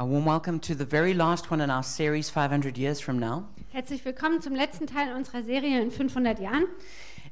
A 0.00 0.06
warm 0.06 0.26
welcome 0.26 0.60
to 0.60 0.76
the 0.76 0.84
very 0.84 1.12
last 1.12 1.50
one 1.50 1.60
in 1.60 1.70
our 1.70 1.82
series, 1.82 2.30
500 2.30 2.78
Years 2.78 3.00
from 3.00 3.18
Now. 3.18 3.48
Herzlich 3.72 4.04
willkommen 4.04 4.40
zum 4.40 4.54
letzten 4.54 4.86
Teil 4.86 5.12
unserer 5.12 5.42
Serie 5.42 5.82
in 5.82 5.90
500 5.90 6.38
Jahren. 6.38 6.68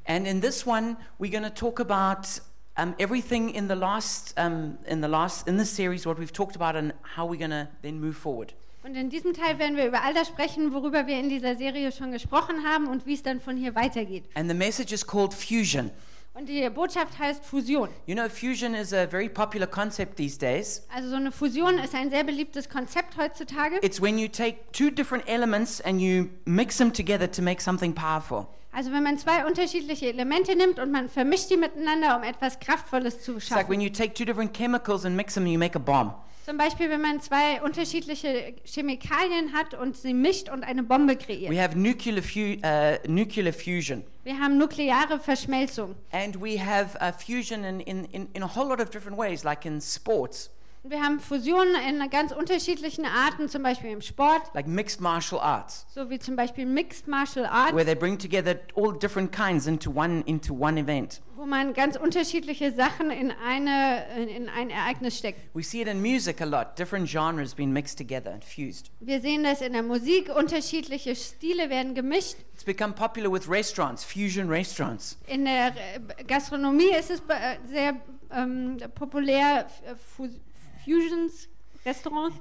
And 0.04 0.26
in 0.26 0.40
this 0.40 0.66
one, 0.66 0.96
we're 1.20 1.30
going 1.30 1.44
to 1.44 1.54
talk 1.54 1.78
about 1.78 2.40
um, 2.76 2.96
everything 2.98 3.50
in 3.50 3.68
the 3.68 3.76
last, 3.76 4.34
um, 4.36 4.78
in 4.88 5.00
the 5.00 5.06
last, 5.06 5.46
in 5.46 5.58
this 5.58 5.70
series, 5.70 6.06
what 6.06 6.18
we've 6.18 6.32
talked 6.32 6.56
about, 6.56 6.74
and 6.74 6.92
how 7.14 7.24
we're 7.24 7.38
going 7.38 7.52
to 7.52 7.68
then 7.82 8.00
move 8.00 8.16
forward. 8.16 8.52
Und 8.82 8.96
in 8.96 9.10
diesem 9.10 9.32
Teil 9.32 9.60
werden 9.60 9.76
wir 9.76 9.86
über 9.86 10.02
all 10.02 10.14
das 10.14 10.26
sprechen, 10.26 10.72
worüber 10.72 11.06
wir 11.06 11.20
in 11.20 11.28
dieser 11.28 11.54
Serie 11.54 11.92
schon 11.92 12.10
gesprochen 12.10 12.64
haben 12.64 12.88
und 12.88 13.06
wie 13.06 13.14
es 13.14 13.22
dann 13.22 13.40
von 13.40 13.56
hier 13.56 13.76
weitergeht. 13.76 14.24
And 14.34 14.50
the 14.50 14.56
message 14.56 14.92
is 14.92 15.06
called 15.06 15.32
fusion. 15.32 15.92
Und 16.38 16.50
die 16.50 16.68
Botschaft 16.68 17.18
heißt 17.18 17.46
Fusion. 17.46 17.88
You 18.04 18.14
know, 18.14 18.28
fusion 18.28 18.74
is 18.74 18.92
a 18.92 19.06
very 19.08 19.26
popular 19.26 19.66
concept 19.66 20.16
these 20.18 20.36
days. 20.36 20.86
Also 20.94 21.08
so 21.08 21.16
eine 21.16 21.32
Fusion 21.32 21.78
ist 21.78 21.94
ein 21.94 22.10
sehr 22.10 22.24
beliebtes 22.24 22.68
Konzept 22.68 23.16
heutzutage. 23.16 23.78
It's 23.80 24.02
when 24.02 24.18
you 24.18 24.28
take 24.28 24.58
two 24.70 24.90
different 24.90 25.24
elements 25.26 25.80
and 25.80 25.98
you 25.98 26.28
mix 26.44 26.76
them 26.76 26.92
together 26.92 27.30
to 27.30 27.40
make 27.40 27.62
something 27.62 27.94
powerful. 27.94 28.48
Also 28.70 28.92
wenn 28.92 29.02
man 29.02 29.16
zwei 29.16 29.46
unterschiedliche 29.46 30.08
Elemente 30.08 30.54
nimmt 30.54 30.78
und 30.78 30.90
man 30.92 31.08
vermischt 31.08 31.48
die 31.48 31.56
miteinander, 31.56 32.18
um 32.18 32.22
etwas 32.22 32.60
Kraftvolles 32.60 33.22
zu 33.22 33.38
It's 33.38 33.48
like 33.48 33.70
when 33.70 33.80
schaffen. 33.80 33.80
you 33.80 33.88
take 33.88 34.12
two 34.12 34.26
different 34.26 34.54
chemicals 34.54 35.06
and 35.06 35.16
mix 35.16 35.32
them, 35.32 35.46
you 35.46 35.58
make 35.58 35.74
a 35.74 35.78
bomb. 35.80 36.12
Zum 36.46 36.58
Beispiel, 36.58 36.88
wenn 36.90 37.00
man 37.00 37.20
zwei 37.20 37.60
unterschiedliche 37.60 38.54
Chemikalien 38.64 39.52
hat 39.52 39.74
und 39.74 39.96
sie 39.96 40.14
mischt 40.14 40.48
und 40.48 40.62
eine 40.62 40.84
Bombe 40.84 41.14
We 41.14 41.16
kreiert. 41.18 41.58
have 41.58 41.76
nuclear, 41.76 42.22
fu- 42.22 42.60
uh, 42.64 42.98
nuclear 43.12 43.52
fusion. 43.52 44.04
Wir 44.22 44.38
haben 44.38 44.56
nukleare 44.56 45.18
Verschmelzung. 45.18 45.96
And 46.12 46.40
we 46.40 46.56
have 46.64 46.96
uh, 47.00 47.10
fusion 47.10 47.64
in, 47.64 47.80
in, 47.80 48.28
in 48.32 48.42
a 48.44 48.46
whole 48.54 48.68
lot 48.68 48.80
of 48.80 48.90
different 48.90 49.18
ways, 49.18 49.42
like 49.42 49.66
in 49.66 49.80
sports, 49.80 50.48
Wir 50.88 51.02
haben 51.02 51.18
Fusionen 51.20 51.74
in 51.88 52.10
ganz 52.10 52.30
unterschiedlichen 52.32 53.06
Arten, 53.06 53.48
zum 53.48 53.62
Beispiel 53.62 53.90
im 53.90 54.00
Sport, 54.02 54.42
like 54.54 54.66
mixed 54.68 55.00
martial 55.00 55.40
arts, 55.40 55.86
so 55.92 56.08
wie 56.10 56.18
zum 56.18 56.36
Beispiel 56.36 56.64
Mixed 56.66 57.08
Martial 57.08 57.44
Arts, 57.46 57.74
where 57.74 57.84
they 57.84 57.94
bring 57.94 58.16
together 58.18 58.56
all 58.76 58.92
different 58.96 59.32
kinds 59.32 59.66
into 59.66 59.90
one, 59.90 60.22
into 60.26 60.54
one 60.54 60.78
event. 60.78 61.20
wo 61.34 61.44
man 61.44 61.74
ganz 61.74 61.96
unterschiedliche 61.96 62.72
Sachen 62.72 63.10
in, 63.10 63.30
eine, 63.44 64.04
in- 64.16 64.28
in 64.28 64.48
ein 64.48 64.70
Ereignis 64.70 65.18
steckt. 65.18 65.40
We 65.54 65.62
see 65.62 65.82
it 65.82 65.88
in 65.88 66.00
music 66.00 66.40
a 66.40 66.44
lot, 66.44 66.78
different 66.78 67.08
genres 67.10 67.54
being 67.54 67.72
mixed 67.72 67.98
together 67.98 68.32
and 68.32 68.44
fused. 68.44 68.90
Wir 69.00 69.20
sehen 69.20 69.42
das 69.42 69.60
in 69.62 69.72
der 69.72 69.82
Musik, 69.82 70.30
unterschiedliche 70.34 71.14
Stile 71.16 71.68
werden 71.68 71.94
gemischt. 71.94 72.36
It's 72.54 72.64
become 72.64 72.92
popular 72.94 73.30
with 73.32 73.48
restaurants, 73.50 74.04
fusion 74.04 74.48
restaurants. 74.48 75.18
In 75.26 75.44
der 75.44 75.72
Gastronomie 76.26 76.90
ist 76.98 77.10
es 77.10 77.20
äh, 77.28 77.58
sehr 77.68 77.96
ähm, 78.32 78.78
populär, 78.94 79.66
äh, 79.84 79.94
Fusions, 80.86 81.48
Restaurants. 81.84 82.36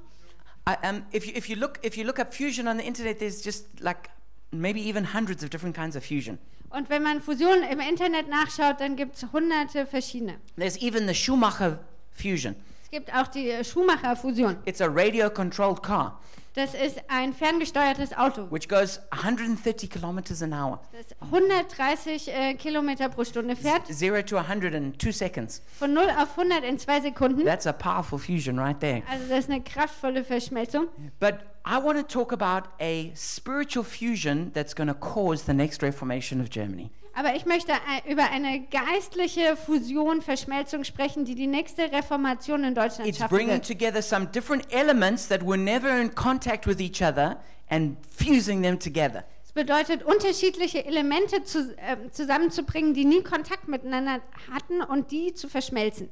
I, 0.68 0.76
um, 0.84 1.04
if, 1.12 1.26
you, 1.26 1.32
if, 1.34 1.50
you 1.50 1.56
look, 1.56 1.80
if 1.82 1.98
you 1.98 2.04
look 2.04 2.20
up 2.20 2.32
fusion 2.32 2.68
on 2.68 2.76
the 2.76 2.84
internet, 2.84 3.18
there's 3.18 3.42
just 3.42 3.64
like 3.80 4.08
maybe 4.52 4.80
even 4.80 5.02
hundreds 5.02 5.42
of 5.42 5.50
different 5.50 5.74
kinds 5.74 5.96
of 5.96 6.04
fusion. 6.04 6.38
Und 6.70 6.88
wenn 6.88 7.02
man 7.02 7.20
Fusionen 7.20 7.64
im 7.64 7.80
Internet 7.80 8.28
nachschaut, 8.28 8.80
dann 8.80 8.94
gibt 8.94 9.16
es 9.16 9.32
hunderte 9.32 9.84
verschiedene. 9.84 10.36
There's 10.56 10.76
even 10.80 11.08
the 11.08 11.14
Schumacher 11.14 11.80
fusion. 12.12 12.54
Es 12.96 13.04
gibt 13.04 13.14
auch 13.14 13.26
die 13.26 13.50
äh, 13.50 13.62
Schumacher-Fusion. 13.62 14.56
It's 14.64 14.80
a 14.80 14.86
radio 14.86 15.28
controlled 15.28 15.82
car 15.82 16.18
Das 16.54 16.72
ist 16.72 16.98
ein 17.08 17.34
ferngesteuertes 17.34 18.16
Auto. 18.16 18.50
which 18.50 18.70
goes 18.70 19.00
130 19.10 19.90
kilometers 19.90 20.42
an 20.42 20.54
hour, 20.54 20.80
das 20.92 21.14
130 21.30 22.28
äh, 22.32 22.54
Kilometer 22.54 23.10
pro 23.10 23.24
Stunde 23.24 23.54
fährt, 23.54 23.86
zero 23.88 24.22
to 24.22 24.38
100 24.38 24.72
in 24.72 24.96
two 24.96 25.12
seconds. 25.12 25.60
von 25.78 25.92
0 25.92 26.04
auf 26.04 26.38
100 26.38 26.64
in 26.64 26.78
zwei 26.78 27.02
Sekunden. 27.02 27.44
That's 27.44 27.66
a 27.66 27.72
powerful 27.74 28.18
fusion 28.18 28.58
right 28.58 28.80
there. 28.80 29.02
Also 29.10 29.28
das 29.28 29.40
ist 29.40 29.50
eine 29.50 29.60
kraftvolle 29.62 30.24
Verschmelzung. 30.24 30.86
But 31.20 31.40
I 31.66 31.76
want 31.76 31.98
to 31.98 32.02
talk 32.02 32.32
about 32.32 32.66
a 32.80 33.10
spiritual 33.14 33.84
fusion 33.84 34.52
that's 34.54 34.74
going 34.74 34.88
to 34.88 34.94
cause 34.94 35.44
the 35.44 35.52
next 35.52 35.82
reformation 35.82 36.40
of 36.40 36.48
Germany. 36.48 36.90
Aber 37.18 37.34
ich 37.34 37.46
möchte 37.46 37.72
äh, 37.72 38.12
über 38.12 38.30
eine 38.30 38.66
geistliche 38.70 39.56
Fusion, 39.56 40.20
Verschmelzung 40.20 40.84
sprechen, 40.84 41.24
die 41.24 41.34
die 41.34 41.46
nächste 41.46 41.90
Reformation 41.90 42.62
in 42.62 42.74
Deutschland 42.74 43.08
It's 43.08 43.16
schaffen 43.18 43.34
bringing 43.34 43.54
wird. 43.54 43.66
together 43.66 44.02
some 44.02 44.26
different 44.26 44.70
elements 44.70 45.26
that 45.28 45.40
were 45.42 45.56
never 45.56 45.98
in 45.98 46.14
contact 46.14 46.66
with 46.66 46.78
each 46.78 47.02
other 47.02 47.38
and 47.70 47.96
fusing 48.06 48.62
them 48.62 48.78
together. 48.78 49.24
Es 49.42 49.52
bedeutet, 49.52 50.02
unterschiedliche 50.02 50.84
Elemente 50.84 51.42
zu, 51.42 51.74
äh, 51.78 52.10
zusammenzubringen, 52.10 52.92
die 52.92 53.06
nie 53.06 53.22
Kontakt 53.22 53.66
miteinander 53.66 54.20
hatten 54.52 54.82
und 54.82 55.10
die 55.10 55.32
zu 55.32 55.48
verschmelzen. 55.48 56.10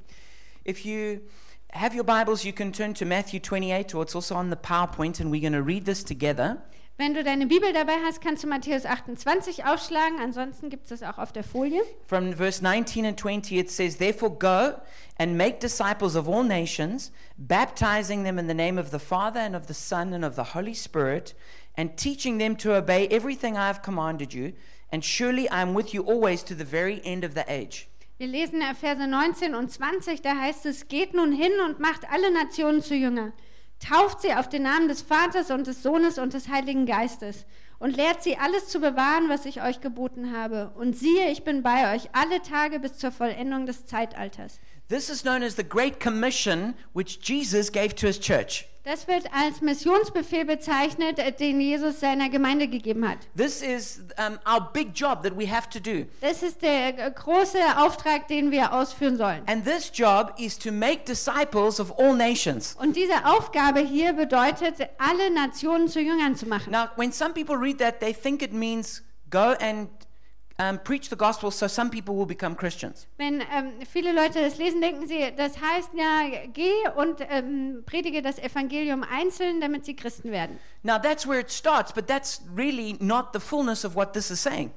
If 0.66 0.86
you 0.86 1.20
have 1.74 1.94
your 1.94 2.04
Bibles, 2.04 2.44
you 2.44 2.54
can 2.54 2.72
turn 2.72 2.94
to 2.94 3.04
Matthew 3.04 3.40
28, 3.40 3.94
or 3.94 4.02
it's 4.04 4.16
also 4.16 4.34
on 4.36 4.48
the 4.48 4.56
PowerPoint, 4.56 5.20
and 5.20 5.30
we're 5.30 5.42
going 5.42 5.52
to 5.52 5.62
read 5.62 5.84
this 5.84 6.02
together. 6.02 6.62
Wenn 6.96 7.12
du 7.12 7.24
deine 7.24 7.48
Bibel 7.48 7.72
dabei 7.72 7.96
hast, 8.04 8.20
kannst 8.20 8.44
du 8.44 8.46
Matthäus 8.46 8.86
28 8.86 9.64
aufschlagen. 9.64 10.20
Ansonsten 10.20 10.70
gibt 10.70 10.84
es 10.84 10.90
das 10.90 11.02
auch 11.02 11.18
auf 11.18 11.32
der 11.32 11.42
Folie. 11.42 11.82
From 12.06 12.32
verse 12.32 12.62
19 12.62 13.04
and 13.04 13.18
20, 13.18 13.58
it 13.58 13.68
says, 13.68 13.96
Therefore 13.96 14.30
go 14.30 14.80
and 15.18 15.36
make 15.36 15.58
disciples 15.58 16.14
of 16.14 16.28
all 16.28 16.44
nations, 16.44 17.10
baptizing 17.36 18.22
them 18.22 18.38
in 18.38 18.46
the 18.46 18.54
name 18.54 18.78
of 18.80 18.92
the 18.92 19.00
Father 19.00 19.40
and 19.40 19.56
of 19.56 19.66
the 19.66 19.74
Son 19.74 20.12
and 20.14 20.24
of 20.24 20.36
the 20.36 20.54
Holy 20.54 20.72
Spirit, 20.72 21.34
and 21.76 21.96
teaching 21.96 22.38
them 22.38 22.56
to 22.58 22.76
obey 22.76 23.08
everything 23.08 23.56
I 23.56 23.66
have 23.66 23.82
commanded 23.82 24.32
you. 24.32 24.52
And 24.92 25.04
surely 25.04 25.50
I 25.50 25.62
am 25.62 25.74
with 25.74 25.92
you 25.94 26.04
always 26.04 26.44
to 26.44 26.54
the 26.54 26.64
very 26.64 27.00
end 27.04 27.24
of 27.24 27.34
the 27.34 27.44
age. 27.48 27.88
Wir 28.18 28.28
lesen 28.28 28.62
Verse 28.80 29.04
19 29.04 29.56
und 29.56 29.68
20, 29.68 30.22
da 30.22 30.36
heißt 30.36 30.64
es, 30.66 30.86
geht 30.86 31.12
nun 31.12 31.32
hin 31.32 31.50
und 31.66 31.80
macht 31.80 32.08
alle 32.08 32.32
Nationen 32.32 32.80
zu 32.80 32.94
Jünger. 32.94 33.32
Tauft 33.80 34.22
sie 34.22 34.34
auf 34.34 34.48
den 34.48 34.62
Namen 34.62 34.88
des 34.88 35.02
Vaters 35.02 35.50
und 35.50 35.66
des 35.66 35.82
Sohnes 35.82 36.18
und 36.18 36.32
des 36.32 36.48
Heiligen 36.48 36.86
Geistes 36.86 37.44
und 37.78 37.96
lehrt 37.96 38.22
sie 38.22 38.38
alles 38.38 38.68
zu 38.68 38.80
bewahren, 38.80 39.28
was 39.28 39.46
ich 39.46 39.62
euch 39.62 39.80
geboten 39.80 40.36
habe. 40.36 40.72
Und 40.76 40.96
siehe, 40.96 41.30
ich 41.30 41.44
bin 41.44 41.62
bei 41.62 41.94
euch 41.94 42.08
alle 42.12 42.40
Tage 42.40 42.80
bis 42.80 42.96
zur 42.96 43.12
Vollendung 43.12 43.66
des 43.66 43.84
Zeitalters. 43.84 44.58
This 44.94 45.10
is 45.10 45.24
known 45.24 45.42
as 45.42 45.56
the 45.56 45.64
Great 45.64 45.98
Commission, 45.98 46.76
which 46.92 47.18
Jesus 47.20 47.68
gave 47.68 47.96
to 47.96 48.06
his 48.06 48.16
church. 48.16 48.68
Das 48.84 49.08
wird 49.08 49.24
als 49.32 49.60
Missionsbefehl 49.60 50.44
bezeichnet, 50.44 51.18
äh, 51.18 51.32
den 51.32 51.60
Jesus 51.60 51.98
seiner 51.98 52.28
Gemeinde 52.28 52.68
gegeben 52.68 53.08
hat. 53.08 53.18
This 53.36 53.60
is 53.60 54.02
um, 54.18 54.38
our 54.46 54.70
big 54.72 54.94
job 54.94 55.24
that 55.24 55.36
we 55.36 55.50
have 55.50 55.68
to 55.70 55.80
do. 55.80 56.06
Das 56.20 56.44
ist 56.44 56.62
der 56.62 56.96
äh, 56.96 57.10
große 57.10 57.58
Auftrag, 57.76 58.28
den 58.28 58.52
wir 58.52 58.72
ausführen 58.72 59.16
sollen. 59.16 59.42
And 59.48 59.64
this 59.64 59.90
job 59.92 60.32
is 60.38 60.56
to 60.60 60.70
make 60.70 61.04
disciples 61.08 61.80
of 61.80 61.98
all 61.98 62.14
nations. 62.14 62.76
Und 62.78 62.94
diese 62.94 63.26
Aufgabe 63.26 63.80
hier 63.80 64.12
bedeutet, 64.12 64.76
alle 64.98 65.28
Nationen 65.34 65.88
zu 65.88 66.00
Jüngern 66.00 66.36
zu 66.36 66.46
machen. 66.46 66.70
Now, 66.70 66.86
when 66.94 67.10
some 67.10 67.34
people 67.34 67.56
read 67.56 67.78
that, 67.78 67.98
they 67.98 68.14
think 68.14 68.42
it 68.42 68.52
means 68.52 69.02
go 69.28 69.56
and 69.58 69.88
um, 70.58 70.78
preach 70.78 71.08
the 71.10 71.16
gospel 71.16 71.50
so 71.50 71.66
some 71.66 71.90
people 71.90 72.14
will 72.14 72.26
become 72.26 72.54
Christians. 72.54 73.06
Wenn 73.16 73.40
ähm, 73.40 73.72
viele 73.90 74.12
Leute 74.12 74.40
das 74.40 74.58
lesen, 74.58 74.80
denken 74.80 75.06
sie, 75.06 75.32
das 75.36 75.60
heißt 75.60 75.90
ja, 75.94 76.46
geh 76.52 76.72
und 76.96 77.20
ähm, 77.28 77.82
predige 77.86 78.22
das 78.22 78.38
Evangelium 78.38 79.04
einzeln, 79.04 79.60
damit 79.60 79.84
sie 79.84 79.96
Christen 79.96 80.30
werden. 80.30 80.58
Now, 80.82 80.98
that's 80.98 81.26
where 81.26 81.40
it 81.40 81.50
starts, 81.50 81.92
but 81.92 82.06
that's 82.06 82.42
really 82.54 82.96
not 83.00 83.28
the 83.32 83.40
fullness 83.40 83.84
of 83.84 83.96
what 83.96 84.12
this 84.12 84.30
is 84.30 84.42
saying. 84.42 84.70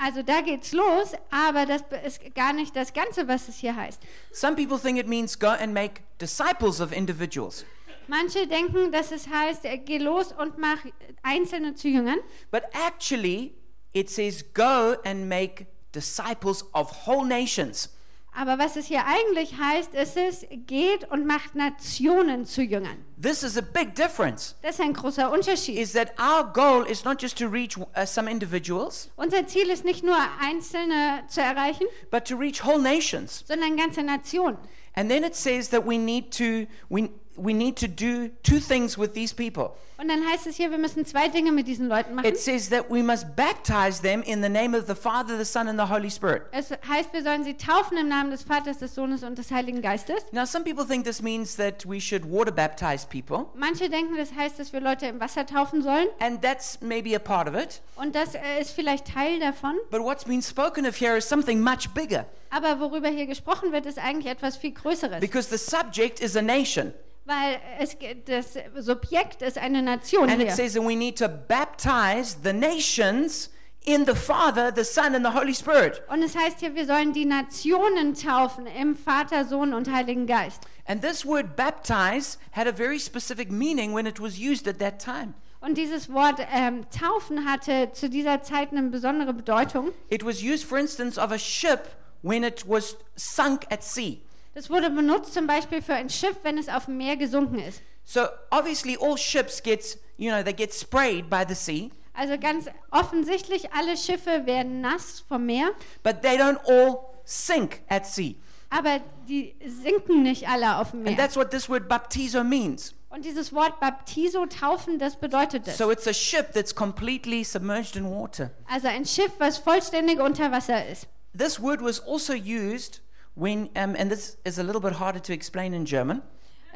Also 0.00 0.22
da 0.22 0.40
geht's 0.40 0.72
los, 0.72 1.12
aber 1.30 1.66
das 1.66 1.82
ist 2.06 2.34
gar 2.34 2.52
nicht 2.52 2.74
das 2.76 2.92
Ganze, 2.92 3.26
was 3.26 3.48
es 3.48 3.56
hier 3.56 3.74
heißt. 3.74 4.00
Some 4.32 4.54
people 4.54 4.78
think 4.78 4.96
it 4.96 5.08
means 5.08 5.36
go 5.38 5.48
and 5.48 5.74
make 5.74 6.02
disciples 6.20 6.80
of 6.80 6.92
individuals. 6.92 7.64
Manche 8.06 8.46
denken, 8.46 8.90
dass 8.90 9.12
es 9.12 9.28
heißt, 9.28 9.64
äh, 9.66 9.76
geh 9.78 9.98
los 9.98 10.32
und 10.32 10.56
mach 10.56 10.78
Einzelne 11.22 11.74
zu 11.74 11.88
Jüngern. 11.88 12.18
But 12.50 12.62
actually, 12.72 13.54
it 13.98 14.08
says 14.10 14.44
go 14.54 14.96
and 15.04 15.28
make 15.28 15.66
disciples 15.92 16.64
of 16.74 17.06
whole 17.06 17.26
nations. 17.26 17.90
Aber 18.34 18.56
was 18.58 18.76
es 18.76 18.86
hier 18.86 19.04
eigentlich 19.04 19.56
heißt, 19.58 19.94
ist 19.94 20.16
es, 20.16 20.46
geht 20.66 21.10
und 21.10 21.26
macht 21.26 21.56
Nationen 21.56 22.44
zu 22.46 22.62
Jüngern. 22.62 23.04
This 23.20 23.42
is 23.42 23.56
a 23.58 23.60
big 23.62 23.96
difference. 23.96 24.54
Das 24.62 24.76
ist 24.76 24.80
ein 24.80 24.92
großer 24.92 25.32
Unterschied. 25.32 25.76
Is 25.76 25.92
that 25.94 26.12
our 26.20 26.44
goal 26.44 26.86
is 26.86 27.04
not 27.04 27.20
just 27.20 27.36
to 27.38 27.48
reach 27.48 27.76
uh, 27.76 28.06
some 28.06 28.30
individuals, 28.30 29.10
Unser 29.16 29.46
Ziel 29.48 29.68
ist 29.70 29.84
nicht 29.84 30.04
nur 30.04 30.16
Einzelne 30.40 31.24
zu 31.26 31.40
erreichen, 31.40 31.86
but 32.12 32.26
to 32.26 32.36
reach 32.36 32.64
whole 32.64 32.80
nations. 32.80 33.42
sondern 33.48 33.76
ganze 33.76 34.04
Nationen. 34.04 34.58
And 34.94 35.10
then 35.10 35.24
it 35.24 35.34
says 35.34 35.70
that 35.70 35.84
we 35.84 35.98
need 35.98 36.30
to 36.36 36.66
we 36.88 37.10
we 37.38 37.52
need 37.54 37.76
to 37.78 37.86
do 37.86 38.28
two 38.42 38.58
things 38.60 38.98
with 38.98 39.12
these 39.14 39.34
people. 39.34 39.70
Und 40.00 40.06
dann 40.06 40.24
heißt 40.28 40.46
es 40.46 40.54
hier, 40.54 40.70
wir 40.70 40.78
müssen 40.78 41.04
zwei 41.04 41.26
Dinge 41.26 41.50
mit 41.50 41.66
diesen 41.66 41.88
Leuten 41.88 42.14
machen. 42.14 42.24
It 42.28 42.38
says 42.38 42.68
that 42.70 42.88
we 42.88 43.02
must 43.02 43.34
baptize 43.34 44.00
them 44.00 44.22
in 44.22 44.40
the 44.42 44.48
name 44.48 44.76
of 44.78 44.86
the 44.86 44.94
Father, 44.94 45.36
the 45.36 45.44
Son, 45.44 45.66
and 45.66 45.76
the 45.76 45.92
Holy 45.92 46.08
Spirit. 46.08 46.42
Es 46.52 46.70
heißt, 46.70 47.12
wir 47.12 47.24
sollen 47.24 47.42
sie 47.42 47.54
taufen 47.54 47.98
im 47.98 48.06
Namen 48.06 48.30
des 48.30 48.44
Vaters, 48.44 48.78
des 48.78 48.94
Sohnes 48.94 49.24
und 49.24 49.36
des 49.38 49.50
Heiligen 49.50 49.82
Geistes. 49.82 50.22
Now, 50.30 50.44
some 50.46 50.62
people 50.64 50.86
think 50.86 51.04
this 51.04 51.20
means 51.20 51.56
that 51.56 51.84
we 51.84 52.00
should 52.00 52.22
water 52.30 52.52
baptize 52.52 53.04
people, 53.08 53.46
Manche 53.56 53.88
denken, 53.90 54.16
das 54.16 54.32
heißt, 54.32 54.60
dass 54.60 54.72
wir 54.72 54.80
Leute 54.80 55.06
im 55.06 55.18
Wasser 55.18 55.44
taufen 55.46 55.82
sollen. 55.82 56.06
and 56.20 56.40
that's 56.42 56.80
maybe 56.80 57.16
a 57.16 57.18
part 57.18 57.48
of 57.48 57.56
it. 57.60 57.80
Und 57.96 58.14
das 58.14 58.36
äh, 58.36 58.60
ist 58.60 58.70
vielleicht 58.70 59.12
Teil 59.12 59.40
davon. 59.40 59.74
But 59.90 60.02
what's 60.02 60.24
been 60.24 60.42
spoken 60.42 60.86
of 60.86 60.94
here 61.00 61.16
is 61.16 61.28
something 61.28 61.60
much 61.60 61.88
bigger 61.92 62.24
Aber 62.50 62.78
worüber 62.78 63.08
hier 63.08 63.26
gesprochen 63.26 63.72
wird, 63.72 63.84
ist 63.84 63.98
eigentlich 63.98 64.26
etwas 64.26 64.56
viel 64.56 64.70
Größeres. 64.74 65.18
because 65.18 65.48
the 65.50 65.58
subject 65.58 66.20
is 66.20 66.36
a 66.36 66.40
nation. 66.42 66.94
Weil 67.28 67.60
es, 67.78 67.96
das 68.24 68.58
Subjekt 68.84 69.42
ist 69.42 69.58
eine 69.58 69.82
Nation 69.82 70.28
And 70.28 70.42
it 70.42 70.50
says 70.50 70.72
that 70.72 70.82
we 70.82 70.96
need 70.96 71.16
to 71.18 71.28
baptize 71.28 72.38
the 72.42 72.52
nations 72.52 73.50
in 73.84 74.04
the 74.04 74.14
Father, 74.14 74.72
the 74.74 74.84
Son, 74.84 75.14
and 75.14 75.24
the 75.24 75.32
Holy 75.32 75.54
Spirit. 75.54 76.02
Und 76.08 76.22
es 76.22 76.34
heißt 76.36 76.60
hier, 76.60 76.74
wir 76.74 76.86
sollen 76.86 77.12
die 77.12 77.24
Nationen 77.24 78.14
taufen 78.14 78.66
im 78.66 78.96
Vater, 78.96 79.44
Sohn 79.44 79.72
und 79.72 79.90
Heiligen 79.90 80.26
Geist. 80.26 80.62
And 80.86 81.02
this 81.02 81.24
word 81.24 81.54
baptize 81.54 82.38
had 82.52 82.66
a 82.66 82.72
very 82.72 82.98
specific 82.98 83.50
meaning 83.50 83.94
when 83.94 84.06
it 84.06 84.18
was 84.18 84.38
used 84.38 84.66
at 84.66 84.78
that 84.78 84.98
time. 84.98 85.34
Und 85.60 85.76
dieses 85.76 86.12
Wort 86.12 86.40
ähm, 86.54 86.86
taufen 86.90 87.44
hatte 87.44 87.90
zu 87.92 88.08
dieser 88.08 88.42
Zeit 88.42 88.72
eine 88.72 88.82
besondere 88.90 89.34
Bedeutung. 89.34 89.90
It 90.08 90.24
was 90.24 90.42
used, 90.42 90.64
for 90.64 90.78
instance, 90.78 91.18
of 91.18 91.30
a 91.32 91.38
ship 91.38 91.80
when 92.22 92.44
it 92.44 92.64
was 92.66 92.96
sunk 93.16 93.66
at 93.70 93.82
sea. 93.82 94.22
Das 94.58 94.68
wurde 94.70 94.90
benutzt 94.90 95.34
zum 95.34 95.46
Beispiel 95.46 95.80
für 95.80 95.94
ein 95.94 96.10
Schiff, 96.10 96.34
wenn 96.42 96.58
es 96.58 96.68
auf 96.68 96.86
dem 96.86 96.96
Meer 96.96 97.16
gesunken 97.16 97.60
ist. 97.60 97.80
So 98.02 98.22
obviously, 98.50 98.98
all 99.00 99.16
ships 99.16 99.62
get, 99.62 99.96
you 100.16 100.32
know, 100.32 100.42
they 100.42 100.52
get 100.52 100.74
sprayed 100.74 101.30
by 101.30 101.44
the 101.48 101.54
sea, 101.54 101.92
Also 102.12 102.36
ganz 102.36 102.66
offensichtlich, 102.90 103.72
alle 103.72 103.96
Schiffe 103.96 104.46
werden 104.46 104.80
nass 104.80 105.22
vom 105.28 105.46
Meer, 105.46 105.70
but 106.02 106.22
they 106.22 106.36
don't 106.36 106.58
all 106.66 106.98
sink 107.24 107.82
at 107.88 108.04
sea. 108.04 108.34
aber 108.70 108.98
die 109.28 109.54
sinken 109.64 110.24
nicht 110.24 110.48
alle 110.48 110.78
auf 110.78 110.90
dem 110.90 111.06
And 111.06 111.10
Meer. 111.10 111.16
that's 111.16 111.36
what 111.36 111.52
this 111.52 111.68
word 111.68 111.88
baptizo 111.88 112.42
means. 112.42 112.94
Und 113.10 113.24
dieses 113.24 113.52
Wort 113.52 113.78
Baptiso, 113.78 114.44
taufen, 114.46 114.98
das 114.98 115.14
bedeutet 115.14 115.68
es. 115.68 115.78
So 115.78 115.92
it's 115.92 116.08
a 116.08 116.12
ship 116.12 116.52
that's 116.52 116.74
completely 116.74 117.44
submerged 117.44 117.94
in 117.94 118.10
water. 118.10 118.50
Also 118.68 118.88
ein 118.88 119.06
Schiff, 119.06 119.30
was 119.38 119.56
vollständig 119.56 120.18
unter 120.18 120.50
Wasser 120.50 120.84
ist. 120.84 121.06
This 121.32 121.62
word 121.62 121.80
was 121.80 122.00
also 122.04 122.32
used 122.32 123.02
when, 123.38 123.68
um, 123.76 123.94
and 123.96 124.10
this 124.10 124.36
is 124.44 124.58
a 124.58 124.62
little 124.62 124.80
bit 124.80 124.98
harder 124.98 125.20
to 125.22 125.32
explain 125.32 125.72
in 125.72 125.84
German, 125.84 126.22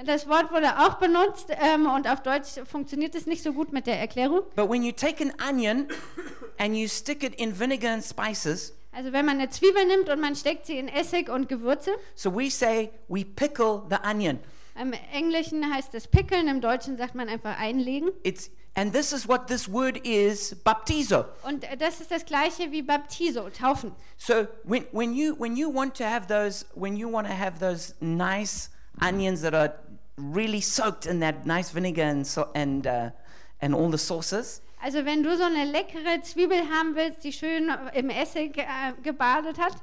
Das 0.07 0.27
Wort 0.27 0.51
wurde 0.51 0.79
auch 0.81 0.95
benutzt 0.95 1.49
ähm, 1.51 1.87
und 1.87 2.09
auf 2.09 2.23
Deutsch 2.23 2.59
funktioniert 2.65 3.15
es 3.15 3.27
nicht 3.27 3.43
so 3.43 3.53
gut 3.53 3.73
mit 3.73 3.87
der 3.87 3.99
Erklärung. 4.01 4.43
but 4.57 4.69
when 4.69 4.83
you 4.83 4.91
take 4.93 5.23
an 5.23 5.33
onion 5.49 5.87
and 6.59 6.75
you 6.77 6.89
stick 6.89 7.23
it 7.23 7.35
in 7.37 7.59
vinegar 7.59 7.93
and 7.93 8.03
spices, 8.05 8.75
Also 8.93 9.13
wenn 9.13 9.25
man 9.27 9.39
eine 9.39 9.49
Zwiebel 9.51 9.85
nimmt 9.87 10.09
und 10.09 10.21
man 10.21 10.35
steckt 10.35 10.67
sie 10.67 10.79
in 10.79 10.89
Essig 10.89 11.29
und 11.29 11.49
Gewürze. 11.49 11.93
so 12.15 12.35
we 12.35 12.51
say 12.51 12.91
we 13.09 13.25
pickle 13.25 13.83
the 13.91 13.97
onion. 14.09 14.39
Im 14.81 14.93
Englischen 15.13 15.73
heißt 15.73 15.95
es 15.95 16.09
pickeln, 16.09 16.49
im 16.49 16.61
Deutschen 16.61 16.97
sagt 16.97 17.15
man 17.15 17.29
einfach 17.29 17.59
einlegen. 17.59 18.11
It's, 18.23 18.51
and 18.75 18.93
this 18.93 19.13
is 19.13 19.29
what 19.29 19.47
this 19.47 19.71
word 19.71 19.99
is, 20.07 20.55
baptizo. 20.65 21.27
Und 21.43 21.65
das 21.79 22.01
ist 22.01 22.11
das 22.11 22.25
gleiche 22.25 22.73
wie 22.73 22.83
Baptiso, 22.83 23.51
taufen. 23.51 23.93
So 24.17 24.47
when, 24.65 24.85
when, 24.93 25.15
you, 25.15 25.35
when 25.39 25.57
you 25.57 25.73
want 25.73 25.97
to 25.99 26.05
have 26.05 26.27
those, 26.27 26.65
when 26.75 26.97
you 26.97 27.11
want 27.11 27.29
to 27.29 27.35
have 27.35 27.59
those 27.59 27.95
nice 28.01 28.71
onions 29.01 29.43
that 29.43 29.55
are 29.55 29.75
really 30.17 30.61
soaked 30.61 31.07
in 31.07 31.21
that 31.21 31.47
nice 31.47 31.71
vinegar 31.71 32.05
and, 32.05 32.27
so, 32.27 32.49
and, 32.55 32.87
uh, 32.87 33.11
and 33.61 33.75
all 33.75 33.91
the 33.91 33.99
sauces, 33.99 34.63
Also 34.85 35.05
wenn 35.05 35.23
du 35.23 35.37
so 35.37 35.45
eine 35.45 35.65
leckere 35.65 36.23
Zwiebel 36.23 36.59
haben 36.69 36.97
willst, 36.97 37.23
die 37.23 37.33
schön 37.33 37.71
im 37.95 38.11
Essig 38.11 38.59
äh, 38.59 38.93
gebadet 39.01 39.57
hat, 39.59 39.75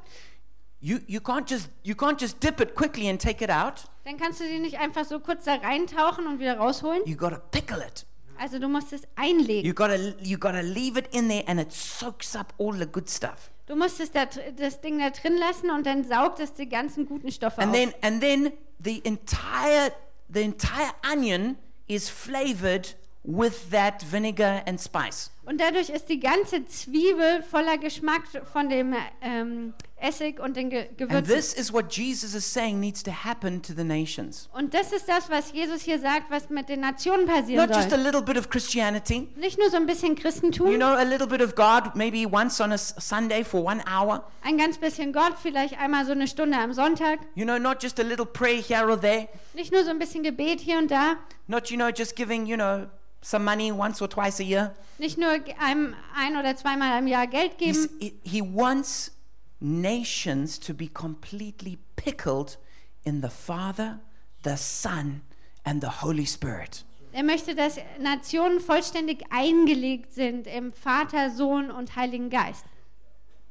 you, 0.81 0.99
you, 1.07 1.21
can't 1.21 1.49
just, 1.49 1.69
you 1.83 1.95
can't 1.95 2.19
just 2.19 2.43
dip 2.43 2.59
it 2.59 2.75
quickly 2.75 3.07
and 3.09 3.19
take 3.19 3.41
it 3.41 3.49
out. 3.49 3.85
Dann 4.09 4.17
kannst 4.17 4.39
du 4.39 4.45
die 4.45 4.57
nicht 4.59 4.79
einfach 4.79 5.05
so 5.05 5.19
kurz 5.19 5.45
da 5.45 5.55
reintauchen 5.55 6.25
und 6.25 6.39
wieder 6.39 6.57
rausholen. 6.57 7.01
You 7.05 7.15
got 7.15 7.29
to 7.31 7.39
pickle 7.51 7.85
it. 7.85 8.05
Also 8.39 8.57
du 8.57 8.67
musst 8.67 8.91
es 8.91 9.03
einlegen. 9.15 9.65
You 9.67 9.73
got 9.75 9.89
to 9.89 10.15
you 10.23 10.37
got 10.39 10.53
to 10.53 10.61
leave 10.61 10.97
it 10.97 11.13
in 11.13 11.29
there 11.29 11.43
and 11.47 11.59
it 11.59 11.71
soaks 11.71 12.35
up 12.35 12.53
all 12.57 12.73
the 12.73 12.87
good 12.87 13.07
stuff. 13.09 13.51
Du 13.67 13.75
musst 13.75 13.99
es 13.99 14.11
da, 14.11 14.25
das 14.25 14.81
Ding 14.81 14.97
da 14.97 15.11
drin 15.11 15.37
lassen 15.37 15.69
und 15.69 15.85
dann 15.85 16.03
saugt 16.03 16.39
es 16.39 16.53
die 16.53 16.67
ganzen 16.67 17.05
guten 17.05 17.31
Stoffe 17.31 17.61
And 17.61 17.69
auf. 17.71 17.75
then 17.77 17.93
and 18.01 18.21
then 18.21 18.51
the 18.83 18.99
entire 19.05 19.91
the 20.33 20.41
entire 20.41 20.91
onion 21.11 21.57
is 21.87 22.09
flavored 22.09 22.95
with 23.29 23.69
that 23.69 24.01
vinegar 24.11 24.63
and 24.65 24.79
spice. 24.81 25.29
Und 25.45 25.59
dadurch 25.61 25.89
ist 25.89 26.09
die 26.09 26.19
ganze 26.19 26.65
Zwiebel 26.65 27.41
voller 27.43 27.77
Geschmack 27.79 28.21
von 28.51 28.69
dem 28.69 28.93
ähm, 29.21 29.73
Essig 29.97 30.39
und 30.39 30.55
den 30.55 30.69
Ge 30.69 30.81
And 30.87 30.97
Gewürzen. 30.97 31.25
this 31.25 31.53
is 31.53 31.73
what 31.73 31.91
Jesus 31.91 32.35
is 32.35 32.51
saying 32.51 32.79
needs 32.79 33.01
to 33.03 33.11
happen 33.11 33.61
to 33.63 33.73
the 33.75 33.83
nations. 33.83 34.47
Und 34.53 34.73
das 34.75 34.91
ist 34.91 35.07
das, 35.09 35.29
was 35.29 35.51
Jesus 35.51 35.81
hier 35.81 35.99
sagt, 35.99 36.29
was 36.29 36.49
mit 36.49 36.69
den 36.69 36.81
Nationen 36.81 37.25
passieren 37.25 37.67
Not 37.67 37.75
just 37.75 37.87
a 37.91 37.95
soll. 37.95 38.03
little 38.03 38.21
bit 38.21 38.37
of 38.37 38.49
Christianity, 38.49 39.27
Nicht 39.37 39.57
nur 39.59 39.69
so 39.71 39.77
ein 39.77 39.85
bisschen 39.87 40.15
Christentum, 40.15 40.67
you 40.71 40.77
know, 40.77 40.93
a 40.93 41.03
little 41.03 41.27
bit 41.27 41.41
of 41.41 41.55
God, 41.55 41.95
maybe 41.95 42.27
once 42.31 42.61
on 42.61 42.71
a 42.71 42.77
Sunday 42.77 43.43
for 43.43 43.63
one 43.63 43.81
hour. 43.87 44.23
ein 44.43 44.57
ganz 44.57 44.77
bisschen 44.77 45.13
Gott, 45.13 45.33
vielleicht 45.41 45.79
einmal 45.79 46.05
so 46.05 46.11
eine 46.11 46.27
Stunde 46.27 46.57
am 46.57 46.73
Sonntag. 46.73 47.19
You 47.33 47.45
know, 47.45 47.57
not 47.57 47.81
just 47.81 47.99
a 47.99 48.03
little 48.03 48.25
prayer 48.25 48.61
here 48.61 48.87
or 48.87 48.99
there. 48.99 49.27
Nicht 49.55 49.71
nur 49.73 49.83
so 49.83 49.89
ein 49.89 49.97
bisschen 49.99 50.21
Gebet 50.23 50.59
hier 50.61 50.77
und 50.77 50.91
da. 50.91 51.15
Not, 51.47 51.69
you 51.71 51.77
know, 51.77 51.89
just 51.89 52.15
giving, 52.15 52.45
you 52.45 52.55
know, 52.55 52.85
some 53.21 53.43
money 53.43 53.71
once 53.71 54.01
or 54.01 54.09
twice 54.09 54.39
a 54.39 54.43
year. 54.43 54.75
Nicht 54.97 55.17
nur 55.17 55.29
einem 55.59 55.95
ein 56.15 56.37
oder 56.37 56.55
zweimal 56.55 56.99
im 56.99 57.07
Jahr 57.07 57.27
Geld 57.27 57.53
He's, 57.57 57.87
geben. 57.87 57.99
he, 57.99 58.19
he 58.23 58.41
wants 58.41 59.11
nations 59.59 60.59
to 60.59 60.73
be 60.73 60.87
completely 60.87 61.77
pickled 61.95 62.57
in 63.03 63.21
the 63.21 63.29
Father, 63.29 63.99
the 64.43 64.55
Son, 64.57 65.21
and 65.65 65.81
the 65.81 66.01
Holy 66.01 66.25
Spirit. 66.25 66.83
Er 67.11 67.23
möchte, 67.23 67.55
dass 67.55 67.77
Nationen 67.99 68.59
vollständig 68.59 69.23
eingelegt 69.31 70.13
sind 70.13 70.45
im 70.45 70.71
Vater, 70.71 71.31
Sohn 71.31 71.71
und 71.71 71.95
Heiligen 71.95 72.29
Geist. 72.29 72.65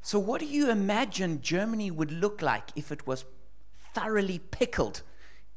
So, 0.01 0.25
what 0.25 0.41
do 0.41 0.47
you 0.47 0.69
imagine 0.71 1.39
Germany 1.43 1.91
would 1.91 2.11
look 2.13 2.41
like 2.41 2.65
if 2.77 2.91
it 2.91 3.07
was 3.07 3.27
thoroughly 3.95 4.39
pickled 4.39 5.03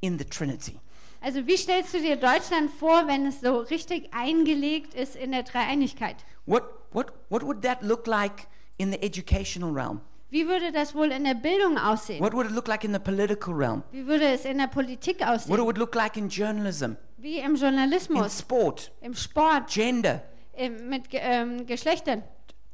in 0.01 0.17
the 0.17 0.25
Trinity? 0.25 0.79
Also 1.23 1.45
wie 1.45 1.55
stellst 1.55 1.93
du 1.93 1.99
dir 1.99 2.15
Deutschland 2.15 2.71
vor, 2.71 3.07
wenn 3.07 3.27
es 3.27 3.41
so 3.41 3.59
richtig 3.59 4.11
eingelegt 4.11 4.95
ist 4.95 5.15
in 5.15 5.31
der 5.31 5.43
Dreieinigkeit? 5.43 6.15
What, 6.47 6.63
what, 6.91 7.13
what 7.29 7.43
would 7.43 7.61
that 7.61 7.83
look 7.83 8.07
like 8.07 8.47
in 8.77 8.91
the 8.91 8.99
educational 9.03 9.71
realm? 9.71 10.01
Wie 10.31 10.47
würde 10.47 10.71
das 10.71 10.95
wohl 10.95 11.11
in 11.11 11.25
der 11.25 11.35
Bildung 11.35 11.77
aussehen? 11.77 12.23
What 12.23 12.33
would 12.33 12.47
it 12.47 12.53
look 12.53 12.67
like 12.67 12.83
in 12.83 12.91
the 12.93 12.99
political 12.99 13.53
realm? 13.53 13.83
Wie 13.91 14.07
würde 14.07 14.29
es 14.29 14.45
in 14.45 14.57
der 14.57 14.67
Politik 14.67 15.19
What 15.19 15.27
it 15.27 15.27
aussehen? 15.27 15.59
would 15.59 15.77
look 15.77 15.93
like 15.93 16.17
in 16.17 16.27
journalism, 16.27 16.93
Wie 17.17 17.37
im 17.37 17.51
in 17.51 17.55
Journalismus, 17.61 18.39
sport, 18.39 18.91
im 19.01 19.13
Sport, 19.13 19.69
gender, 19.69 20.23
im, 20.53 20.89
mit 20.89 21.03
ähm, 21.11 21.67
Geschlechtern, 21.67 22.23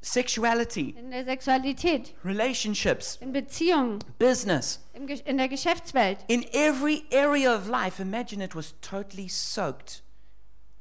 sexuality, 0.01 0.95
in 0.97 1.11
der 1.11 1.25
Sexualität, 1.25 2.13
relationships, 2.23 3.17
in 3.21 3.33
Beziehungen, 3.33 3.99
business? 4.19 4.79
in 5.25 5.37
der 5.37 5.47
Geschäftswelt. 5.47 6.19
In 6.27 6.45
every 6.53 7.03
area 7.11 7.53
of 7.53 7.67
life, 7.67 8.01
imagine 8.01 8.43
it 8.43 8.55
was 8.55 8.73
totally 8.81 9.27
soaked 9.27 10.01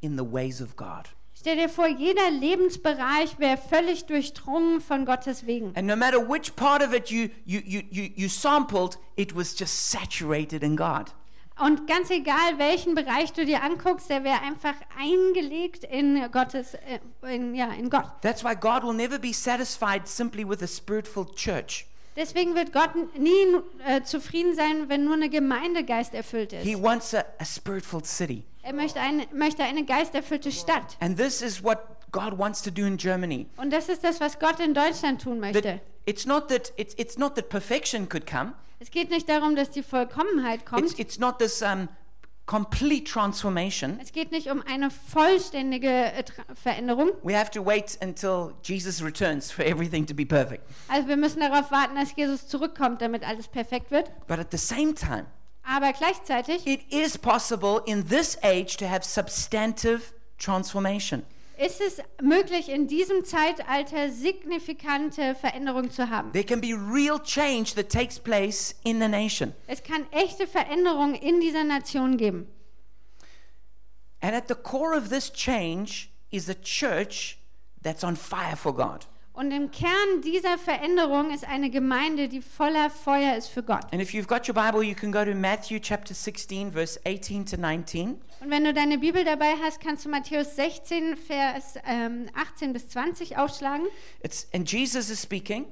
in 0.00 0.16
the 0.16 0.24
ways 0.24 0.60
of 0.60 0.76
God. 0.76 1.08
Stell 1.35 1.56
dir 1.56 1.68
vor, 1.68 1.87
jeder 1.87 2.30
Lebensbereich 2.30 3.38
wäre 3.38 3.56
völlig 3.56 4.06
durchdrungen 4.06 4.80
von 4.80 5.04
Gottes 5.04 5.46
Wegen. 5.46 5.73
And 5.76 5.87
no 5.87 5.94
matter 5.94 6.18
which 6.18 6.56
part 6.56 6.82
of 6.82 6.92
it 6.92 7.11
you, 7.11 7.28
you, 7.44 7.61
you, 7.64 7.82
you, 7.90 8.11
you 8.16 8.28
sampled, 8.28 8.99
it 9.16 9.32
was 9.32 9.54
just 9.56 9.90
saturated 9.90 10.64
in 10.64 10.76
God. 10.76 11.12
Und 11.58 11.86
ganz 11.86 12.10
egal, 12.10 12.58
welchen 12.58 12.94
Bereich 12.94 13.32
du 13.32 13.46
dir 13.46 13.62
anguckst, 13.62 14.10
der 14.10 14.25
wäre 14.25 14.42
einfach 14.42 14.75
eingelegt 14.98 15.84
in 15.84 16.30
Gottes, 16.30 16.75
äh, 16.75 17.34
in, 17.34 17.54
ja, 17.54 17.72
in 17.72 17.88
Gott. 17.88 18.04
That's 18.20 18.44
why 18.44 18.54
God 18.54 18.82
will 18.82 18.92
never 18.92 19.18
be 19.18 19.32
satisfied 19.32 20.06
simply 20.06 20.46
with 20.46 20.62
a 20.62 20.66
spirit 20.66 21.08
filled 21.08 21.34
church. 21.34 21.86
Deswegen 22.14 22.54
wird 22.54 22.72
Gott 22.72 22.90
nie 23.18 23.30
äh, 23.86 24.02
zufrieden 24.02 24.54
sein, 24.54 24.88
wenn 24.88 25.04
nur 25.04 25.14
eine 25.14 25.28
Gemeinde 25.28 25.84
geisterfüllt 25.84 26.52
He 26.52 26.72
ist. 26.72 26.82
wants 26.82 27.14
a, 27.14 27.25
a 27.38 27.44
spirit 27.44 27.84
filled 27.84 28.06
city. 28.06 28.44
Er 28.66 28.73
möchte 28.73 28.99
eine, 28.99 29.28
möchte 29.32 29.62
eine 29.62 29.85
geisterfüllte 29.85 30.50
Stadt. 30.50 30.96
And 30.99 31.16
this 31.16 31.40
is 31.40 31.62
what 31.62 31.78
God 32.11 32.37
wants 32.37 32.61
to 32.62 32.70
do 32.73 32.85
in 32.85 32.96
Germany. 32.96 33.46
Und 33.56 33.73
das 33.73 33.88
ist 33.88 34.02
das, 34.02 34.20
was 34.20 34.40
Gott 34.40 34.58
in 34.58 34.75
Deutschland 34.75 35.23
tun 35.23 35.38
möchte. 35.38 35.62
That 35.62 35.80
it's 36.04 36.26
not 36.26 36.49
that 36.49 36.73
it's, 36.76 36.92
it's 36.99 37.16
not 37.16 37.37
that 37.37 37.49
perfection 37.49 38.08
could 38.08 38.26
come. 38.26 38.54
Es 38.80 38.90
geht 38.90 39.11
nicht 39.11 39.28
darum, 39.28 39.54
dass 39.54 39.70
die 39.70 39.85
Vollkommenheit 39.85 40.62
It's, 40.62 40.70
kommt. 40.70 40.99
it's 40.99 41.18
not 41.20 41.38
this 41.38 41.62
um, 41.62 41.88
complete 42.46 43.04
transformation. 43.04 44.00
Es 44.02 44.11
geht 44.11 44.32
nicht 44.32 44.50
um 44.50 44.61
eine 44.66 44.90
vollständige 44.90 45.88
äh, 45.88 46.25
Veränderung. 46.61 47.12
We 47.23 47.38
have 47.38 47.52
to 47.52 47.64
wait 47.64 47.96
until 48.02 48.52
Jesus 48.64 49.00
returns 49.00 49.52
for 49.52 49.64
everything 49.64 50.04
to 50.06 50.14
be 50.14 50.26
perfect. 50.26 50.64
Also 50.88 51.06
wir 51.06 51.16
müssen 51.16 51.38
darauf 51.38 51.70
warten, 51.70 51.94
dass 51.94 52.16
Jesus 52.16 52.49
zurückkommt, 52.49 53.00
damit 53.00 53.23
alles 53.25 53.46
perfekt 53.46 53.92
wird. 53.92 54.11
But 54.26 54.40
at 54.40 54.50
the 54.50 54.58
same 54.58 54.92
time, 54.92 55.26
Aber 55.68 55.92
gleichzeitig 55.92 56.66
it 56.66 56.80
is 56.92 57.18
possible 57.18 57.82
in 57.87 58.06
this 58.08 58.38
age 58.42 58.76
to 58.76 58.87
have 58.88 59.04
substantive 59.04 60.12
transformation. 60.38 61.25
ist 61.58 61.80
es 61.80 62.02
möglich, 62.20 62.68
in 62.68 62.87
diesem 62.87 63.25
Zeitalter 63.25 64.11
signifikante 64.11 65.35
Veränderungen 65.35 65.90
zu 65.90 66.11
haben. 66.11 66.32
There 66.32 66.44
can 66.44 66.61
be 66.61 66.75
real 66.75 67.18
change 67.18 67.75
that 67.75 67.88
takes 67.88 68.18
place 68.18 68.75
in 68.85 69.00
the 69.00 69.08
nation. 69.08 69.54
Es 69.66 69.82
kann 69.82 70.06
echte 70.12 70.46
Veränderungen 70.46 71.14
in 71.14 71.40
dieser 71.40 71.64
Nation 71.64 72.16
geben. 72.16 72.46
And 74.20 74.35
at 74.35 74.49
the 74.49 74.54
core 74.54 74.96
of 74.96 75.08
this 75.08 75.32
change 75.32 76.11
is 76.30 76.49
a 76.49 76.54
church 76.54 77.38
that's 77.82 78.04
on 78.04 78.16
fire 78.16 78.56
for 78.56 78.75
God. 78.75 79.06
Und 79.37 79.50
im 79.50 79.71
Kern 79.71 80.23
dieser 80.25 80.57
Veränderung 80.57 81.31
ist 81.31 81.47
eine 81.47 81.69
Gemeinde, 81.69 82.26
die 82.26 82.40
voller 82.40 82.88
Feuer 82.88 83.37
ist 83.37 83.49
für 83.49 83.62
Gott. 83.62 83.85
And 83.93 84.00
if 84.00 84.14
you've 84.14 84.26
got 84.26 84.49
your 84.49 84.55
Bible, 84.55 84.83
you 84.83 84.95
can 84.95 85.12
go 85.12 85.26
to 85.26 85.35
Matthew 85.35 85.78
chapter 85.78 86.14
16, 86.14 86.73
verse 86.73 86.99
18 87.05 87.45
to 87.45 87.59
19. 87.59 88.19
Und 88.40 88.50
wenn 88.50 88.64
du 88.64 88.73
deine 88.73 88.97
Bibel 88.97 89.25
dabei 89.25 89.52
hast, 89.62 89.81
kannst 89.81 90.07
du 90.07 90.09
Matthäus 90.09 90.57
16, 90.57 91.19
Vers 91.19 91.75
ähm, 91.87 92.31
18 92.35 92.73
bis 92.73 92.88
20 92.88 93.37
aufschlagen. 93.37 93.87
It's, 94.23 94.49
and 94.55 94.66
Jesus 94.73 95.11
is 95.11 95.21
speaking, 95.21 95.66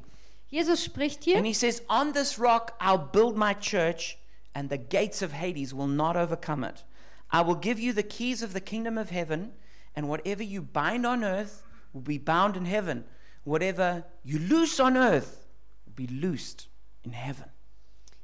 Jesus 0.50 0.84
spricht 0.84 1.24
hier 1.24 1.38
and 1.38 1.46
he 1.46 1.54
says, 1.54 1.82
On 1.88 2.12
this 2.12 2.38
rock 2.38 2.74
I'll 2.78 2.98
build 2.98 3.34
my 3.34 3.54
church, 3.54 4.18
and 4.52 4.70
the 4.70 4.76
gates 4.76 5.22
of 5.22 5.32
Hades 5.32 5.74
will 5.74 5.88
not 5.88 6.16
overcome 6.16 6.64
it. 6.64 6.84
I 7.32 7.40
will 7.40 7.58
give 7.58 7.80
you 7.80 7.94
the 7.94 8.02
keys 8.02 8.42
of 8.42 8.52
the 8.52 8.60
kingdom 8.60 8.98
of 8.98 9.08
heaven, 9.08 9.52
and 9.96 10.06
whatever 10.06 10.42
you 10.42 10.60
bind 10.60 11.06
on 11.06 11.24
earth 11.24 11.62
will 11.94 12.02
be 12.02 12.18
bound 12.18 12.58
in 12.58 12.66
heaven. 12.66 13.04
Whatever 13.44 14.04
you 14.22 14.38
loose 14.38 14.82
on 14.82 14.96
earth 14.96 15.46
will 15.86 16.06
be 16.06 16.12
loosed 16.12 16.68
in 17.02 17.12
heaven. 17.12 17.44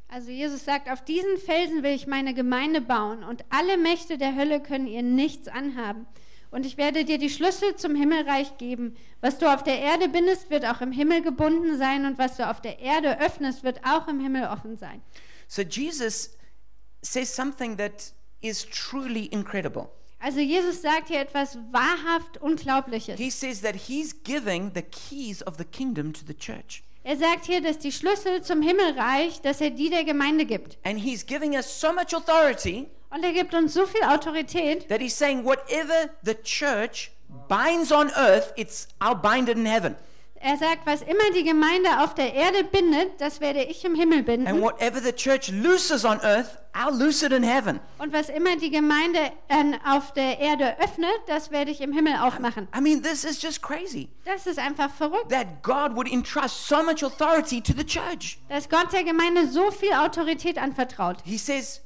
Also 0.09 0.31
Jesus 0.31 0.65
sagt, 0.65 0.91
auf 0.91 1.05
diesen 1.05 1.39
Felsen 1.39 1.85
will 1.85 1.95
ich 1.95 2.09
meine 2.09 2.35
Gemeinde 2.35 2.81
bauen 2.81 3.23
und 3.23 3.45
alle 3.49 3.77
Mächte 3.77 4.19
der 4.19 4.35
Hölle 4.35 4.61
können 4.61 4.89
ihr 4.89 5.03
nichts 5.03 5.47
anhaben. 5.47 6.07
Und 6.51 6.67
ich 6.67 6.77
werde 6.77 7.05
dir 7.05 7.19
die 7.19 7.31
Schlüssel 7.31 7.77
zum 7.77 7.95
Himmelreich 7.95 8.59
geben. 8.59 8.97
Was 9.21 9.39
du 9.39 9.47
auf 9.47 9.63
der 9.63 9.79
Erde 9.79 10.09
bindest, 10.09 10.51
wird 10.51 10.67
auch 10.67 10.81
im 10.81 10.91
Himmel 10.91 11.23
gebunden 11.23 11.79
sein 11.79 12.07
und 12.07 12.19
was 12.19 12.37
du 12.37 12.49
auf 12.49 12.61
der 12.61 12.81
Erde 12.81 13.21
öffnest, 13.21 13.63
wird 13.63 13.85
auch 13.85 14.09
im 14.09 14.19
Himmel 14.19 14.49
offen 14.49 14.77
sein. 14.77 15.01
So 15.47 15.63
Jesus 15.63 16.37
says 17.03 17.35
something 17.35 17.77
that 17.77 18.13
is 18.41 18.67
truly 18.69 19.27
incredible. 19.27 19.91
Also 20.23 20.41
Jesus 20.41 20.83
sagt 20.83 21.09
hier 21.09 21.21
etwas 21.21 21.57
wahrhaft 21.73 22.39
Unglaubliches. 22.43 23.19
He 23.19 23.31
says 23.31 23.63
that 23.63 23.75
he's 23.75 24.15
giving 24.23 24.71
the 24.75 24.83
keys 24.83 25.43
of 25.43 25.57
the 25.57 25.65
kingdom 25.65 26.13
to 26.13 26.21
the 26.27 26.35
church. 26.35 26.83
Er 27.03 27.17
sagt 27.17 27.47
hier, 27.47 27.63
dass 27.63 27.79
die 27.79 27.93
Schlüssel 27.93 28.43
zum 28.43 28.61
Himmelreich, 28.61 29.41
dass 29.41 29.63
er 29.63 29.71
die 29.71 29.89
der 29.89 30.05
Gemeinde 30.05 30.45
gibt. 30.45 30.77
And 30.85 30.99
he's 30.99 31.25
giving 31.25 31.55
us 31.55 31.81
so 31.81 31.93
much 31.93 32.15
authority 32.15 32.89
Und 33.09 33.25
er 33.25 33.33
gibt 33.33 33.55
uns 33.55 33.73
so 33.75 33.87
viel 33.87 34.03
Autorität, 34.05 34.89
that 34.89 35.01
he's 35.01 35.17
saying, 35.17 35.45
whatever 35.45 36.11
the 36.23 36.35
church 36.45 37.11
binds 37.49 37.91
on 37.91 38.11
earth, 38.17 38.53
it's 38.57 38.89
I'll 39.01 39.15
bind 39.15 39.49
it 39.49 39.57
in 39.57 39.67
heaven. 39.67 39.97
Er 40.41 40.57
sagt, 40.57 40.87
was 40.87 41.03
immer 41.03 41.31
die 41.37 41.45
Gemeinde 41.45 42.01
auf 42.03 42.15
der 42.15 42.33
Erde 42.35 42.65
bindet, 42.65 43.21
das 43.21 43.41
werde 43.41 43.63
ich 43.63 43.85
im 43.85 43.95
Himmel 43.95 44.19
And 44.19 44.27
binden. 44.27 44.61
whatever 44.63 44.99
the 45.01 45.13
church 45.13 45.51
looses 45.51 46.05
on 46.05 46.19
earth, 46.23 46.57
I'll 46.73 46.97
loose 46.97 47.25
it 47.27 47.33
in 47.33 47.43
heaven. 47.43 47.79
Und 47.99 48.13
was 48.13 48.29
immer 48.31 48.57
die 48.57 48.71
Gemeinde 48.71 49.19
äh, 49.49 49.65
auf 49.87 50.13
der 50.13 50.39
Erde 50.39 50.77
öffnet, 50.81 51.11
das 51.27 51.51
werde 51.51 51.71
ich 51.71 51.81
im 51.81 51.93
Himmel 51.93 52.15
auch 52.23 52.39
machen. 52.39 52.69
I 52.77 52.81
mean, 52.81 53.03
this 53.03 53.25
is 53.25 53.43
just 53.43 53.61
crazy. 53.61 54.09
Das 54.25 54.47
ist 54.47 54.59
einfach 54.59 54.91
verrückt, 54.91 55.29
That 55.31 55.63
God 55.63 55.95
would 55.95 56.11
entrust 56.11 56.67
so 56.69 56.83
much 56.83 57.05
authority 57.05 57.61
to 57.61 57.73
the 57.77 57.85
church. 57.85 58.39
dass 58.49 58.69
Gott 58.69 58.93
der 58.93 59.05
Gemeinde 59.05 59.47
so 59.49 59.71
viel 59.71 59.93
Autorität 59.93 60.57
anvertraut. 60.59 61.19
He 61.25 61.37
says, 61.37 61.83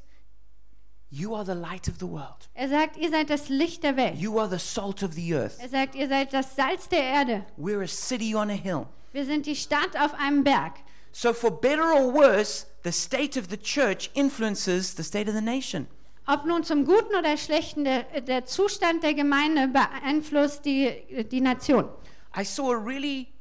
You 1.16 1.36
are 1.36 1.44
the 1.44 1.54
light 1.54 1.86
of 1.86 2.00
the 2.00 2.06
world. 2.06 2.48
Er 2.54 2.68
sagt, 2.68 2.96
ihr 2.96 3.08
seid 3.08 3.30
das 3.30 3.48
Licht 3.48 3.84
der 3.84 3.96
Welt. 3.96 4.16
You 4.16 4.36
are 4.40 4.48
the 4.48 4.58
salt 4.58 5.04
of 5.04 5.14
the 5.14 5.32
earth. 5.36 5.60
Er 5.60 5.68
sagt, 5.68 5.94
ihr 5.94 6.08
seid 6.08 6.32
das 6.32 6.56
Salz 6.56 6.88
der 6.88 7.04
Erde. 7.04 7.46
We're 7.56 7.84
a 7.84 7.86
city 7.86 8.34
on 8.34 8.50
a 8.50 8.54
hill. 8.54 8.88
Wir 9.12 9.24
sind 9.24 9.46
die 9.46 9.54
Stadt 9.54 9.96
auf 9.96 10.12
einem 10.14 10.42
Berg. 10.42 10.72
So, 11.12 11.32
for 11.32 11.52
better 11.52 11.94
or 11.94 12.12
worse, 12.12 12.66
the 12.82 12.90
state 12.90 13.38
of 13.38 13.48
the 13.48 13.56
church 13.56 14.10
influences 14.14 14.96
the 14.96 15.04
state 15.04 15.28
of 15.28 15.36
the 15.36 15.40
nation. 15.40 15.86
Ob 16.26 16.46
nun 16.46 16.64
zum 16.64 16.84
Guten 16.84 17.14
oder 17.14 17.36
Schlechten, 17.36 17.84
der, 17.84 18.02
der 18.20 18.44
Zustand 18.44 19.04
der 19.04 19.14
Gemeinde 19.14 19.68
beeinflusst 19.68 20.64
die, 20.64 21.24
die 21.30 21.40
Nation. 21.40 21.88
I 22.36 22.42
saw 22.44 22.72
a 22.72 22.76
really 22.76 23.33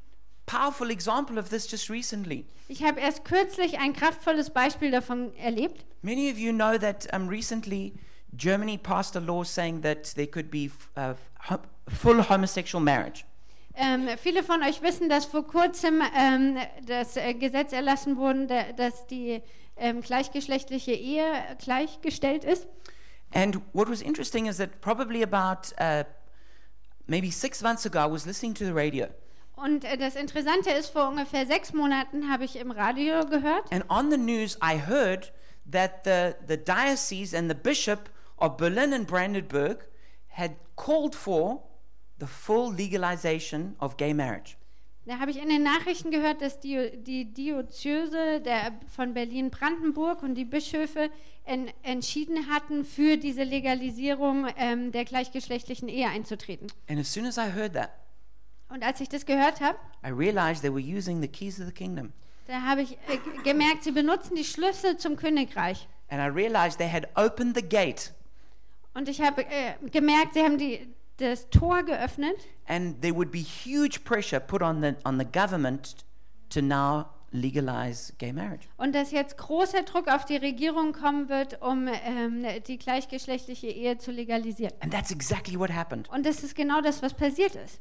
powerful 0.45 0.89
example 0.89 1.37
of 1.39 1.49
this 1.49 1.69
just 1.69 1.89
recently. 1.89 2.45
Ich 2.67 2.83
habe 2.83 2.99
erst 2.99 3.25
kürzlich 3.25 3.79
ein 3.79 3.93
kraftvolles 3.93 4.49
Beispiel 4.49 4.91
davon 4.91 5.33
erlebt. 5.35 5.85
Many 6.01 6.31
of 6.31 6.37
you 6.37 6.51
know 6.51 6.77
that 6.77 7.07
um, 7.13 7.27
recently 7.27 7.93
Germany 8.35 8.77
passed 8.77 9.15
a 9.15 9.19
law 9.19 9.43
saying 9.43 9.81
that 9.81 10.13
there 10.15 10.27
could 10.27 10.49
be 10.49 10.69
uh, 10.97 11.13
full 11.87 12.21
homosexual 12.29 12.83
marriage. 12.83 13.25
Ähm, 13.75 14.07
viele 14.21 14.43
von 14.43 14.61
euch 14.61 14.81
wissen, 14.83 15.09
dass 15.09 15.25
vor 15.25 15.47
kurzem 15.47 16.01
ähm, 16.15 16.57
das 16.85 17.17
äh, 17.17 17.33
Gesetz 17.33 17.73
erlassen 17.73 18.17
wurde, 18.17 18.45
da- 18.47 18.71
dass 18.73 19.07
die 19.07 19.41
ähm, 19.77 20.01
gleichgeschlechtliche 20.01 20.91
Ehe 20.93 21.25
gleichgestellt 21.63 22.43
ist. 22.43 22.67
And 23.33 23.59
what 23.73 23.89
was 23.89 24.01
interesting 24.01 24.45
is 24.45 24.57
that 24.57 24.79
probably 24.81 25.23
about 25.23 25.73
uh, 25.79 26.03
maybe 27.07 27.31
six 27.31 27.63
months 27.63 27.83
ago, 27.85 27.99
I 27.99 28.11
was 28.11 28.27
listening 28.27 28.53
to 28.55 28.63
the 28.65 28.73
radio, 28.73 29.07
Und 29.55 29.85
äh, 29.85 29.97
das 29.97 30.15
Interessante 30.15 30.71
ist, 30.71 30.89
vor 30.89 31.07
ungefähr 31.07 31.45
sechs 31.45 31.73
Monaten 31.73 32.31
habe 32.31 32.43
ich 32.43 32.55
im 32.55 32.71
Radio 32.71 33.25
gehört, 33.25 33.71
and 33.71 33.85
on 33.89 34.09
the 34.09 34.17
news, 34.17 34.57
I 34.63 34.79
heard 34.79 35.31
that 35.71 36.03
the, 36.05 36.33
the 36.47 36.57
diocese 36.57 37.37
and 37.37 37.49
the 37.49 37.57
bishop 37.57 38.09
of 38.37 38.57
Berlin 38.57 38.93
and 38.93 39.07
Brandenburg 39.07 39.87
had 40.29 40.51
called 40.75 41.15
for 41.15 41.63
the 42.19 42.25
full 42.25 42.73
legalization 42.73 43.75
of 43.79 43.97
gay 43.97 44.13
marriage. 44.13 44.57
da 45.05 45.19
habe 45.19 45.31
ich 45.31 45.41
in 45.41 45.49
den 45.49 45.63
Nachrichten 45.63 46.11
gehört, 46.11 46.41
dass 46.41 46.59
die, 46.59 46.91
die 46.97 47.33
Diözese 47.33 48.39
der, 48.39 48.71
von 48.95 49.13
Berlin-Brandenburg 49.13 50.23
und 50.23 50.35
die 50.35 50.45
Bischöfe 50.45 51.09
en, 51.45 51.69
entschieden 51.83 52.47
hatten, 52.49 52.85
für 52.85 53.17
diese 53.17 53.43
Legalisierung 53.43 54.47
ähm, 54.57 54.91
der 54.91 55.03
gleichgeschlechtlichen 55.03 55.89
Ehe 55.89 56.07
einzutreten. 56.07 56.67
And 56.87 56.99
as 56.99 57.11
soon 57.13 57.25
as 57.25 57.37
I 57.37 57.51
heard 57.53 57.73
that, 57.73 57.91
Und 58.73 58.83
als 58.83 58.99
ich 59.01 59.07
das 59.07 59.27
gehört 59.27 59.61
habe, 59.61 59.77
I 60.03 60.09
realized 60.09 60.63
they 60.63 60.71
were 60.73 60.81
using 60.81 61.21
the 61.21 61.27
keys 61.27 61.59
of 61.59 61.67
the 61.67 61.71
kingdom. 61.71 62.11
da 62.47 62.63
habe 62.63 62.81
ich 62.81 62.93
äh, 63.07 63.17
gemerkt, 63.43 63.83
sie 63.83 63.91
benutzen 63.91 64.35
die 64.35 64.43
Schlüssel 64.43 64.97
zum 64.97 65.15
Königreich. 65.15 65.87
And 66.09 66.19
I 66.19 66.25
realized 66.27 66.79
they 66.79 66.89
had 66.89 67.07
opened 67.15 67.55
the 67.55 67.61
gate 67.61 68.11
Und 68.95 69.07
ich 69.09 69.21
habe 69.21 69.45
äh, 69.45 69.75
gemerkt, 69.91 70.33
sie 70.33 70.41
haben 70.41 70.57
die, 70.57 70.87
das 71.17 71.49
Tor 71.51 71.83
geöffnet 71.83 72.35
and 72.67 72.99
there 73.03 73.15
would 73.15 73.31
be 73.31 73.43
huge 73.43 73.99
pressure 74.03 74.39
put 74.39 74.63
on 74.63 74.81
the, 74.81 74.93
on 75.05 75.19
the 75.19 75.25
government 75.25 75.95
to 76.49 76.59
now 76.59 77.05
legalize 77.31 78.11
gay 78.17 78.33
marriage. 78.33 78.67
und 78.77 78.95
dass 78.95 79.11
jetzt 79.11 79.37
großer 79.37 79.83
Druck 79.83 80.07
auf 80.07 80.25
die 80.25 80.37
Regierung 80.37 80.93
kommen 80.93 81.29
wird, 81.29 81.61
um 81.61 81.87
ähm, 81.87 82.43
die 82.65 82.79
gleichgeschlechtliche 82.79 83.67
Ehe 83.67 83.99
zu 83.99 84.11
legalisieren. 84.11 84.73
And 84.79 84.91
that's 84.91 85.11
exactly 85.11 85.59
what 85.59 85.69
happened. 85.71 86.09
Und 86.09 86.25
das 86.25 86.43
ist 86.43 86.55
genau 86.55 86.81
das, 86.81 87.03
was 87.03 87.13
passiert 87.13 87.53
ist. 87.55 87.79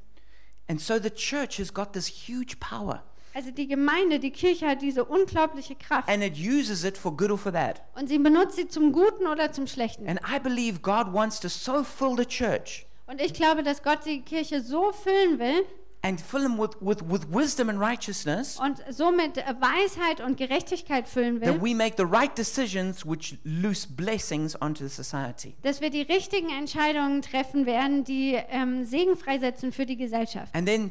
And 0.68 0.80
so 0.80 0.98
the 0.98 1.10
church 1.10 1.58
has 1.58 1.72
got 1.72 1.92
this 1.92 2.06
huge 2.06 2.58
power 2.60 3.02
Also 3.34 3.50
die 3.50 3.66
Gemeinde, 3.66 4.18
die 4.20 4.30
Kirche 4.30 4.66
hat 4.66 4.82
diese 4.82 5.04
unglaubliche 5.04 5.74
Kraft 5.74 6.08
and 6.08 6.22
it 6.22 6.34
uses 6.36 6.84
it 6.84 6.98
for 6.98 7.16
good 7.16 7.30
or 7.30 7.38
for 7.38 7.52
bad. 7.52 7.80
und 7.94 8.08
sie 8.08 8.18
benutzt 8.18 8.56
sie 8.56 8.68
zum 8.68 8.92
Guten 8.92 9.26
oder 9.26 9.52
zum 9.52 9.66
Schlechten. 9.66 10.06
And 10.08 10.20
I 10.20 10.38
believe 10.38 10.80
God 10.80 11.12
wants 11.12 11.40
to 11.40 11.48
so 11.48 11.82
fill 11.82 12.14
the 12.16 12.26
church 12.26 12.86
Und 13.06 13.20
ich 13.20 13.34
glaube, 13.34 13.62
dass 13.62 13.82
Gott 13.82 14.00
die 14.06 14.20
Kirche 14.22 14.60
so 14.62 14.92
füllen 14.92 15.38
will 15.38 15.64
and 16.02 16.20
fill 16.20 16.42
them 16.42 16.58
with, 16.58 16.80
with, 16.80 17.02
with 17.02 17.26
wisdom 17.30 17.68
and 17.68 17.80
righteousness 17.80 18.58
und 18.58 18.82
so 18.90 19.12
mit 19.12 19.38
äh, 19.38 19.54
Weisheit 19.60 20.20
und 20.20 20.36
Gerechtigkeit 20.36 21.08
füllen 21.08 21.40
that 21.40 21.60
will, 21.60 21.70
we 21.70 21.74
make 21.74 21.96
the 21.96 22.04
right 22.04 22.36
decisions 22.36 23.06
which 23.06 23.38
loose 23.44 23.86
blessings 23.86 24.60
onto 24.60 24.86
the 24.86 24.90
society. 24.90 25.54
dass 25.62 25.80
wir 25.80 25.90
die 25.90 26.02
richtigen 26.02 26.50
Entscheidungen 26.50 27.22
treffen 27.22 27.66
werden, 27.66 28.04
die 28.04 28.38
ähm, 28.50 28.84
Segen 28.84 29.16
freisetzen 29.16 29.72
für 29.72 29.86
die 29.86 29.96
Gesellschaft. 29.96 30.54
And 30.54 30.66
then 30.66 30.90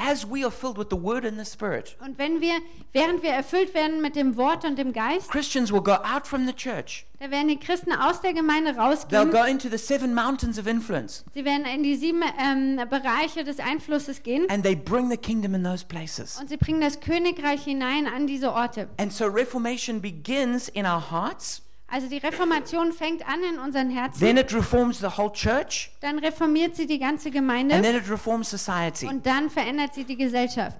as 0.00 0.26
we 0.28 0.42
are 0.44 0.50
filled 0.50 0.78
with 0.78 0.88
the 0.90 0.96
word 1.00 1.24
and 1.24 1.38
the 1.38 1.44
spirit, 1.44 1.96
Und 2.04 2.18
wenn 2.18 2.40
wir, 2.40 2.54
während 2.92 3.22
wir 3.22 3.30
erfüllt 3.30 3.74
werden 3.74 4.00
mit 4.00 4.16
dem 4.16 4.36
Wort 4.36 4.64
und 4.64 4.76
dem 4.78 4.92
Geist, 4.92 5.30
Christians 5.30 5.72
will 5.72 5.82
go 5.82 5.92
out 5.92 6.26
from 6.26 6.46
the 6.46 6.52
church. 6.52 7.04
da 7.18 7.30
werden 7.30 7.48
die 7.48 7.58
Christen 7.58 7.92
aus 7.92 8.20
der 8.22 8.32
Gemeinde 8.32 8.70
They'll 8.72 8.78
rausgehen. 8.80 9.30
go 9.30 9.44
into 9.44 9.68
the 9.68 9.76
seven 9.78 10.14
mountains 10.14 10.58
of 10.58 10.66
influence 10.66 11.24
Sie 11.34 11.44
werden 11.44 11.66
in 11.66 11.82
die 11.82 11.96
sieben 11.96 12.22
ähm, 12.38 12.76
Bereiche 12.88 13.44
des 13.44 13.58
Einflusses 13.60 14.22
gehen 14.22 14.46
and 14.48 14.64
they 14.64 14.74
bring 14.74 15.10
the 15.10 15.16
kingdom 15.18 15.54
in 15.54 15.62
those 15.62 15.84
places. 15.84 16.38
und 16.40 16.48
sie 16.48 16.56
bringen 16.56 16.80
das 16.80 17.00
Königreich 17.00 17.62
hinein 17.64 18.06
an 18.06 18.26
diese 18.26 18.52
Orte. 18.52 18.88
And 18.98 19.12
so 19.12 19.26
reformation 19.26 20.00
begins 20.00 20.68
in 20.68 20.86
our 20.86 21.10
hearts, 21.10 21.62
Also 21.92 22.08
die 22.08 22.18
Reformation 22.18 22.92
fängt 22.92 23.26
an 23.26 23.42
in 23.42 23.58
unseren 23.58 23.90
Herzen, 23.90 24.20
then 24.20 24.36
it 24.36 24.54
reforms 24.54 25.00
the 25.00 25.08
whole 25.08 25.32
church, 25.32 25.90
dann 26.00 26.20
reformiert 26.20 26.76
sie 26.76 26.86
die 26.86 27.00
ganze 27.00 27.28
and 27.28 27.34
Gemeinde 27.34 27.82
then 27.82 27.96
it 27.96 28.08
reforms 28.08 28.48
society. 28.48 29.06
und 29.06 29.26
dann 29.26 29.50
verändert 29.50 29.94
sie 29.94 30.04
die 30.04 30.16
Gesellschaft. 30.16 30.78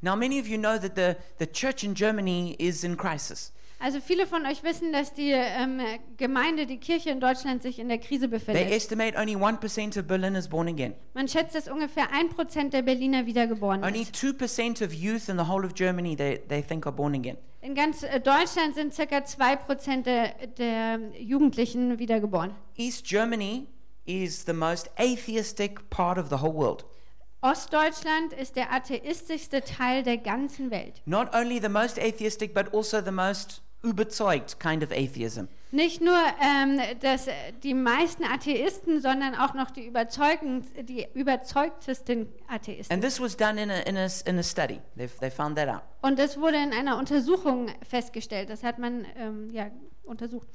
Now, 0.00 0.14
many 0.14 0.40
of 0.40 0.46
you 0.46 0.58
know 0.58 0.78
that 0.78 0.94
the, 0.94 1.14
the 1.38 1.46
church 1.46 1.82
in 1.82 1.94
Germany 1.94 2.54
is 2.58 2.84
in 2.84 2.96
crisis. 2.96 3.52
Also 3.78 4.00
viele 4.00 4.26
von 4.26 4.46
euch 4.46 4.62
wissen, 4.62 4.92
dass 4.92 5.12
die 5.12 5.32
ähm, 5.32 5.80
Gemeinde, 6.16 6.66
die 6.66 6.78
Kirche 6.78 7.10
in 7.10 7.20
Deutschland 7.20 7.62
sich 7.62 7.78
in 7.78 7.88
der 7.88 7.98
Krise 7.98 8.28
They 8.28 8.38
befindet. 8.38 8.70
estimate 8.70 9.18
only 9.18 9.36
1% 9.36 9.98
of 9.98 10.06
Berlin 10.06 10.34
is 10.34 10.48
born 10.48 10.66
again. 10.66 10.94
Man 11.12 11.28
schätzt, 11.28 11.54
dass 11.54 11.68
ungefähr 11.68 12.10
ein 12.12 12.30
Prozent 12.30 12.72
der 12.72 12.82
Berliner 12.82 13.26
wiedergeboren 13.26 13.84
Only 13.84 14.02
ist. 14.02 14.14
2% 14.14 14.84
of 14.84 14.94
youth 14.94 15.28
in 15.28 15.38
the 15.38 15.46
whole 15.46 15.64
of 15.66 15.74
Germany 15.74 16.16
they, 16.16 16.40
they 16.48 16.62
think 16.62 16.86
are 16.86 16.94
born 16.94 17.14
again. 17.14 17.36
In 17.60 17.74
ganz 17.74 18.02
äh, 18.02 18.18
Deutschland 18.20 18.74
sind 18.74 18.94
circa 18.94 19.24
zwei 19.24 19.56
Prozent 19.56 20.06
der, 20.06 20.34
der 20.58 20.98
Jugendlichen 21.18 21.98
wiedergeboren. 21.98 22.52
East 22.76 23.04
Germany 23.06 23.66
is 24.06 24.44
the 24.46 24.52
most 24.54 24.90
atheistic 24.96 25.90
part 25.90 26.16
of 26.16 26.28
the 26.30 26.36
whole 26.40 26.54
world. 26.54 26.86
Ostdeutschland 27.42 28.32
ist 28.32 28.56
der 28.56 28.72
atheistischste 28.72 29.60
Teil 29.62 30.02
der 30.02 30.16
ganzen 30.16 30.70
Welt. 30.70 31.02
Not 31.04 31.34
only 31.34 31.60
the 31.60 31.68
most 31.68 31.98
atheistic, 31.98 32.54
but 32.54 32.72
also 32.74 33.00
the 33.02 33.12
most 33.12 33.62
überzeugt 33.82 34.58
kind 34.58 34.82
of 34.82 34.90
atheism. 34.90 35.48
Nicht 35.72 36.00
nur 36.00 36.16
ähm, 36.40 36.80
dass, 37.00 37.26
äh, 37.26 37.32
die 37.62 37.74
meisten 37.74 38.24
Atheisten, 38.24 39.00
sondern 39.00 39.34
auch 39.34 39.52
noch 39.54 39.70
die, 39.70 39.92
die 40.82 41.06
überzeugtesten 41.12 42.28
Atheisten. 42.48 42.92
And 42.94 43.02
this 43.02 43.20
was 43.20 43.36
done 43.36 43.60
in 43.60 43.70
a, 43.70 43.80
in 43.80 43.96
a, 43.96 44.06
in 44.24 44.38
a 44.38 44.42
study. 44.42 44.80
They, 44.96 45.08
they 45.20 45.30
found 45.30 45.56
that 45.56 45.68
out. 45.68 45.82
Und 46.02 46.18
das 46.18 46.38
wurde 46.38 46.56
in 46.56 46.72
einer 46.72 46.96
Untersuchung 46.96 47.68
festgestellt. 47.86 48.48
Das 48.48 48.62
hat 48.62 48.78
man 48.78 49.06
ähm, 49.16 49.50
ja, 49.52 49.70
untersucht. 50.04 50.46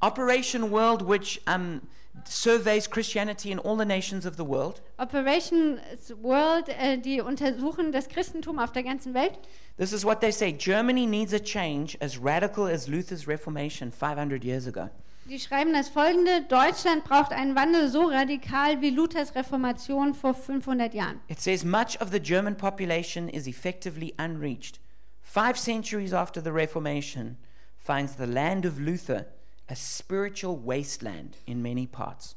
Operation 0.00 0.70
World, 0.70 1.08
which 1.08 1.40
um, 1.46 1.80
surveys 2.28 2.88
Christianity 2.88 3.50
in 3.50 3.58
all 3.58 3.76
the 3.76 3.84
nations 3.84 4.26
of 4.26 4.36
the 4.36 4.44
world, 4.44 4.82
Operation 4.98 5.78
World, 6.22 6.68
äh, 6.68 6.98
die 6.98 7.20
untersuchen 7.20 7.92
das 7.92 8.08
Christentum 8.08 8.58
auf 8.58 8.72
der 8.72 8.82
ganzen 8.82 9.14
Welt. 9.14 9.38
this 9.76 9.92
is 9.92 10.04
what 10.04 10.20
they 10.20 10.32
say 10.32 10.52
Germany 10.52 11.06
needs 11.06 11.32
a 11.32 11.38
change 11.38 11.96
as 12.00 12.18
radical 12.18 12.66
as 12.66 12.88
Luther's 12.88 13.26
Reformation 13.26 13.90
500 13.90 14.44
years 14.44 14.66
ago. 14.66 14.88
Die 15.28 15.40
schreiben 15.40 15.72
das 15.72 15.88
folgende: 15.88 16.42
Deutschland 16.48 17.02
braucht 17.04 17.32
einen 17.32 17.56
Wandel 17.56 17.88
so 17.88 18.04
radikal 18.08 18.80
wie 18.80 18.90
Luthers 18.90 19.34
Reformation 19.34 20.14
vor 20.14 20.34
500 20.34 20.94
Jahren. 20.94 21.20
It 21.28 21.40
says 21.40 21.64
much 21.64 22.00
of 22.00 22.10
the 22.12 22.20
German 22.20 22.56
population 22.56 23.28
is 23.28 23.46
effectively 23.48 24.14
unreached. 24.18 24.78
Five 25.22 25.58
centuries 25.58 26.12
after 26.12 26.40
the 26.40 26.52
Reformation 26.52 27.36
finds 27.76 28.16
the 28.16 28.26
land 28.26 28.64
of 28.64 28.78
Luther 28.78 29.26
a 29.68 29.74
spiritual 29.74 30.58
wasteland 30.64 31.36
in 31.46 31.60
many 31.62 31.86
parts. 31.86 32.36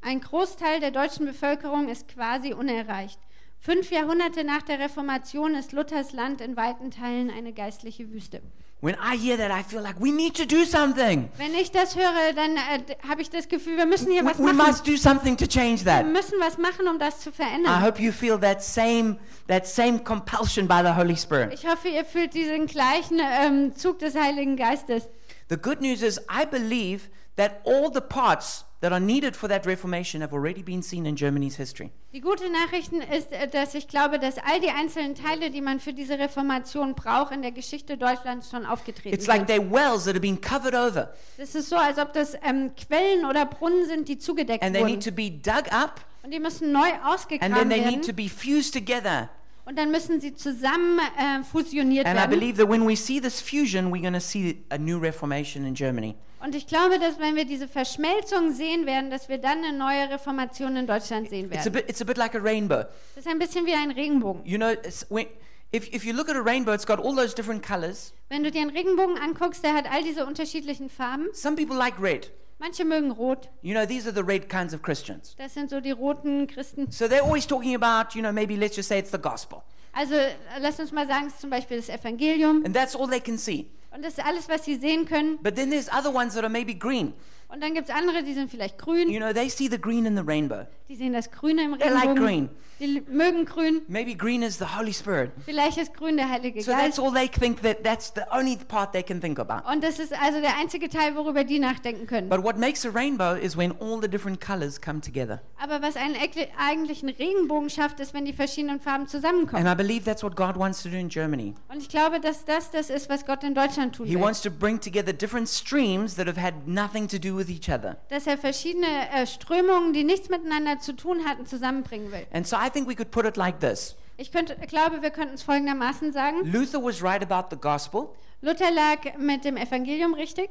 Ein 0.00 0.20
Großteil 0.20 0.80
der 0.80 0.90
deutschen 0.90 1.26
Bevölkerung 1.26 1.88
ist 1.88 2.08
quasi 2.08 2.52
unerreicht. 2.54 3.20
Fünf 3.58 3.92
Jahrhunderte 3.92 4.42
nach 4.42 4.62
der 4.62 4.80
Reformation 4.80 5.54
ist 5.54 5.70
Luthers 5.72 6.12
Land 6.12 6.40
in 6.40 6.56
weiten 6.56 6.90
Teilen 6.90 7.30
eine 7.30 7.52
geistliche 7.52 8.10
Wüste. 8.12 8.42
When 8.80 8.96
I 8.96 9.16
hear 9.16 9.36
that, 9.36 9.52
I 9.52 9.62
feel 9.62 9.80
like 9.80 10.00
we 10.00 10.10
need 10.10 10.36
to 10.36 10.44
do 10.44 10.64
something. 10.64 11.28
Wenn 11.36 11.54
ich 11.54 11.70
das 11.70 11.94
höre, 11.94 12.32
dann 12.34 12.56
äh, 12.56 12.96
habe 13.08 13.22
ich 13.22 13.30
das 13.30 13.46
Gefühl, 13.48 13.76
wir 13.76 13.86
müssen 13.86 14.10
hier 14.10 14.24
We, 14.24 14.30
was 14.30 14.38
we 14.40 14.52
machen. 14.52 14.66
must 14.72 14.88
do 14.88 14.96
something 14.96 15.36
to 15.36 15.46
change 15.46 15.84
Wir 15.84 15.92
that. 15.92 16.06
müssen 16.06 16.40
was 16.40 16.58
machen, 16.58 16.88
um 16.88 16.98
das 16.98 17.20
zu 17.20 17.30
I 17.30 17.32
verändern. 17.34 17.80
hope 17.86 18.02
you 18.02 18.10
feel 18.10 18.36
that 18.40 18.60
same 18.60 19.18
that 19.46 19.68
same 19.68 20.00
compulsion 20.00 20.66
by 20.66 20.80
the 20.82 20.96
Holy 20.96 21.16
Spirit. 21.16 21.54
Ich 21.54 21.64
hoffe, 21.64 21.86
ihr 21.90 22.04
fühlt 22.04 22.34
diesen 22.34 22.66
gleichen 22.66 23.20
ähm, 23.20 23.76
Zug 23.76 24.00
des 24.00 24.16
Heiligen 24.16 24.56
Geistes. 24.56 25.08
The 25.52 25.58
good 25.58 25.82
news 25.82 26.00
is 26.02 26.18
I 26.30 26.46
believe 26.46 27.10
that 27.36 27.60
all 27.64 27.90
the 27.90 28.00
parts 28.00 28.64
that 28.80 28.90
are 28.90 28.98
needed 28.98 29.36
for 29.36 29.48
that 29.50 29.66
reformation 29.66 30.22
have 30.22 30.32
already 30.32 30.62
been 30.62 30.82
seen 30.82 31.04
in 31.04 31.14
Germany's 31.14 31.56
history. 31.56 31.90
Die 32.14 32.22
gute 32.22 32.50
Nachricht 32.50 32.90
ist, 32.90 33.32
äh, 33.32 33.46
dass 33.48 33.74
ich 33.74 33.86
glaube, 33.86 34.18
dass 34.18 34.38
all 34.38 34.60
die 34.60 34.70
einzelnen 34.70 35.14
Teile, 35.14 35.50
die 35.50 35.60
man 35.60 35.78
für 35.78 35.92
diese 35.92 36.18
Reformation 36.18 36.94
braucht, 36.94 37.34
in 37.34 37.42
der 37.42 37.52
Geschichte 37.52 37.98
Deutschlands 37.98 38.48
schon 38.48 38.64
aufgetreten 38.64 39.14
It's 39.14 39.26
like 39.26 39.46
sind. 39.46 39.50
they're 39.50 39.70
wells 39.70 40.04
that 40.04 40.14
have 40.14 40.20
been 40.22 40.40
covered 40.40 40.74
over 40.74 41.12
Es 41.36 41.54
ist 41.54 41.68
so, 41.68 41.76
als 41.76 41.98
ob 41.98 42.14
das 42.14 42.34
ähm, 42.42 42.70
Quellen 42.74 43.26
oder 43.26 43.44
Brunnen 43.44 43.84
sind, 43.86 44.08
die 44.08 44.16
zugedeckt 44.16 44.64
and 44.64 44.72
they 44.74 44.80
wurden. 44.82 44.94
need 44.94 45.04
to 45.04 45.12
be 45.12 45.30
dug 45.30 45.70
up 45.70 46.00
Und 46.22 46.30
die 46.32 46.40
müssen 46.40 46.72
neu 46.72 46.78
and 46.90 47.04
ausgegraben 47.04 47.54
then 47.54 47.68
they 47.68 47.80
werden. 47.80 47.96
need 48.00 48.06
to 48.06 48.14
be 48.14 48.26
fused 48.30 48.72
together. 48.72 49.28
Und 49.64 49.78
dann 49.78 49.90
müssen 49.92 50.20
sie 50.20 50.34
zusammen 50.34 50.98
äh, 51.18 51.44
fusioniert 51.44 52.04
And 52.06 52.16
I 52.16 52.22
werden. 52.22 52.30
believe 52.30 52.56
that 52.58 52.68
when 52.68 52.86
we 52.86 52.96
see 52.96 53.20
this 53.20 53.40
fusion, 53.40 53.92
we're 53.92 54.00
going 54.00 54.12
to 54.12 54.20
see 54.20 54.64
a 54.70 54.78
new 54.78 54.98
reformation 54.98 55.64
in 55.64 55.74
Germany. 55.74 56.16
Und 56.40 56.56
ich 56.56 56.66
glaube, 56.66 56.98
dass 56.98 57.20
wenn 57.20 57.36
wir 57.36 57.44
diese 57.44 57.68
Verschmelzung 57.68 58.52
sehen 58.52 58.84
werden, 58.86 59.10
dass 59.10 59.28
wir 59.28 59.38
dann 59.38 59.58
eine 59.62 59.76
neue 59.76 60.10
Reformation 60.10 60.74
in 60.76 60.88
Deutschland 60.88 61.28
sehen 61.28 61.46
It's 61.52 61.60
a 61.60 61.64
werden. 61.66 61.72
bit, 61.74 61.88
it's 61.88 62.00
a 62.02 62.04
bit 62.04 62.16
like 62.16 62.34
a 62.34 62.38
rainbow. 62.40 62.84
Das 63.14 63.24
ist 63.24 63.28
ein 63.28 63.38
bisschen 63.38 63.64
wie 63.64 63.74
ein 63.74 63.92
Regenbogen. 63.92 64.44
You 64.44 64.56
know, 64.58 64.70
it's, 64.70 65.06
when, 65.08 65.26
if, 65.72 65.88
if 65.94 66.04
you 66.04 66.12
look 66.12 66.28
at 66.28 66.34
a 66.34 66.42
rainbow, 66.42 66.72
it's 66.72 66.84
got 66.84 66.98
all 66.98 67.14
those 67.14 67.32
different 67.32 67.64
colors. 67.64 68.12
Wenn 68.30 68.42
du 68.42 68.50
dir 68.50 68.62
einen 68.62 68.70
Regenbogen 68.70 69.16
anguckst, 69.18 69.62
der 69.62 69.74
hat 69.74 69.84
all 69.88 70.02
diese 70.02 70.26
unterschiedlichen 70.26 70.90
Farben. 70.90 71.28
Some 71.32 71.54
people 71.54 71.76
like 71.76 71.94
red. 72.02 72.32
Manche 72.62 72.84
mögen 72.84 73.10
rot. 73.10 73.48
You 73.62 73.74
know, 73.74 73.84
these 73.84 74.06
are 74.08 74.14
the 74.14 74.22
red 74.22 74.48
kinds 74.48 74.72
of 74.72 74.82
Christians. 74.82 75.34
Das 75.36 75.52
sind 75.52 75.68
so 75.68 75.80
die 75.80 75.90
roten 75.90 76.46
Christen. 76.46 76.88
So 76.92 77.06
they're 77.06 77.24
always 77.24 77.44
talking 77.44 77.74
about, 77.74 78.14
you 78.14 78.22
know, 78.22 78.32
maybe 78.32 78.54
let's 78.54 78.76
just 78.76 78.88
say 78.88 79.00
it's 79.00 79.10
the 79.10 79.18
gospel. 79.18 79.64
Also 79.92 80.14
lass 80.60 80.78
uns 80.78 80.92
mal 80.92 81.08
sagen, 81.08 81.26
es 81.26 81.32
ist 81.32 81.40
zum 81.40 81.50
Beispiel 81.50 81.78
das 81.78 81.88
Evangelium. 81.88 82.64
And 82.64 82.72
that's 82.72 82.94
all 82.94 83.08
they 83.08 83.18
can 83.18 83.36
see. 83.36 83.66
Und 83.90 84.04
das 84.04 84.16
ist 84.16 84.24
alles, 84.24 84.48
was 84.48 84.64
sie 84.64 84.76
sehen 84.76 85.06
können. 85.06 85.38
But 85.42 85.56
then 85.56 85.70
there's 85.70 85.88
other 85.88 86.14
ones 86.14 86.34
that 86.34 86.44
are 86.44 86.52
maybe 86.52 86.72
green. 86.72 87.14
Und 87.52 87.60
dann 87.62 87.74
gibt 87.74 87.88
es 87.88 87.94
andere, 87.94 88.22
die 88.22 88.32
sind 88.34 88.50
vielleicht 88.50 88.78
grün. 88.78 89.10
You 89.10 89.18
know, 89.20 89.32
they 89.32 89.48
see 89.50 89.68
the 89.68 89.78
green 89.80 90.06
in 90.06 90.16
the 90.16 90.22
rainbow. 90.24 90.66
Die 90.88 90.96
sehen 90.96 91.12
das 91.12 91.30
Grüne 91.30 91.62
im 91.64 91.78
They 91.78 91.88
like 91.90 92.02
Regenbogen. 92.04 92.24
green. 92.24 92.48
Die 92.80 93.00
mögen 93.08 93.44
grün. 93.44 93.82
Maybe 93.86 94.14
green 94.16 94.42
is 94.42 94.58
the 94.58 94.64
Holy 94.76 94.92
Spirit. 94.92 95.30
Vielleicht 95.44 95.78
ist 95.78 95.94
grün 95.94 96.16
der 96.16 96.28
Heilige 96.28 96.60
So 96.62 96.72
that's 96.72 96.96
Geist. 96.96 96.98
all 97.00 97.12
they 97.12 97.28
think 97.28 97.62
that 97.62 97.84
that's 97.84 98.12
the 98.14 98.22
only 98.36 98.56
part 98.56 98.92
they 98.92 99.02
can 99.02 99.20
think 99.20 99.38
about. 99.38 99.70
Und 99.70 99.84
das 99.84 99.98
ist 100.00 100.12
also 100.20 100.40
der 100.40 100.56
einzige 100.58 100.88
Teil, 100.88 101.14
worüber 101.14 101.44
die 101.44 101.58
nachdenken 101.60 102.06
können. 102.06 102.28
But 102.28 102.42
what 102.42 102.58
makes 102.58 102.84
a 102.84 102.90
rainbow 102.90 103.34
is 103.36 103.56
when 103.56 103.72
all 103.80 104.00
the 104.02 104.08
different 104.08 104.40
colors 104.44 104.80
come 104.80 105.00
together. 105.00 105.40
Aber 105.62 105.80
was 105.80 105.96
einen 105.96 106.16
ekle- 106.16 106.48
eigentlichen 106.58 107.08
Regenbogen 107.10 107.70
schafft, 107.70 108.00
ist, 108.00 108.12
wenn 108.14 108.24
die 108.24 108.32
verschiedenen 108.32 108.80
Farben 108.80 109.06
zusammenkommen. 109.06 109.64
And 109.64 109.72
I 109.72 109.80
believe 109.80 110.04
that's 110.04 110.24
what 110.24 110.34
God 110.34 110.56
wants 110.58 110.82
to 110.82 110.88
do 110.88 110.96
in 110.96 111.08
Germany. 111.08 111.54
Und 111.68 111.78
ich 111.80 111.88
glaube, 111.88 112.18
dass 112.18 112.44
das 112.44 112.70
das 112.72 112.90
ist, 112.90 113.08
was 113.08 113.24
Gott 113.24 113.44
in 113.44 113.54
Deutschland 113.54 113.94
tun 113.94 114.06
He 114.06 114.14
will. 114.16 114.22
wants 114.22 114.40
to 114.42 114.50
bring 114.50 114.80
together 114.80 115.12
different 115.12 115.48
streams 115.48 116.16
that 116.16 116.26
have 116.26 116.40
had 116.40 116.66
nothing 116.66 117.06
to 117.08 117.18
do 117.18 117.36
with 117.36 117.41
each 117.48 117.68
other. 117.68 117.96
Dass 118.08 118.26
er 118.26 118.38
verschiedene 118.38 119.10
äh, 119.10 119.26
Strömungen, 119.26 119.92
die 119.92 120.04
nichts 120.04 120.28
miteinander 120.28 120.78
zu 120.78 120.94
tun 120.94 121.24
hatten, 121.24 121.46
zusammenbringen 121.46 122.12
will. 122.12 122.26
And 122.32 122.46
so 122.46 122.56
I 122.56 122.70
think 122.70 122.88
we 122.88 122.94
could 122.94 123.10
put 123.10 123.24
it 123.24 123.36
like 123.36 123.60
this 123.60 123.96
Ich 124.16 124.30
könnte, 124.32 124.56
glaube, 124.66 125.02
wir 125.02 125.10
könnten 125.10 125.34
es 125.34 125.42
folgendermaßen 125.42 126.12
sagen. 126.12 126.44
Luther 126.44 126.82
was 126.82 127.02
right 127.02 127.22
about 127.22 127.48
the 127.50 127.60
gospel, 127.60 128.10
Luther 128.40 128.70
lag 128.72 129.16
mit 129.18 129.44
dem 129.44 129.56
Evangelium 129.56 130.14
richtig. 130.14 130.50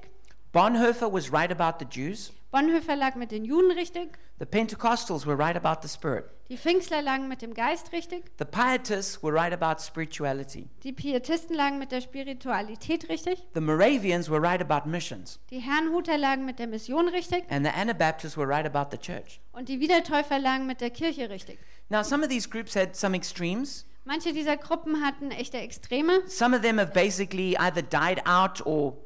Bonhoeffer 0.53 1.09
was 1.09 1.31
right 1.31 1.49
about 1.51 1.79
the 1.79 1.85
Jews, 1.85 2.33
Bonhoeffer 2.51 2.97
lag 2.97 3.15
mit 3.15 3.31
den 3.31 3.45
Juden 3.45 3.71
richtig. 3.71 4.17
the 4.37 4.45
Pentecostals 4.45 5.25
were 5.25 5.37
right 5.37 5.55
about 5.55 5.81
the 5.81 5.87
Spirit, 5.87 6.25
Die 6.49 6.57
Pfingstler 6.57 7.01
lagen 7.01 7.29
mit 7.29 7.41
dem 7.41 7.53
Geist 7.53 7.93
richtig. 7.93 8.25
the 8.37 8.43
Pietists 8.43 9.23
were 9.23 9.33
right 9.33 9.53
about 9.53 9.81
spirituality, 9.81 10.67
Die 10.83 10.91
Pietisten 10.91 11.55
lagen 11.55 11.79
mit 11.79 11.93
der 11.93 12.01
Spiritualität 12.01 13.07
richtig. 13.07 13.41
the 13.53 13.61
Moravians 13.61 14.29
were 14.29 14.41
right 14.41 14.59
about 14.61 14.89
missions, 14.89 15.39
Die 15.51 15.59
Herrnhuter 15.59 16.17
lagen 16.17 16.43
mit 16.45 16.59
der 16.59 16.67
Mission 16.67 17.07
richtig. 17.07 17.45
and 17.49 17.65
the 17.65 17.71
Anabaptists 17.71 18.35
were 18.37 18.45
right 18.49 18.65
about 18.65 18.89
the 18.91 18.97
church. 18.97 19.39
Und 19.53 19.69
die 19.69 19.79
Wiedertäufer 19.79 20.37
lagen 20.37 20.67
mit 20.67 20.81
der 20.81 20.89
Kirche 20.89 21.29
richtig. 21.29 21.59
Now, 21.87 22.03
some 22.03 22.21
of 22.23 22.29
these 22.29 22.49
groups 22.49 22.75
had 22.75 22.97
some 22.97 23.15
extremes. 23.15 23.85
Manche 24.03 24.33
dieser 24.33 24.57
Gruppen 24.57 25.01
hatten 25.05 25.31
echte 25.31 25.59
Extreme. 25.59 26.27
Some 26.27 26.53
of 26.53 26.61
them 26.61 26.77
have 26.79 26.91
basically 26.93 27.55
either 27.57 27.81
died 27.81 28.21
out 28.25 28.65
or, 28.65 28.97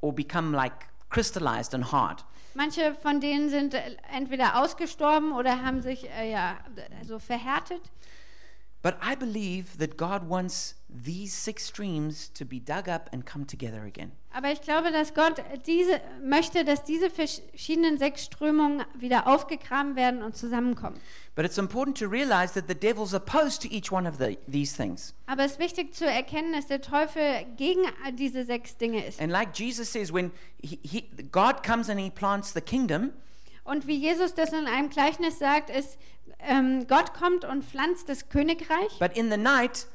or 0.00 0.12
become 0.12 0.52
like 0.52 0.86
crystallized 1.10 1.74
and 1.74 1.92
hard. 1.92 2.24
Manche 2.54 2.94
von 2.94 3.20
denen 3.20 3.50
sind 3.50 3.74
äh, 3.74 3.96
entweder 4.12 4.62
ausgestorben 4.62 5.32
oder 5.32 5.62
haben 5.64 5.80
sich 5.80 6.08
äh, 6.10 6.30
ja, 6.30 6.58
also 7.00 7.18
verhärtet. 7.18 7.80
But 8.82 8.96
I 9.02 9.16
believe 9.16 9.76
that 9.78 9.96
God 9.96 10.28
wants 10.28 10.76
these 10.88 11.32
six 11.32 11.66
streams 11.66 12.32
to 12.34 12.44
be 12.44 12.60
dug 12.60 12.88
up 12.88 13.08
and 13.12 13.26
come 13.26 13.44
together 13.46 13.82
again. 13.82 14.12
Aber 14.38 14.52
ich 14.52 14.60
glaube, 14.60 14.92
dass 14.92 15.14
Gott 15.14 15.42
diese, 15.66 16.00
möchte, 16.22 16.64
dass 16.64 16.84
diese 16.84 17.10
verschiedenen 17.10 17.98
sechs 17.98 18.26
Strömungen 18.26 18.84
wieder 18.96 19.26
aufgegraben 19.26 19.96
werden 19.96 20.22
und 20.22 20.36
zusammenkommen. 20.36 21.00
But 21.34 21.44
it's 21.44 21.58
important 21.58 21.98
to 21.98 22.06
realize 22.06 22.54
that 22.54 22.68
the 22.68 22.74
devil's 22.76 23.14
opposed 23.14 23.62
to 23.62 23.68
each 23.68 23.90
one 23.90 24.08
of 24.08 24.18
the, 24.18 24.38
these 24.48 24.76
things. 24.76 25.12
Aber 25.26 25.44
es 25.44 25.52
ist 25.52 25.58
wichtig 25.58 25.92
zu 25.92 26.06
erkennen, 26.06 26.52
dass 26.52 26.68
der 26.68 26.80
Teufel 26.80 27.46
gegen 27.56 27.80
diese 28.12 28.44
sechs 28.44 28.76
Dinge 28.76 29.04
ist. 29.04 29.20
And 29.20 29.32
like 29.32 29.58
Jesus 29.58 29.92
says, 29.92 30.12
when 30.12 30.30
he, 30.62 30.78
he, 30.84 31.02
God 31.32 31.64
comes 31.66 31.90
and 31.90 31.98
he 31.98 32.08
plants 32.08 32.52
the 32.54 32.60
kingdom, 32.60 33.10
Und 33.64 33.88
wie 33.88 33.96
Jesus 33.96 34.34
das 34.34 34.52
in 34.52 34.68
einem 34.68 34.88
Gleichnis 34.88 35.40
sagt, 35.40 35.68
ist, 35.68 35.98
ähm, 36.38 36.86
Gott 36.86 37.12
kommt 37.12 37.44
und 37.44 37.64
pflanzt 37.64 38.08
das 38.08 38.28
Königreich. 38.28 39.00
but 39.00 39.16
in 39.16 39.32
the 39.32 39.36
night, 39.36 39.88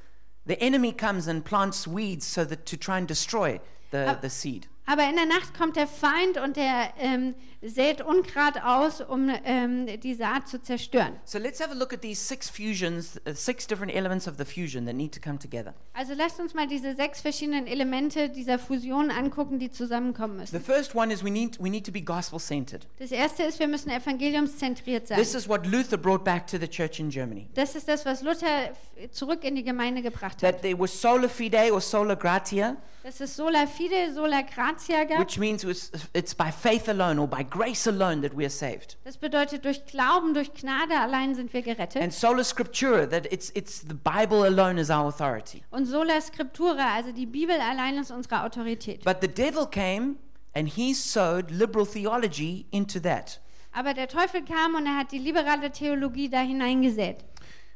the 0.46 0.60
enemy 0.60 0.92
comes 0.92 1.30
and 1.30 1.46
plants 1.46 1.88
weeds 1.88 2.34
so 2.34 2.44
that 2.44 2.66
to 2.66 2.76
try 2.76 2.98
and 2.98 3.10
destroy 3.10 3.62
the, 3.94 4.14
the 4.22 4.30
seed. 4.30 4.68
Aber 4.86 5.04
in 5.08 5.16
der 5.16 5.26
Nacht 5.26 5.58
kommt 5.58 5.78
der 5.78 5.88
Feind 5.88 6.38
und 6.44 6.58
der 6.58 6.94
ähm, 7.00 7.36
sät 7.62 8.02
Unkraut 8.02 8.62
aus, 8.62 9.00
um 9.00 9.30
ähm, 9.46 9.88
die 10.02 10.14
Saat 10.14 10.50
zu 10.50 10.62
zerstören. 10.62 11.16
So 11.24 11.40
let's 11.40 11.62
have 11.62 11.72
a 11.72 11.74
look 11.74 11.94
at 11.94 12.02
these 12.02 12.22
six 12.22 12.50
fusions, 12.50 13.16
uh, 13.26 13.34
six 13.34 13.66
different 13.66 13.96
elements 13.96 14.28
of 14.28 14.34
the 14.38 14.44
fusion 14.44 14.86
that 14.86 14.94
need 14.94 15.14
to 15.14 15.22
come 15.22 15.40
together. 15.40 15.74
Also 15.94 16.14
lasst 16.14 16.38
uns 16.42 16.54
mal 16.54 16.68
diese 16.68 16.98
sechs 16.98 17.22
verschiedenen 17.22 17.66
Elemente 17.66 18.28
dieser 18.30 18.60
Fusion 18.60 19.10
angucken, 19.10 19.58
die 19.58 19.72
zusammenkommen 19.72 20.46
The 20.46 20.58
müssen. 20.58 20.66
first 20.66 20.96
one 20.96 21.14
is 21.14 21.24
we 21.24 21.32
need, 21.32 21.58
we 21.64 21.70
need 21.70 21.86
to 21.86 21.92
be 21.94 22.02
gospel 22.02 22.38
centered. 22.38 22.86
Das 23.00 23.12
erste 23.12 23.44
ist, 23.44 23.60
wir 23.60 23.70
müssen 23.70 23.90
evangeliumszentriert 23.90 25.08
sein. 25.08 25.18
This 25.18 25.34
is 25.34 25.48
what 25.48 25.66
Luther 25.66 25.98
brought 25.98 26.26
back 26.26 26.46
to 26.48 26.58
the 26.58 26.68
church 26.68 27.00
in 27.00 27.10
Germany. 27.10 27.48
Das 27.54 27.76
ist 27.76 27.88
das, 27.88 28.06
was 28.06 28.22
Luther 28.22 28.74
zurück 29.12 29.46
in 29.46 29.56
die 29.56 29.64
Gemeinde 29.64 30.02
gebracht 30.02 30.44
hat. 30.44 30.52
That 30.52 30.62
there 30.62 30.78
was 30.78 31.00
sola 31.02 31.30
fide 31.30 31.72
or 31.72 31.80
sola 31.80 32.16
gratia, 32.16 32.76
dass 33.04 33.20
es 33.20 33.36
sola 33.36 33.68
fide, 33.68 34.14
sola 34.14 34.44
gratia 34.44 35.04
gab. 35.04 35.20
which 35.20 35.38
means 35.38 35.66
it's, 35.66 35.92
it's 36.14 36.34
by 36.34 36.50
faith 36.50 36.88
alone 36.88 37.20
or 37.20 37.28
by 37.28 37.44
grace 37.44 37.86
alone 37.86 38.22
that 38.22 38.34
we 38.34 38.46
are 38.46 38.50
saved. 38.50 38.98
Das 39.04 39.18
bedeutet, 39.18 39.66
durch 39.66 39.86
Glauben, 39.86 40.34
durch 40.34 40.54
Gnade 40.54 40.98
allein 40.98 41.36
sind 41.36 41.52
wir 41.52 41.62
gerettet. 41.62 42.02
And 42.02 42.14
sola 42.14 42.46
scriptura, 42.46 43.06
that 43.10 43.26
it's, 43.32 43.52
it's 43.56 43.82
the 43.82 43.94
Bible 43.94 44.46
alone 44.46 44.80
is 44.80 44.90
our 44.90 45.08
authority. 45.08 45.64
Und 45.72 45.86
sola 45.86 46.22
scriptura, 46.22 46.96
also 46.96 47.12
die 47.12 47.26
Bibel 47.26 47.60
allein 47.60 47.98
ist 47.98 48.10
unsere 48.10 48.42
Autorität. 48.42 49.04
But 49.04 49.18
the 49.22 49.28
devil 49.28 49.68
came 49.68 50.16
and 50.56 50.70
he 50.70 50.94
sowed 50.94 51.52
liberal 51.52 51.86
theology 51.86 52.68
into 52.72 53.02
that. 53.02 53.42
Aber 53.74 53.94
der 53.94 54.08
Teufel 54.08 54.44
kam 54.46 54.76
und 54.76 54.86
er 54.86 55.00
hat 55.00 55.12
die 55.12 55.20
liberale 55.20 55.72
Theologie 55.72 56.30
da 56.30 56.40
hineingesät. 56.40 57.18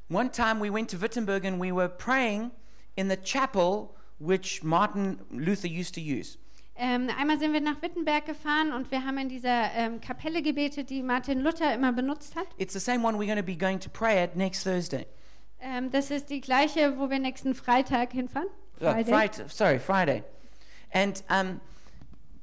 One 0.09 0.31
time 0.31 0.61
we 0.61 0.71
went 0.71 0.89
to 0.91 1.01
Wittenberg 1.01 1.43
and 1.43 1.61
we 1.61 1.73
were 1.73 1.89
praying 1.89 2.51
in 2.95 3.09
the 3.09 3.17
chapel 3.17 3.96
which 4.19 4.63
Martin 4.63 5.19
Luther 5.31 5.67
used 5.67 5.95
to 5.95 6.01
use. 6.01 6.37
Ähm, 6.79 7.09
einmal 7.17 7.39
sind 7.39 7.53
wir 7.53 7.61
nach 7.61 7.81
Wittenberg 7.81 8.25
gefahren 8.25 8.71
und 8.71 8.91
wir 8.91 9.03
haben 9.03 9.17
in 9.17 9.29
dieser 9.29 9.71
ähm, 9.73 9.99
Kapelle 9.99 10.43
gebetet, 10.43 10.91
die 10.91 11.01
Martin 11.01 11.41
Luther 11.41 11.73
immer 11.73 11.91
benutzt 11.91 12.35
hat. 12.35 12.45
It's 12.57 12.73
the 12.73 12.79
same 12.79 13.03
one 13.03 13.17
we're 13.17 13.25
going 13.25 13.37
to 13.37 13.43
be 13.43 13.55
going 13.55 13.79
to 13.79 13.89
pray 13.89 14.21
at 14.21 14.35
next 14.35 14.63
Thursday. 14.63 15.07
Ähm, 15.59 15.89
das 15.89 16.11
ist 16.11 16.29
die 16.29 16.39
gleiche, 16.39 16.99
wo 16.99 17.09
wir 17.09 17.17
nächsten 17.17 17.55
Freitag 17.55 18.11
hinfahren. 18.11 18.47
Uh, 18.79 18.91
Friday. 18.91 19.05
Friday, 19.05 19.49
sorry, 19.49 19.79
Friday. 19.79 20.23
And, 20.93 21.23
um, 21.29 21.59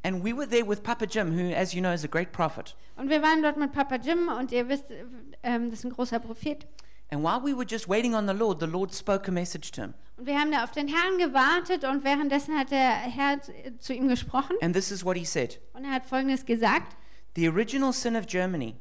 and 0.02 0.24
we 0.24 0.36
were 0.36 0.48
there 0.48 0.66
with 0.66 0.82
Papa 0.82 1.06
Jim, 1.06 1.32
who, 1.32 1.54
as 1.54 1.72
you 1.72 1.80
know, 1.80 1.92
is 1.92 2.04
a 2.04 2.08
great 2.08 2.32
prophet. 2.32 2.74
Und 2.96 3.10
wir 3.10 3.22
waren 3.22 3.40
dort 3.40 3.56
mit 3.56 3.72
Papa 3.72 3.96
Jim 3.96 4.28
und 4.28 4.50
ihr 4.50 4.68
wisst, 4.68 4.86
ähm, 5.44 5.70
das 5.70 5.80
ist 5.80 5.84
ein 5.84 5.92
großer 5.92 6.18
Prophet. 6.18 6.66
And 7.10 7.22
while 7.22 7.40
we 7.40 7.54
were 7.54 7.66
just 7.68 7.86
waiting 7.88 8.14
on 8.14 8.26
the 8.26 8.32
Lord, 8.34 8.58
the 8.60 8.66
Lord 8.66 8.92
spoke 8.94 9.28
a 9.28 9.32
message 9.32 9.70
to 9.72 9.82
him. 9.82 9.94
Und 10.16 10.26
wir 10.26 10.38
haben 10.38 10.50
da 10.52 10.64
auf 10.64 10.70
den 10.72 10.88
Herrn 10.88 11.18
gewartet 11.18 11.84
und 11.84 12.04
währenddessen 12.04 12.56
hat 12.58 12.70
der 12.70 12.90
Herr 12.90 13.40
zu- 13.78 13.92
ihm 13.92 14.08
gesprochen 14.08 14.56
And 14.62 14.74
this 14.74 14.90
is 14.90 15.04
what 15.04 15.16
he 15.16 15.24
said 15.24 15.60
und 15.74 15.84
er 15.84 15.90
hat 15.92 16.06
Folgendes 16.06 16.44
gesagt. 16.46 16.96
The 17.36 17.48
original 17.48 17.92
sin 17.92 18.16
of 18.16 18.26
Germany 18.26 18.76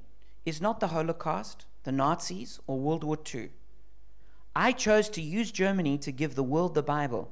is 0.45 0.61
not 0.61 0.77
the 0.79 0.87
Holocaust, 0.91 1.65
the 1.85 1.91
Nazis, 1.91 2.59
or 2.67 2.77
World 2.79 3.03
War 3.03 3.17
II. 3.33 3.49
I 4.55 4.71
chose 4.73 5.09
to 5.11 5.21
use 5.21 5.51
Germany 5.51 5.97
to 5.99 6.11
give 6.11 6.35
the 6.35 6.43
world 6.43 6.75
the 6.75 6.83
Bible, 6.83 7.31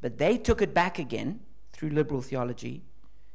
but 0.00 0.18
they 0.18 0.38
took 0.38 0.60
it 0.62 0.72
back 0.72 0.98
again 1.00 1.40
through 1.72 1.90
liberal 1.92 2.22
theology. 2.22 2.82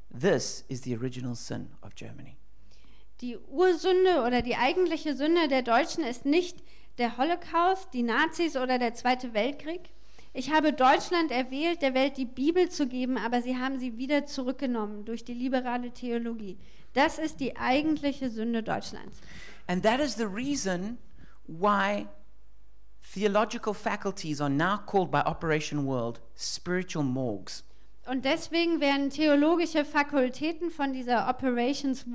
This 0.10 0.64
is 0.70 0.82
the 0.82 0.96
original 0.96 1.36
sin 1.36 1.70
of 1.84 1.94
Germany. 1.96 2.38
Die 3.20 3.38
Ursünde 3.38 4.24
oder 4.26 4.42
die 4.42 4.56
eigentliche 4.56 5.14
Sünde 5.14 5.50
der 5.50 5.62
Deutschen 5.62 6.06
ist 6.06 6.24
nicht 6.26 6.64
der 7.00 7.18
Holocaust, 7.18 7.94
die 7.94 8.04
Nazis 8.04 8.56
oder 8.56 8.78
der 8.78 8.94
Zweite 8.94 9.34
Weltkrieg. 9.34 9.90
Ich 10.34 10.52
habe 10.52 10.74
Deutschland 10.74 11.32
erwählt, 11.32 11.82
der 11.82 11.96
Welt 11.96 12.18
die 12.18 12.26
Bibel 12.26 12.70
zu 12.70 12.88
geben, 12.88 13.18
aber 13.18 13.42
sie 13.42 13.58
haben 13.58 13.80
sie 13.80 13.98
wieder 13.98 14.26
zurückgenommen 14.26 15.06
durch 15.06 15.26
die 15.26 15.34
liberale 15.34 15.92
Theologie. 15.92 16.60
Das 16.94 17.18
ist 17.18 17.40
die 17.40 17.58
eigentliche 17.58 18.30
Sünde 18.30 18.62
Deutschlands. 18.62 19.20
And 19.68 19.82
that 19.84 20.00
is 20.00 20.16
the 20.16 20.26
reason 20.26 20.98
why 21.48 22.08
theological 23.14 23.74
faculties 23.74 24.42
are 24.42 24.50
now 24.50 24.78
called 24.78 25.10
by 25.10 25.22
Operation 25.22 25.86
World 25.88 26.22
spiritual 26.36 27.04
morgues. 27.04 27.64
Und 28.06 28.26
deswegen 28.26 28.80
werden 28.82 29.10
theologische 29.10 29.86
Fakultäten 29.86 30.72
von 30.72 30.94
dieser 30.94 31.30
Operations, 31.30 32.06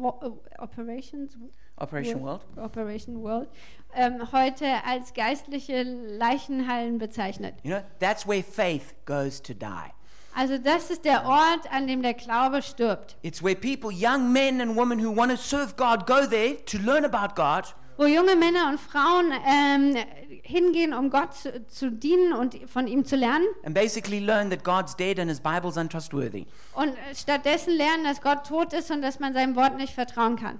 Operations, 0.58 1.36
Operation 1.76 2.22
World? 2.22 2.42
Operation 2.56 3.22
World 3.22 3.48
ähm, 3.94 4.32
heute 4.32 4.66
als 4.86 5.14
geistliche 5.14 5.82
Leichenhallen 5.82 6.98
bezeichnet. 6.98 7.54
You 7.62 7.70
know, 7.72 7.82
that's 8.00 8.26
where 8.26 8.42
faith 8.42 8.94
goes 9.06 9.40
to 9.42 9.54
die. 9.54 9.92
Also 10.36 10.58
das 10.58 10.90
ist 10.90 11.04
der 11.04 11.24
Ort, 11.26 11.70
an 11.70 11.86
dem 11.86 12.02
der 12.02 12.14
Glaube 12.14 12.60
stirbt. 12.60 13.16
It's 13.22 13.42
where 13.42 13.54
people, 13.54 13.90
young 13.92 14.32
men 14.32 14.60
and 14.60 14.76
women 14.76 15.04
who 15.04 15.14
want 15.14 15.30
to 15.30 15.36
serve 15.36 15.76
God, 15.76 16.06
go 16.06 16.26
there 16.26 16.56
to 16.64 16.78
learn 16.78 17.04
about 17.04 17.34
God, 17.36 17.74
Wo 17.96 18.06
junge 18.06 18.34
Männer 18.34 18.70
und 18.70 18.80
Frauen 18.80 19.32
ähm, 19.46 19.96
hingehen, 20.42 20.92
um 20.92 21.10
Gott 21.10 21.32
zu, 21.34 21.64
zu 21.68 21.92
dienen 21.92 22.32
und 22.32 22.58
von 22.68 22.88
ihm 22.88 23.04
zu 23.04 23.14
lernen 23.14 23.46
and 23.64 23.72
basically 23.72 24.18
learn 24.18 24.50
that 24.50 24.64
God's 24.64 24.96
dead 24.96 25.20
and 25.20 25.30
his 25.30 25.38
Bible's 25.38 25.76
untrustworthy. 25.76 26.46
und 26.74 26.88
äh, 26.88 27.14
stattdessen 27.14 27.72
lernen, 27.76 28.02
dass 28.02 28.20
Gott 28.20 28.48
tot 28.48 28.72
ist 28.72 28.90
und 28.90 29.00
dass 29.02 29.20
man 29.20 29.32
seinem 29.32 29.54
Wort 29.54 29.76
nicht 29.76 29.94
vertrauen 29.94 30.34
kann. 30.34 30.58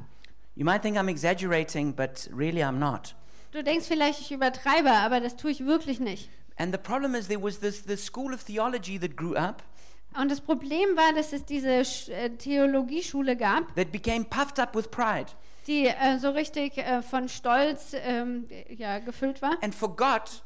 You 0.55 0.65
might 0.65 0.83
think 0.83 0.97
I'm 0.97 1.09
exaggerating, 1.09 1.95
but 1.95 2.29
really 2.33 2.63
I'm 2.63 2.79
not. 2.79 3.15
Du 3.53 3.63
denkst 3.63 3.87
vielleicht, 3.87 4.21
ich 4.21 4.33
übertreibe, 4.33 4.91
aber 4.91 5.21
das 5.21 5.37
tue 5.37 5.51
ich 5.51 5.65
wirklich 5.65 6.01
nicht. 6.01 6.29
And 6.57 6.73
the 6.73 6.79
problem 6.79 7.15
is, 7.15 7.27
there 7.29 7.43
was 7.43 7.59
this, 7.59 7.83
this 7.83 8.05
school 8.05 8.33
of 8.33 8.45
theology 8.45 8.99
that 8.99 9.17
grew 9.17 9.35
up 9.35 9.63
Und 10.17 10.31
das 10.31 10.41
Problem 10.41 10.97
war, 10.97 11.13
dass 11.13 11.33
es 11.33 11.45
diese 11.45 11.83
äh, 12.13 12.31
Theologieschule 12.31 13.37
gab, 13.37 13.75
that 13.75 13.91
became 13.91 14.25
puffed 14.25 14.61
up 14.61 14.75
with 14.77 14.89
pride 14.89 15.27
die 15.67 15.87
äh, 15.87 16.19
so 16.19 16.31
richtig 16.31 16.79
äh, 16.79 17.03
von 17.03 17.29
Stolz 17.29 17.95
ähm, 17.95 18.47
ja, 18.69 18.99
gefüllt 18.99 19.43
war 19.43 19.57
and 19.63 19.75
forgot 19.75 20.43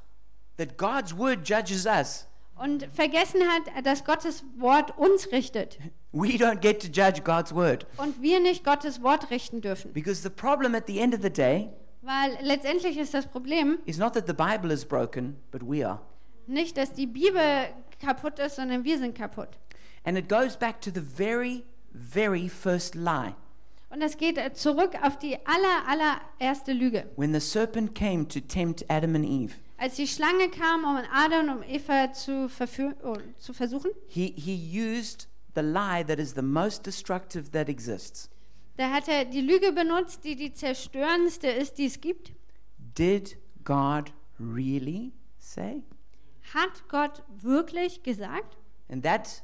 that 0.56 0.76
God's 0.76 1.16
word 1.16 1.48
judges 1.48 1.86
us. 1.86 2.26
Und 2.62 2.86
vergessen 2.94 3.40
hat, 3.42 3.84
dass 3.86 4.04
Gottes 4.04 4.44
Wort 4.56 4.96
uns 4.98 5.30
richtet 5.32 5.78
We 6.12 6.28
don't 6.36 6.60
get 6.60 6.80
to 6.80 6.88
judge 6.88 7.20
God's 7.22 7.54
word. 7.54 7.86
und 7.98 8.20
wir 8.22 8.40
nicht 8.40 8.64
Gottes 8.64 9.02
Wort 9.02 9.30
richten 9.30 9.60
dürfen. 9.60 9.92
Because 9.92 10.22
the 10.22 10.30
problem 10.30 10.74
at 10.74 10.86
the 10.86 10.98
end 10.98 11.14
of 11.14 11.20
the 11.22 11.30
day 11.30 11.68
Weil 12.02 12.38
letztendlich 12.42 12.96
ist 12.96 13.12
das 13.12 13.26
Problem 13.26 13.78
is 13.84 13.98
not 13.98 14.14
that 14.14 14.26
the 14.26 14.32
Bible 14.32 14.72
is 14.72 14.84
broken, 14.84 15.36
but 15.50 15.62
we 15.62 15.86
are. 15.86 16.00
nicht, 16.46 16.76
dass 16.76 16.92
die 16.94 17.06
Bibel 17.06 17.40
kaputt 18.00 18.38
ist, 18.38 18.56
sondern 18.56 18.84
wir 18.84 18.98
sind 18.98 19.14
kaputt. 19.16 19.48
And 20.04 20.16
it 20.16 20.28
goes 20.28 20.56
back 20.56 20.80
to 20.80 20.90
the 20.94 21.00
very, 21.02 21.64
very 21.92 22.48
first 22.48 22.94
lie. 22.94 23.34
Und 23.90 24.00
das 24.00 24.16
geht 24.16 24.38
äh, 24.38 24.52
zurück 24.52 24.92
auf 25.02 25.18
die 25.18 25.36
aller, 25.46 25.86
allererste 26.40 26.72
Lüge. 26.72 27.04
When 27.16 27.34
the 27.34 27.40
serpent 27.40 27.94
came 27.94 28.26
to 28.28 28.40
tempt 28.40 28.84
Adam 28.88 29.14
and 29.14 29.24
Eve, 29.26 29.54
Als 29.78 29.94
die 29.94 30.08
Schlange 30.08 30.48
kam, 30.50 30.82
um 30.84 31.00
Adam 31.12 31.56
und 31.56 31.62
Eva 31.68 32.12
zu, 32.12 32.50
oh, 33.04 33.16
zu 33.38 33.52
versuchen, 33.54 33.92
he, 34.08 34.34
he 34.36 34.54
used 34.54 35.28
the 35.54 35.60
lie 35.62 36.04
that 36.04 36.18
is 36.18 36.34
the 36.34 36.42
most 36.42 36.84
destructive 36.84 37.52
that 37.52 37.68
exists. 37.68 38.28
da 38.76 38.90
hat 38.92 39.08
er 39.08 39.24
die 39.24 39.40
Lüge 39.40 39.72
benutzt, 39.72 40.24
die 40.24 40.36
die 40.36 40.52
zerstörendste 40.52 41.48
ist, 41.48 41.78
die 41.78 41.86
es 41.86 42.00
gibt. 42.00 42.32
Did 42.96 43.36
God 43.64 44.12
really 44.38 45.12
say? 45.38 45.82
Hat 46.54 46.88
Gott 46.88 47.22
wirklich 47.40 48.02
gesagt? 48.02 48.56
And 48.88 49.04
that 49.04 49.42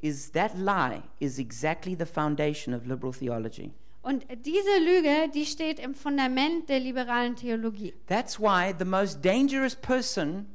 is 0.00 0.32
that 0.32 0.56
lie 0.56 1.02
is 1.20 1.38
exactly 1.38 1.94
the 1.98 2.06
foundation 2.06 2.74
of 2.74 2.86
liberal 2.86 3.12
theology. 3.12 3.72
Und 4.02 4.24
diese 4.44 4.78
Lüge, 4.78 5.30
die 5.34 5.44
steht 5.44 5.78
im 5.78 5.94
Fundament 5.94 6.68
der 6.68 6.80
liberalen 6.80 7.36
Theologie. 7.36 7.92
That's 8.06 8.40
why 8.40 8.74
the 8.78 8.84
most 8.84 9.22
dangerous 9.22 9.76
person 9.76 10.46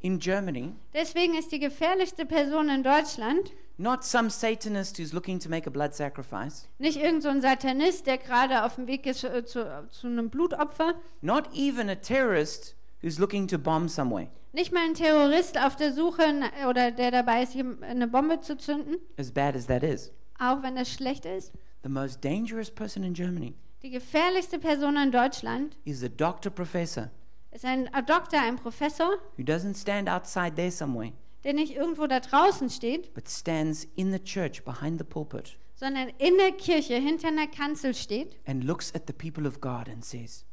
in 0.00 0.18
Germany, 0.20 0.72
Deswegen 0.94 1.36
ist 1.36 1.50
die 1.50 1.58
gefährlichste 1.58 2.24
Person 2.24 2.68
in 2.68 2.82
Deutschland 2.84 3.52
not 3.78 4.04
some 4.04 4.30
Satanist 4.30 4.98
who's 4.98 5.12
looking 5.12 5.38
to 5.40 5.48
make 5.48 5.66
a 5.66 5.70
blood 5.70 5.92
sacrifice, 5.94 6.68
nicht 6.78 6.98
irgend 7.00 7.22
so 7.22 7.28
ein 7.28 7.40
Satanist, 7.40 8.06
der 8.06 8.18
gerade 8.18 8.64
auf 8.64 8.76
dem 8.76 8.86
Weg 8.86 9.06
ist 9.06 9.24
äh, 9.24 9.44
zu, 9.44 9.88
zu 9.90 10.06
einem 10.06 10.30
Blutopfer, 10.30 10.94
not 11.20 11.48
even 11.54 11.88
a 11.88 11.96
terrorist 11.96 12.76
who's 13.02 13.18
looking 13.18 13.48
to 13.48 13.58
bomb 13.58 13.88
somewhere, 13.88 14.28
nicht 14.52 14.72
mal 14.72 14.84
ein 14.84 14.94
Terrorist 14.94 15.58
auf 15.58 15.74
der 15.76 15.92
Suche 15.92 16.22
oder 16.68 16.92
der 16.92 17.10
dabei 17.10 17.42
ist, 17.42 17.56
eine 17.56 18.06
Bombe 18.06 18.40
zu 18.40 18.56
zünden, 18.56 18.98
as 19.16 19.32
bad 19.32 19.56
as 19.56 19.66
that 19.66 19.82
is. 19.82 20.12
auch 20.38 20.62
wenn 20.62 20.76
das 20.76 20.92
schlecht 20.92 21.24
ist. 21.24 21.52
The 21.82 21.88
most 21.88 22.22
dangerous 22.22 22.70
person 22.70 23.04
in 23.04 23.14
Germany 23.14 23.54
Die 23.82 23.90
gefährlichste 23.90 24.58
Person 24.58 24.96
in 24.96 25.12
Deutschland 25.12 25.76
is 25.84 26.02
a 26.02 26.08
doctor 26.08 26.50
professor 26.50 27.10
ist 27.50 27.64
ein 27.64 27.88
Doktor, 28.06 28.40
ein 28.40 28.56
Professor, 28.56 29.18
who 29.36 29.42
doesn't 29.42 29.76
stand 29.76 30.08
outside 30.08 30.54
there 30.56 30.70
somewhere, 30.70 31.12
der 31.44 31.54
nicht 31.54 31.74
irgendwo 31.74 32.06
da 32.06 32.20
draußen 32.20 32.68
steht, 32.68 33.14
but 33.14 33.28
stands 33.28 33.86
in 33.96 34.12
the 34.12 34.18
church 34.18 34.64
behind 34.64 34.98
the 34.98 35.04
pulpit 35.04 35.56
sondern 35.78 36.08
in 36.18 36.36
der 36.38 36.52
Kirche 36.52 36.96
hinter 36.96 37.28
einer 37.28 37.46
Kanzel 37.46 37.94
steht 37.94 38.36
and 38.46 38.64
looks 38.64 38.92
at 38.94 39.06
the 39.06 39.12
people 39.12 39.46
of 39.46 39.60
God 39.60 39.88
and 39.88 40.04
says, 40.04 40.44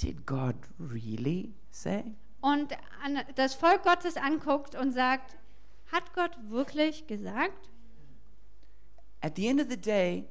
Did 0.00 0.24
God 0.26 0.54
really 0.78 1.52
say? 1.70 2.14
und 2.40 2.72
an 3.02 3.18
das 3.34 3.54
Volk 3.54 3.82
Gottes 3.82 4.16
anguckt 4.16 4.74
und 4.74 4.92
sagt, 4.92 5.36
hat 5.92 6.14
Gott 6.14 6.30
wirklich 6.48 7.06
gesagt? 7.06 7.68
At 9.20 9.36
the 9.36 9.48
end 9.48 9.60
of 9.60 9.66
the 9.68 9.76
day, 9.76 10.26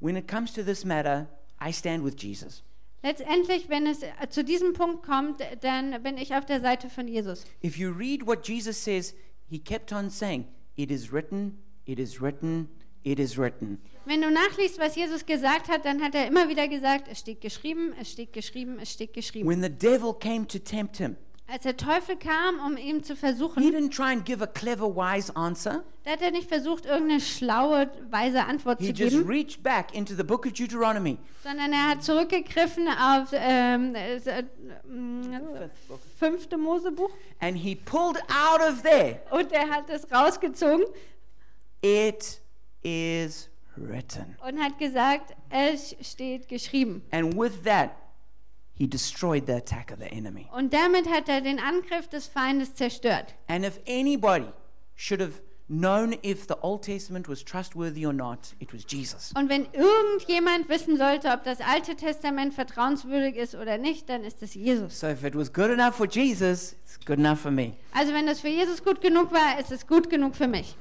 when 0.00 0.16
it 0.16 0.28
comes 0.28 0.52
to 0.54 0.62
this 0.62 0.84
matter, 0.84 1.28
I 1.60 1.72
stand 1.72 2.04
with 2.04 2.16
Jesus. 2.16 2.62
Letztendlich, 3.02 3.68
wenn 3.68 3.86
es 3.86 4.02
äh, 4.02 4.28
zu 4.28 4.42
diesem 4.42 4.72
Punkt 4.72 5.04
kommt, 5.04 5.40
dann 5.60 6.02
bin 6.02 6.16
ich 6.16 6.34
auf 6.34 6.44
der 6.46 6.60
Seite 6.60 6.90
von 6.90 7.06
Jesus. 7.06 7.44
If 7.62 7.76
you 7.78 7.90
read 7.90 8.26
what 8.26 8.46
Jesus 8.46 8.82
says, 8.82 9.14
he 9.48 9.58
kept 9.58 9.92
on 9.92 10.10
saying, 10.10 10.46
It 10.76 10.90
is 10.90 11.12
written, 11.12 11.58
it 11.86 11.98
is 11.98 12.20
written, 12.20 12.68
it 13.02 13.18
is 13.18 13.36
written. 13.36 13.78
Wenn 14.04 14.22
du 14.22 14.30
nachliest, 14.30 14.78
was 14.78 14.96
Jesus 14.96 15.26
gesagt 15.26 15.68
hat, 15.68 15.84
dann 15.84 16.02
hat 16.02 16.14
er 16.14 16.26
immer 16.26 16.48
wieder 16.48 16.66
gesagt, 16.66 17.08
es 17.08 17.18
steht 17.20 17.40
geschrieben, 17.40 17.92
es 18.00 18.10
steht 18.12 18.32
geschrieben, 18.32 18.78
es 18.80 18.92
steht 18.92 19.12
geschrieben. 19.12 19.48
When 19.48 19.62
the 19.62 19.68
devil 19.68 20.12
came 20.12 20.46
to 20.46 20.58
tempt 20.58 20.96
him, 20.96 21.16
Als 21.50 21.62
der 21.62 21.78
Teufel 21.78 22.16
kam, 22.16 22.60
um 22.66 22.76
ihn 22.76 23.02
zu 23.02 23.14
he 23.14 23.18
versuchen, 23.20 23.62
didn't 23.62 23.90
try 23.90 24.12
and 24.12 24.24
give 24.26 24.42
a 24.42 24.46
clever, 24.46 24.84
wise 24.94 25.34
answer. 25.34 25.82
da 26.04 26.10
hat 26.10 26.20
er 26.20 26.30
nicht 26.30 26.46
versucht, 26.46 26.84
irgendeine 26.84 27.20
schlaue, 27.22 27.90
weise 28.10 28.44
Antwort 28.44 28.80
He 28.80 28.92
zu 28.92 29.02
just 29.02 29.16
geben, 29.16 29.26
reached 29.26 29.62
back 29.62 29.94
into 29.94 30.14
the 30.14 30.22
book 30.24 30.44
of 30.44 30.52
Deuteronomy. 30.52 31.16
sondern 31.42 31.72
er 31.72 31.88
hat 31.88 32.02
zurückgegriffen 32.04 32.86
auf 32.88 33.28
ähm, 33.32 33.94
äh, 33.94 34.16
äh, 34.16 34.44
fünfte 36.18 36.58
Mosebuch 36.58 37.10
And 37.40 37.56
he 37.56 37.74
pulled 37.74 38.18
out 38.28 38.60
of 38.60 38.82
there, 38.82 39.20
und 39.30 39.50
er 39.50 39.70
hat 39.70 39.88
es 39.88 40.06
rausgezogen 40.12 40.84
it 41.80 42.40
is 42.82 43.48
written. 43.76 44.36
und 44.46 44.58
hat 44.60 44.78
gesagt, 44.78 45.34
es 45.48 45.96
steht 46.02 46.46
geschrieben. 46.48 47.02
And 47.10 47.34
with 47.38 47.62
that, 47.64 47.90
he 48.78 48.86
destroyed 48.86 49.46
the 49.46 49.56
attack 49.56 49.90
of 49.90 49.98
the 49.98 50.06
enemy. 50.06 50.46
Und 50.52 50.72
damit 50.72 51.08
hat 51.08 51.28
er 51.28 51.40
den 51.40 51.58
Angriff 51.58 52.08
des 52.08 52.28
Feindes 52.28 52.74
zerstört. 52.74 53.34
And 53.48 53.64
if 53.64 53.80
anybody 53.86 54.52
should 54.94 55.20
have 55.20 55.40
known 55.68 56.14
if 56.22 56.46
the 56.46 56.56
Old 56.62 56.82
Testament 56.82 57.28
was 57.28 57.42
trustworthy 57.44 58.06
or 58.06 58.12
not, 58.12 58.54
it 58.60 58.72
was 58.72 58.84
Jesus. 58.88 59.32
Und 59.36 59.48
wenn 59.48 59.66
irgendjemand 59.72 60.68
wissen 60.68 60.96
sollte, 60.96 61.28
ob 61.28 61.42
das 61.44 61.60
Alte 61.60 61.96
Testament 61.96 62.54
vertrauenswürdig 62.54 63.36
ist 63.36 63.54
oder 63.54 63.78
nicht, 63.78 64.08
dann 64.08 64.22
ist 64.22 64.42
es 64.42 64.54
Jesus. 64.54 65.00
So 65.00 65.08
if 65.08 65.24
it 65.24 65.34
was 65.34 65.52
good 65.52 65.70
enough 65.70 65.96
for 65.96 66.06
Jesus, 66.06 66.76
it's 66.84 66.98
good 67.04 67.18
enough 67.18 67.40
for 67.40 67.50
me. 67.50 67.74
Also 67.92 68.14
wenn 68.14 68.26
das 68.26 68.40
für 68.40 68.48
Jesus 68.48 68.82
gut 68.82 69.00
genug 69.00 69.32
war, 69.32 69.58
ist 69.58 69.72
es 69.72 69.86
gut 69.86 70.08
genug 70.08 70.36
für 70.36 70.48
mich. 70.48 70.76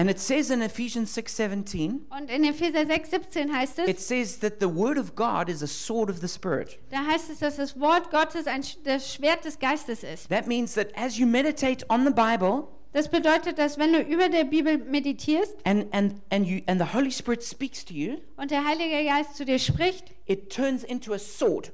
And 0.00 0.08
it 0.08 0.18
says 0.18 0.48
in 0.48 0.62
Ephesians 0.62 1.14
6:17, 1.14 2.06
Und 2.08 2.30
in 2.30 2.42
Epheser 2.44 2.86
6, 2.86 3.10
17 3.10 3.54
heißt 3.54 3.80
it 3.80 3.98
es, 3.98 4.08
says 4.08 4.38
that 4.38 4.54
the 4.58 4.66
word 4.74 4.96
of 4.96 5.14
God 5.14 5.50
is 5.50 5.62
a 5.62 5.66
sword 5.66 6.08
of 6.08 6.20
the 6.22 6.28
spirit. 6.28 6.78
da 6.90 7.04
heißt 7.04 7.28
es, 7.28 7.40
dass 7.40 7.56
das 7.56 7.78
Wort 7.78 8.10
Gottes 8.10 8.46
ein, 8.46 8.64
das 8.84 9.12
Schwert 9.12 9.44
des 9.44 9.58
Geistes 9.58 10.02
ist. 10.02 10.30
That 10.30 10.46
means 10.46 10.72
that 10.72 10.88
as 10.96 11.18
you 11.18 11.26
meditate 11.26 11.84
on 11.90 12.06
the 12.06 12.12
Bible 12.12 12.66
Das 12.94 13.08
bedeutet, 13.10 13.58
dass 13.58 13.76
wenn 13.76 13.92
du 13.92 14.00
über 14.00 14.30
der 14.30 14.44
Bibel 14.44 14.78
meditierst 14.78 15.54
and 15.64 15.86
and 15.92 16.14
and 16.30 16.46
you 16.46 16.60
and 16.66 16.80
the 16.80 16.96
Holy 16.96 17.10
Spirit 17.12 17.42
speaks 17.42 17.84
to 17.84 17.92
you, 17.92 18.16
und 18.38 18.50
der 18.50 18.64
Heilige 18.64 19.04
Geist 19.04 19.36
zu 19.36 19.44
dir 19.44 19.58
spricht, 19.58 20.04
it 20.24 20.50
turns 20.50 20.82
into 20.82 21.12
a 21.12 21.18
sword. 21.18 21.72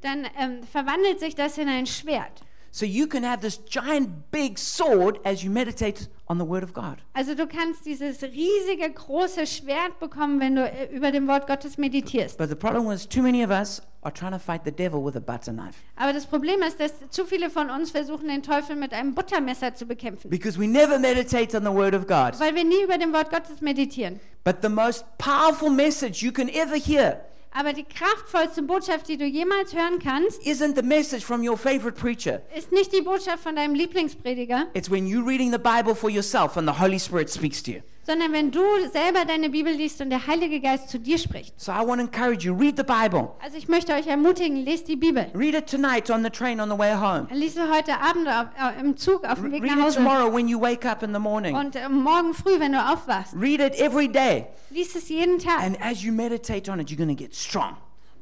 dann 0.00 0.26
ähm, 0.38 0.62
verwandelt 0.72 1.20
sich 1.20 1.34
das 1.34 1.58
in 1.58 1.68
ein 1.68 1.86
Schwert. 1.86 2.40
So 2.76 2.84
you 2.84 3.06
can 3.06 3.24
have 3.24 3.40
this 3.40 3.56
giant 3.56 4.30
big 4.30 4.58
sword 4.58 5.18
as 5.24 5.42
you 5.42 5.50
meditate 5.50 6.08
on 6.28 6.36
the 6.36 6.44
word 6.44 6.62
of 6.62 6.74
God. 6.74 6.98
Also 7.14 7.34
du 7.34 7.46
kannst 7.46 7.86
dieses 7.86 8.22
riesige, 8.22 8.90
große 8.92 9.46
Schwert 9.46 9.98
bekommen, 9.98 10.40
wenn 10.40 10.56
du 10.56 10.70
äh, 10.70 10.94
über 10.94 11.10
dem 11.10 11.26
Wort 11.26 11.46
Gottes 11.46 11.78
meditierst. 11.78 12.36
But 12.36 12.50
the 12.50 12.54
problem 12.54 12.84
was 12.84 13.08
too 13.08 13.22
many 13.22 13.42
of 13.42 13.48
us 13.50 13.80
are 14.02 14.12
trying 14.12 14.32
to 14.32 14.38
fight 14.38 14.60
the 14.66 14.70
devil 14.70 15.02
with 15.02 15.16
a 15.16 15.20
butter 15.20 15.54
knife 15.54 15.78
Aber 15.96 16.12
das 16.12 16.26
Problem 16.26 16.60
ist, 16.60 16.78
dass 16.78 16.92
zu 17.08 17.24
viele 17.24 17.48
von 17.48 17.70
uns 17.70 17.92
versuchen, 17.92 18.28
den 18.28 18.42
Teufel 18.42 18.76
mit 18.76 18.92
einem 18.92 19.14
Buttermesser 19.14 19.74
zu 19.74 19.86
bekämpfen. 19.86 20.28
because 20.28 20.60
we 20.60 20.66
never 20.68 20.98
meditate 20.98 21.56
on 21.56 21.62
the 21.64 21.72
word 21.72 21.94
of 21.94 22.06
God. 22.06 22.38
Weil 22.38 22.54
wir 22.54 22.64
nie 22.64 22.82
über 22.84 22.98
dem 22.98 23.14
Wort 23.14 23.30
Gottes 23.30 23.62
meditieren. 23.62 24.20
But 24.44 24.56
the 24.60 24.68
most 24.68 25.06
powerful 25.16 25.70
message 25.70 26.22
you 26.22 26.30
can 26.30 26.50
ever 26.50 26.76
hear 26.76 27.22
Aber 27.52 27.72
die 27.72 27.84
kraftvollste 27.84 28.62
Botschaft, 28.62 29.08
die 29.08 29.16
du 29.16 29.24
jemals 29.24 29.72
hören 29.74 29.98
kannst, 29.98 30.42
isn't 30.46 30.76
the 30.76 30.82
message 30.82 31.24
from 31.24 31.46
your 31.46 31.56
favorite 31.56 31.92
preacher. 31.98 32.42
ist 32.56 32.70
nicht 32.72 32.92
die 32.92 33.00
Botschaft 33.00 33.42
von 33.42 33.56
deinem 33.56 33.74
Lieblingsprediger, 33.74 34.66
It's 34.74 34.90
when 34.90 35.06
you're 35.06 35.26
reading 35.26 35.50
the 35.52 35.58
Bible 35.58 35.94
for 35.94 36.10
yourself 36.10 36.56
and 36.56 36.68
the 36.68 36.78
Holy 36.78 36.98
Spirit 36.98 37.30
speaks 37.30 37.62
to 37.62 37.70
you. 37.72 37.80
Sondern 38.06 38.32
wenn 38.32 38.50
du 38.50 38.62
selber 38.92 39.24
deine 39.26 39.50
Bibel 39.50 39.72
liest 39.72 40.00
und 40.00 40.10
der 40.10 40.26
Heilige 40.26 40.60
Geist 40.60 40.88
zu 40.88 40.98
dir 40.98 41.18
spricht. 41.18 41.60
So 41.60 41.72
I 41.72 41.86
want 41.86 42.00
to 42.00 42.06
encourage 42.06 42.46
you 42.46 42.54
read 42.54 42.76
the 42.76 42.84
Bible. 42.84 43.30
Also 43.42 43.56
ich 43.58 43.68
möchte 43.68 43.92
euch 43.94 44.06
ermutigen, 44.06 44.64
lest 44.64 44.86
die 44.88 44.96
Bibel. 44.96 45.26
Read 45.34 45.54
it 45.54 45.66
tonight 45.66 46.08
on 46.10 46.22
the 46.22 46.30
train 46.30 46.60
on 46.60 46.70
the 46.70 46.78
way 46.78 46.94
home. 46.94 47.26
Lies 47.32 47.56
heute 47.58 47.98
Abend 48.00 48.28
auf, 48.28 48.46
äh, 48.58 48.80
im 48.80 48.96
Zug 48.96 49.24
auf 49.24 49.40
dem 49.40 49.50
Weg 49.50 49.62
Read 49.62 49.72
nach 49.72 49.78
it 49.78 49.84
Hause 49.84 49.96
tomorrow 49.96 50.32
when 50.32 50.46
you 50.46 50.60
wake 50.60 50.86
up 50.86 51.02
in 51.02 51.12
the 51.12 51.18
morning. 51.18 51.56
und 51.56 51.74
äh, 51.74 51.88
morgen 51.88 52.32
früh, 52.32 52.60
wenn 52.60 52.72
du 52.72 52.78
aufwachst. 52.78 53.34
Read 53.34 53.60
it 53.60 53.78
every 53.80 54.08
day. 54.08 54.46
Lies 54.70 54.94
es 54.94 55.08
jeden 55.08 55.38
Tag. 55.38 55.60
And 55.60 55.76
as 55.82 56.02
you 56.02 56.12
meditate 56.12 56.70
on 56.70 56.78
it, 56.78 56.90
you're 56.90 56.96
going 56.96 57.14
to 57.14 57.20
get 57.20 57.34
strong. 57.34 57.76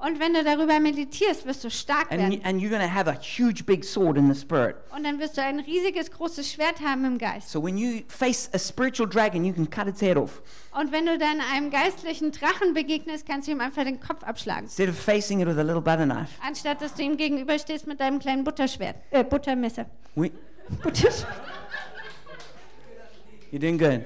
Und 0.07 0.21
wenn 0.21 0.35
du 0.35 0.45
darüber 0.45 0.81
meditierst, 0.81 1.47
wirst 1.47 1.65
du 1.65 1.71
stark 1.71 2.13
And, 2.13 2.21
werden. 2.21 2.41
and 2.45 2.61
you're 2.61 2.69
going 2.69 2.83
to 2.83 2.93
have 2.93 3.09
a 3.09 3.15
huge 3.19 3.65
big 3.65 3.83
sword 3.85 4.19
in 4.19 4.31
the 4.33 4.39
spirit. 4.39 4.77
Und 4.95 5.05
dann 5.05 5.19
wirst 5.19 5.39
du 5.39 5.43
ein 5.43 5.61
riesiges, 5.61 6.11
großes 6.11 6.53
Schwert 6.53 6.81
haben 6.81 7.07
im 7.07 7.17
Geist. 7.17 7.49
So 7.51 7.63
when 7.65 7.79
you 7.79 8.03
face 8.09 8.51
a 8.53 8.59
spiritual 8.59 9.09
dragon, 9.09 9.47
you 9.47 9.55
can 9.55 9.69
cut 9.71 9.87
its 9.87 10.03
head 10.03 10.19
off 10.19 10.43
Und 10.79 10.93
wenn 10.93 11.07
du 11.07 11.17
dann 11.17 11.41
einem 11.41 11.71
geistlichen 11.71 12.33
Drachen 12.33 12.75
begegnest, 12.75 13.27
kannst 13.27 13.49
du 13.49 13.53
ihm 13.53 13.63
einfach 13.63 13.85
den 13.85 13.99
Kopf 13.99 14.23
abschlagen. 14.25 14.65
instead 14.65 14.91
of 14.91 14.99
facing 14.99 15.41
it 15.41 15.47
with 15.47 15.57
a 15.57 15.63
little 15.63 15.81
butter 15.81 16.05
knife. 16.05 16.29
Anstatt 16.47 16.83
dass 16.83 16.93
du 16.93 17.03
ihm 17.03 17.17
gegenüberstehst 17.17 17.87
mit 17.87 17.99
deinem 17.99 18.19
kleinen 18.19 18.45
Butterschwert, 18.45 18.97
äh, 19.11 19.25
Buttermesser. 19.25 19.87
We, 20.17 20.31
Butterschwert. 20.83 21.33
you're 23.53 23.59
doing 23.59 23.79
good. 23.79 24.05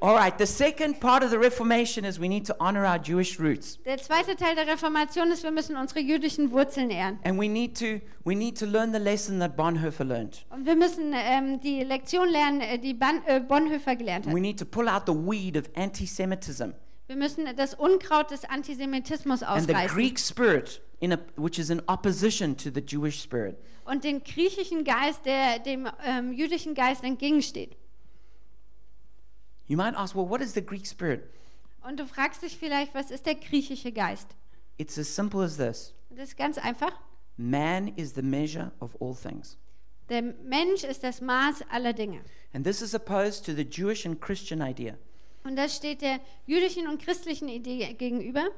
All 0.00 0.14
right, 0.14 0.36
the 0.36 0.46
second 0.46 1.00
part 1.00 1.22
of 1.22 1.30
the 1.30 1.38
Reformation 1.38 2.04
is 2.04 2.20
we 2.20 2.28
need 2.28 2.44
to 2.46 2.56
honor 2.60 2.84
our 2.84 2.98
Jewish 2.98 3.40
roots. 3.40 3.78
Der 3.84 3.96
zweite 3.96 4.36
Teil 4.36 4.54
der 4.54 4.66
Reformation 4.66 5.30
ist, 5.30 5.42
wir 5.42 5.50
müssen 5.50 5.74
unsere 5.76 6.00
jüdischen 6.00 6.50
Wurzeln 6.52 6.90
ehren. 6.90 7.18
And 7.24 7.40
we 7.40 7.48
need 7.48 7.78
to, 7.78 8.00
we 8.24 8.34
need 8.34 8.58
to 8.58 8.66
learn 8.66 8.92
the 8.92 8.98
lesson 8.98 9.40
that 9.40 9.56
Bonhoeffer 9.56 10.04
learned. 10.04 10.44
Und 10.50 10.66
wir 10.66 10.76
müssen 10.76 11.14
ähm, 11.14 11.60
die 11.60 11.82
Lektion 11.82 12.28
lernen, 12.28 12.60
äh, 12.60 12.78
die 12.78 12.92
Ban 12.92 13.22
äh, 13.26 13.40
Bonhoeffer 13.40 13.96
gelernt 13.96 14.26
hat. 14.26 14.34
We 14.34 14.40
need 14.40 14.58
to 14.58 14.66
pull 14.66 14.88
out 14.88 15.04
the 15.06 15.14
weed 15.14 15.56
of 15.56 15.64
anti 15.74 16.04
Semitism 16.04 16.72
Wir 17.06 17.16
müssen 17.16 17.46
das 17.56 17.72
Unkraut 17.74 18.30
des 18.30 18.44
Antisemitismus 18.44 19.42
and 19.42 19.66
the 19.66 19.72
ausreißen 19.74 19.96
Greek 19.96 20.18
spirit, 20.18 20.82
in 21.00 21.12
a, 21.12 21.18
which 21.36 21.58
is 21.58 21.70
in 21.70 21.80
opposition 21.88 22.56
to 22.56 22.70
the 22.74 22.80
Jewish 22.80 23.22
spirit. 23.22 23.56
und 23.86 24.04
den 24.04 24.22
griechischen 24.22 24.84
Geist, 24.84 25.24
der 25.24 25.58
dem 25.60 25.88
ähm, 26.04 26.32
jüdischen 26.32 26.74
Geist 26.74 27.04
entgegensteht. 27.04 27.76
You 29.68 29.76
might 29.76 29.94
ask, 29.96 30.14
well, 30.14 30.28
what 30.28 30.40
is 30.40 30.54
the 30.54 30.62
Greek 30.64 30.86
spirit? 30.86 31.24
Und 31.82 31.98
du 32.00 32.06
fragst 32.06 32.42
dich 32.42 32.56
vielleicht, 32.56 32.94
was 32.94 33.10
ist 33.10 33.26
der 33.26 33.34
griechische 33.36 33.92
Geist? 33.92 34.28
It's 34.78 34.98
as 34.98 35.08
simple 35.14 35.42
as 35.42 35.56
this 35.56 35.92
Das 36.10 36.28
ist 36.28 36.36
ganz 36.36 36.58
einfach. 36.58 36.92
man 37.36 37.88
is 37.96 38.14
the 38.14 38.22
measure 38.22 38.72
of 38.80 38.96
all 39.00 39.14
things. 39.14 39.56
Der 40.08 40.22
Mensch 40.22 40.84
ist 40.84 41.02
das 41.02 41.20
Maß 41.20 41.62
aller 41.70 41.92
Dinge. 41.92 42.20
And 42.52 42.64
this 42.64 42.80
is 42.80 42.94
opposed 42.94 43.44
to 43.46 43.52
the 43.52 43.64
Jewish 43.64 44.06
and 44.06 44.20
Christian 44.20 44.60
idea. 44.62 44.96
Und 45.44 45.56
das 45.56 45.76
steht 45.76 46.02
der 46.02 46.20
jüdischen 46.46 46.88
und 46.88 47.00
christlichen 47.02 47.48
Idee 47.48 47.92
gegenüber. 47.94 48.48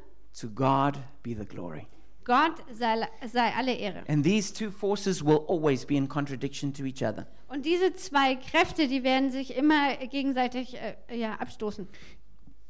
To 0.41 0.49
God 0.49 0.99
be 1.23 1.35
the 1.35 1.45
glory. 1.45 1.87
Gott 2.29 2.63
sei, 2.71 3.09
sei 3.27 3.53
alle 3.57 3.75
Ehre. 3.75 4.05
And 4.07 4.23
these 4.23 4.53
two 4.53 4.71
forces 4.71 5.25
will 5.25 5.47
always 5.49 5.87
be 5.87 5.97
in 5.97 6.07
contradiction 6.07 6.75
to 6.75 6.85
each 6.85 7.03
other. 7.03 7.27
Und 7.49 7.65
diese 7.65 7.95
zwei 7.95 8.37
Kräfte, 8.37 8.87
die 8.87 9.03
werden 9.03 9.31
sich 9.31 9.57
immer 9.57 9.97
gegenseitig 9.97 10.77
äh, 10.77 11.19
ja, 11.19 11.37
abstoßen. 11.37 11.89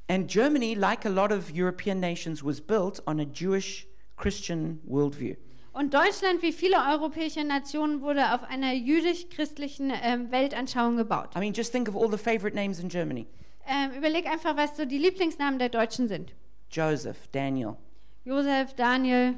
And 0.08 0.30
Germany, 0.30 0.74
like 0.74 1.04
a 1.04 1.08
lot 1.08 1.32
of 1.32 1.52
European 1.52 1.98
nations, 1.98 2.44
was 2.44 2.60
built 2.60 3.02
on 3.08 3.18
a 3.18 3.24
Jewish 3.24 3.88
Christian 4.16 4.78
worldview. 4.84 5.34
Und 5.72 5.92
Deutschland, 5.92 6.40
wie 6.42 6.52
viele 6.52 6.76
europäische 6.92 7.42
Nationen, 7.42 8.00
wurde 8.00 8.32
auf 8.34 8.44
einer 8.44 8.72
jüdisch-christlichen 8.74 9.92
ähm, 10.02 10.30
Weltanschauung 10.30 10.96
gebaut. 10.96 11.30
I 11.36 11.40
mean, 11.40 11.52
just 11.52 11.72
think 11.72 11.88
of 11.88 11.96
all 11.96 12.08
the 12.08 12.16
favorite 12.16 12.54
names 12.54 12.78
in 12.78 12.88
Germany 12.88 13.26
Ähm, 13.66 13.90
überleg 13.98 14.26
einfach, 14.26 14.56
was 14.56 14.76
so 14.76 14.84
die 14.84 14.98
Lieblingsnamen 14.98 15.58
der 15.58 15.68
Deutschen 15.68 16.06
sind. 16.08 16.32
Joseph, 16.70 17.28
Daniel, 17.32 17.76
Josef, 18.24 18.74
Daniel, 18.74 19.34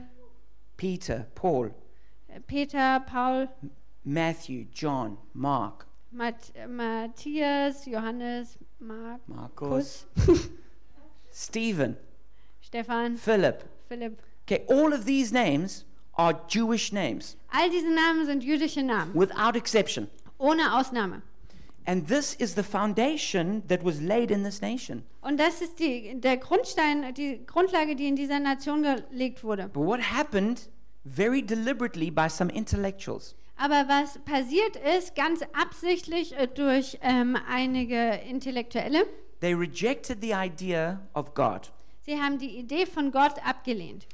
Peter, 0.81 1.27
Paul, 1.35 1.73
Peter, 2.47 3.05
Paul, 3.07 3.49
Matthew, 4.03 4.65
John, 4.73 5.19
Mark, 5.35 5.87
Mat 6.11 6.51
äh, 6.55 6.67
Matthias, 6.67 7.85
Johannes, 7.85 8.57
Markus, 8.81 9.27
Marcos, 9.29 10.07
Stephen, 11.31 11.99
Stefan, 12.63 13.19
Philip. 13.19 13.63
Philipp. 13.91 14.23
Okay, 14.47 14.65
all 14.71 14.95
of 14.95 15.05
these 15.05 15.35
names 15.35 15.85
are 16.15 16.33
Jewish 16.49 16.93
names 16.95 17.37
All 17.53 17.69
diese 17.69 17.91
Namen 17.95 18.25
sind 18.25 18.43
jüdische 18.43 18.83
Namen, 18.83 19.13
without 19.15 19.57
exception. 19.57 20.09
ohne 20.39 20.63
Ausnahme. 20.75 21.21
And 21.87 22.07
this 22.07 22.35
is 22.35 22.55
the 22.55 22.63
foundation 22.63 23.63
that 23.69 23.85
was 23.85 24.01
laid 24.01 24.31
in 24.31 24.45
this 24.45 24.61
nation. 24.61 25.05
Und 25.23 25.39
das 25.41 25.61
ist 25.63 25.79
die, 25.79 26.21
der 26.21 26.37
Grundstein, 26.37 27.15
die 27.15 27.45
Grundlage, 27.47 27.97
die 27.97 28.07
in 28.07 28.17
dieser 28.17 28.39
Nation 28.39 28.83
gelegt 28.83 29.43
wurde. 29.43 29.69
But 29.69 29.87
what 29.87 30.01
happened 30.01 30.69
very 31.05 31.43
deliberately 31.43 32.11
by 32.11 32.29
some 32.29 32.53
intellectuals 32.53 33.35
Aber 33.57 33.89
was 33.89 34.19
passiert 34.25 34.77
ist, 34.97 35.15
ganz 35.15 35.41
absichtlich 35.53 36.37
äh, 36.37 36.47
durch 36.49 36.99
ähm, 37.03 37.37
einige 37.49 38.21
Intellektuelle, 38.29 39.07
they 39.41 39.55
rejected 39.55 40.19
the 40.23 40.33
idea 40.33 41.01
of 41.15 41.35
God. 41.35 41.73
sie 42.03 42.19
haben 42.21 42.39
die 42.39 42.59
Idee 42.59 42.87
von 42.87 43.11
Gott 43.11 43.35
abgelehnt. 43.45 44.07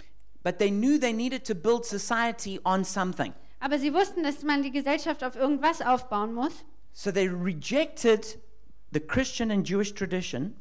But 0.42 0.58
they 0.58 0.70
knew 0.70 0.98
they 0.98 1.12
needed 1.12 1.44
to 1.46 1.54
build 1.54 1.84
society 1.84 2.60
on 2.64 2.84
something. 2.84 3.32
Aber 3.58 3.78
sie 3.78 3.92
wussten, 3.92 4.22
dass 4.22 4.42
man 4.42 4.62
die 4.62 4.70
Gesellschaft 4.70 5.24
auf 5.24 5.34
irgendwas 5.34 5.82
aufbauen 5.82 6.34
muss. 6.34 6.64
So 6.98 7.12
they 7.12 7.28
rejected 7.28 8.38
the 8.90 9.00
Christian 9.00 9.50
and 9.50 9.68
Jewish 9.68 9.92
tradition 9.92 10.54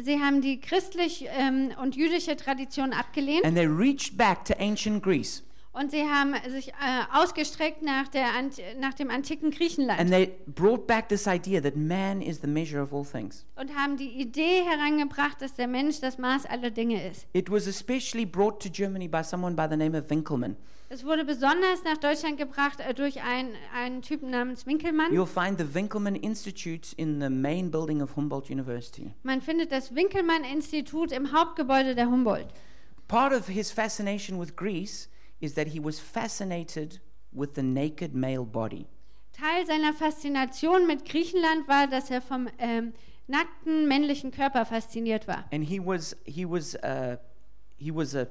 Sie 0.00 0.20
haben 0.20 0.42
die 0.42 0.60
christlich 0.60 1.26
ähm, 1.28 1.72
und 1.82 1.96
jüdische 1.96 2.36
Tradition 2.36 2.92
abgelehnt 2.92 3.44
and 3.44 3.56
they 3.56 3.66
reached 3.66 4.16
back 4.18 4.44
to 4.44 4.54
ancient 4.60 5.02
Greece. 5.02 5.42
Und 5.72 5.90
sie 5.90 6.02
haben 6.04 6.34
sich 6.50 6.68
äh, 6.68 6.72
ausgestreckt 7.12 7.82
nach, 7.82 8.08
der, 8.08 8.26
nach 8.78 8.94
dem 8.94 9.10
antiken 9.10 9.50
Griechenland 9.50 9.98
And 9.98 10.10
they 10.10 10.34
brought 10.46 10.86
back 10.86 11.08
this 11.08 11.26
idea 11.26 11.60
that 11.62 11.74
man 11.74 12.20
is 12.20 12.40
the 12.42 12.46
measure 12.46 12.82
of 12.82 12.92
all 12.92 13.04
things. 13.04 13.46
und 13.56 13.74
haben 13.74 13.96
die 13.96 14.20
Idee 14.20 14.62
herangebracht, 14.64 15.40
dass 15.40 15.54
der 15.54 15.68
Mensch 15.68 16.00
das 16.00 16.18
Maß 16.18 16.44
aller 16.46 16.70
Dinge 16.70 17.08
ist. 17.08 17.26
It 17.32 17.50
was 17.50 17.66
especially 17.66 18.26
brought 18.26 18.60
to 18.62 18.68
Germany 18.68 19.08
by 19.08 19.22
someone 19.24 19.56
by 19.56 19.66
the 19.70 19.76
name 19.76 19.98
of 19.98 20.10
Winkelmann. 20.10 20.56
Es 20.90 21.04
wurde 21.04 21.26
besonders 21.26 21.84
nach 21.84 21.98
Deutschland 21.98 22.38
gebracht 22.38 22.80
äh, 22.80 22.94
durch 22.94 23.22
einen, 23.22 23.54
einen 23.74 24.00
Typen 24.00 24.30
namens 24.30 24.66
Winkelmann. 24.66 25.12
You'll 25.12 25.26
find 25.26 25.58
the 25.58 25.74
Winkelmann 25.74 26.16
Institute 26.16 26.94
in 26.96 27.20
the 27.20 27.28
main 27.28 27.70
building 27.70 28.00
of 28.00 28.16
Humboldt 28.16 28.48
University. 28.48 29.12
Man 29.22 29.42
findet 29.42 29.70
das 29.70 29.94
Winkelmann-Institut 29.94 31.12
im 31.12 31.30
Hauptgebäude 31.32 31.94
der 31.94 32.06
Humboldt. 32.06 32.48
Part 33.06 33.34
of 33.34 33.48
his 33.48 33.70
fascination 33.70 34.40
with 34.40 34.56
Greece 34.56 35.10
is 35.40 35.52
that 35.54 35.68
he 35.68 35.78
was 35.78 36.00
fascinated 36.00 37.00
with 37.32 37.50
the 37.54 37.62
naked 37.62 38.14
male 38.14 38.44
body. 38.44 38.86
Teil 39.32 39.66
seiner 39.66 39.92
Faszination 39.92 40.86
mit 40.86 41.04
Griechenland 41.04 41.68
war, 41.68 41.86
dass 41.86 42.10
er 42.10 42.22
vom 42.22 42.48
ähm, 42.58 42.94
nackten 43.26 43.86
männlichen 43.88 44.30
Körper 44.30 44.64
fasziniert 44.64 45.28
war. 45.28 45.44
And 45.52 45.68
he 45.68 45.78
was 45.78 46.16
he 46.24 46.46
was 46.48 46.74
uh, 46.76 47.18
he 47.76 47.94
was 47.94 48.14
a 48.16 48.26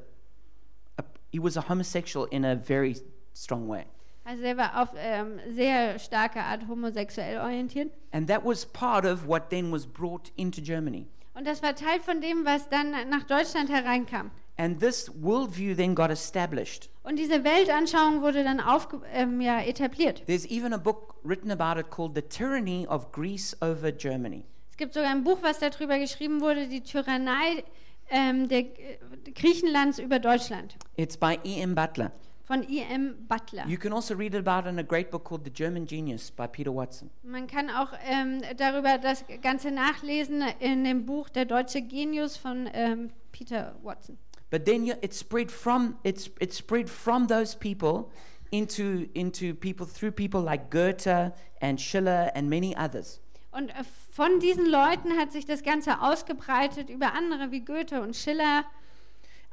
he 1.32 1.42
was 1.42 1.58
a 1.58 1.70
homosexual 1.70 2.28
in 2.30 2.46
a 2.46 2.56
very 2.56 2.96
strong 3.34 3.68
way. 3.68 3.86
Also 4.26 4.44
er 4.44 4.58
war 4.58 4.82
auf 4.82 4.90
ähm, 4.98 5.40
sehr 5.56 5.98
starke 6.00 6.42
Art 6.42 6.68
homosexuell 6.68 7.40
orientiert. 7.40 7.92
And 8.12 8.28
that 8.28 8.44
was 8.44 8.66
part 8.66 9.06
of 9.06 9.26
what 9.26 9.50
then 9.50 9.72
was 9.72 9.86
brought 9.88 10.32
into 10.36 10.62
Germany. 10.62 11.08
Und 11.34 11.48
das 11.48 11.62
war 11.62 11.76
Teil 11.76 12.00
von 12.02 12.20
dem, 12.20 12.46
was 12.46 12.68
dann 12.68 12.92
nach 13.10 13.24
Deutschland 13.24 13.70
hereinkam. 13.70 14.32
And 14.58 14.80
this 14.80 15.10
worldview 15.22 15.76
then 15.76 15.96
got 15.96 16.10
established. 16.10 16.90
Und 17.04 17.18
diese 17.18 17.44
Weltanschauung 17.44 18.22
wurde 18.22 18.44
dann 18.44 18.60
aufge 18.60 19.02
ähm, 19.14 19.40
ja, 19.40 19.62
etabliert. 19.62 20.26
There's 20.26 20.46
even 20.46 20.74
a 20.74 20.78
book 20.78 21.16
written 21.24 21.52
about 21.52 21.80
it 21.80 21.90
called 21.90 22.16
The 22.16 22.24
Tyranny 22.24 22.86
of 22.88 23.12
Greece 23.12 23.56
over 23.62 23.92
Germany. 23.92 24.44
Es 24.72 24.78
gibt 24.78 24.94
sogar 24.94 25.12
ein 25.12 25.24
Buch, 25.24 25.38
was 25.42 25.60
darüber 25.60 26.00
geschrieben 26.00 26.42
wurde, 26.42 26.68
die 26.68 26.82
Tyrannei 26.82 27.64
ähm, 28.10 28.48
der, 28.48 28.60
äh, 28.60 28.98
Griechenlands 29.34 30.00
über 30.00 30.20
Deutschland 30.20 30.78
It's 30.96 31.18
by 31.18 31.40
E.M. 31.44 31.76
Butler. 31.76 32.12
von 32.48 32.64
I.M. 32.64 33.28
Butler. 33.28 33.68
You 33.68 33.78
can 33.78 33.92
also 33.92 34.16
read 34.16 34.34
about 34.34 34.68
it 34.68 34.72
in 34.72 34.80
a 34.80 34.84
great 34.84 35.12
book 35.12 35.26
called 35.26 35.44
The 35.44 35.52
German 35.52 35.86
Genius 35.86 36.32
by 36.32 36.48
Peter 36.48 36.74
Watson. 36.74 37.10
Man 37.24 37.46
kann 37.46 37.70
auch 37.70 37.92
ähm, 38.06 38.42
darüber 38.56 38.98
das 38.98 39.26
Ganze 39.42 39.70
nachlesen 39.70 40.42
in 40.60 40.86
dem 40.86 41.06
Buch 41.06 41.28
Der 41.28 41.44
deutsche 41.44 41.82
Genius 41.82 42.38
von 42.38 42.70
ähm, 42.74 43.10
Peter 43.34 43.76
Watson. 43.84 44.18
But 44.50 44.66
then 44.66 44.86
you, 44.86 44.94
it 45.02 45.14
spread 45.14 45.52
from 45.52 45.98
it's 46.04 46.30
it 46.40 46.54
spread 46.54 46.90
from 46.90 47.28
those 47.28 47.54
people 47.54 48.10
into 48.52 49.08
into 49.14 49.54
people 49.54 49.86
through 49.86 50.14
people 50.14 50.42
like 50.42 50.70
Goethe 50.70 51.34
and 51.62 51.82
Schiller 51.82 52.32
and 52.34 52.50
many 52.50 52.74
others. 52.78 53.20
Und 53.58 53.70
äh, 53.70 53.84
von 54.12 54.40
diesen 54.40 54.70
Leuten 54.70 55.18
hat 55.18 55.32
sich 55.32 55.46
das 55.46 55.64
Ganze 55.64 56.02
ausgebreitet 56.02 56.90
über 56.90 57.14
andere 57.14 57.52
wie 57.52 57.62
Goethe 57.62 58.02
und 58.02 58.16
Schiller, 58.16 58.64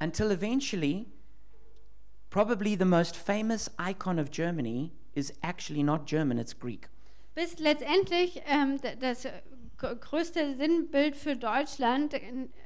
Until 0.00 0.32
eventually, 0.32 1.06
probably 2.28 2.76
the 2.76 2.84
most 2.84 3.16
famous 3.16 3.70
icon 3.78 4.18
of 4.18 4.30
Germany 4.30 4.90
is 5.14 5.32
actually 5.42 5.82
not 5.84 6.04
German, 6.06 6.36
it's 6.38 6.58
Greek. 6.58 6.90
bis 7.34 7.58
letztendlich 7.58 8.42
ähm, 8.46 8.78
das 9.00 9.24
äh, 9.24 9.30
größte 9.78 10.56
Sinnbild 10.56 11.16
für 11.16 11.36
Deutschland 11.36 12.14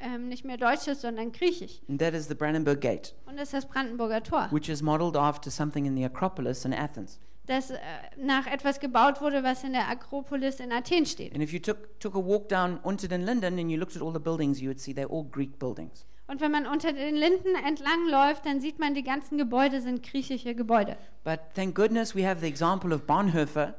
ähm, 0.01 0.29
nicht 0.29 0.45
mehr 0.45 0.57
Deutsch 0.57 0.89
ist, 0.89 1.03
sondern 1.03 1.33
Griechisch. 1.33 1.81
And 1.89 2.01
that 2.01 2.15
is 2.15 2.29
the 2.29 2.35
Brandenburg 2.35 2.81
Gate, 2.81 3.15
Und 3.27 3.37
das 3.37 3.49
ist 3.49 3.55
das 3.55 3.67
Brandenburger 3.67 4.23
Tor, 4.23 4.49
which 4.51 4.69
is 4.69 4.83
modeled 4.83 5.17
after 5.17 5.51
something 5.51 5.87
in 5.87 5.95
the 5.95 6.05
Acropolis 6.05 6.65
in 6.65 6.73
Athens. 6.73 7.21
Das 7.49 7.71
äh, 7.71 7.77
nach 8.17 8.47
etwas 8.47 8.79
gebaut 8.81 9.21
wurde, 9.21 9.43
was 9.43 9.65
in 9.65 9.73
der 9.73 9.89
Akropolis 9.89 10.61
in 10.61 10.71
Athen 10.73 11.07
steht. 11.07 11.33
And 11.35 11.43
if 11.43 11.53
you 11.53 11.59
took, 11.59 11.99
took 12.01 12.15
a 12.15 12.19
walk 12.19 12.49
down 12.49 12.79
Unter 12.83 13.09
den 13.09 13.23
Linden 13.23 13.59
and 13.59 13.71
you 13.71 13.79
looked 13.79 13.97
at 13.97 14.03
all 14.03 14.13
the 14.13 14.19
buildings, 14.21 14.61
you 14.61 14.69
would 14.69 14.81
see 14.81 14.93
they're 14.93 15.11
all 15.11 15.25
Greek 15.25 15.59
buildings. 15.59 16.05
Und 16.27 16.43
wenn 16.43 16.51
man 16.53 16.67
unter 16.67 16.93
den 16.93 17.17
Linden 17.17 17.55
entlang 17.67 18.07
läuft, 18.11 18.45
dann 18.45 18.61
sieht 18.61 18.79
man, 18.79 18.93
die 18.95 19.03
ganzen 19.03 19.39
Gebäude 19.39 19.81
sind 19.81 20.03
griechische 20.03 20.55
Gebäude. 20.55 20.97
But 21.25 21.41
thank 21.55 21.75
goodness 21.75 22.15
we 22.15 22.29
have 22.29 22.41
the 22.41 22.47
example 22.47 22.95
of 22.95 23.07
Bonhoeffer, 23.07 23.75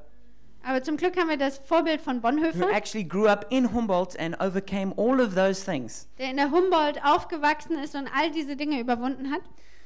Aber 0.64 0.82
zum 0.82 0.98
Glück 0.98 1.16
haben 1.16 1.30
wir 1.30 1.38
das 1.38 1.60
Vorbild 1.60 2.02
von 2.02 2.18
who 2.18 2.22
Bonhoeffer, 2.22 2.70
actually 2.72 3.08
grew 3.08 3.28
up 3.28 3.46
in 3.52 3.72
Humboldt 3.72 4.20
and 4.20 4.36
overcame 4.42 4.94
all 4.98 5.22
of 5.22 5.36
those 5.36 5.64
things. 5.64 6.08
der 6.18 6.32
in 6.32 6.38
der 6.38 6.50
Humboldt 6.50 7.00
aufgewachsen 7.06 7.78
ist 7.78 7.94
und 7.96 8.10
all 8.14 8.32
diese 8.32 8.56
Dinge 8.56 8.80
überwunden 8.80 9.32
hat. 9.32 9.42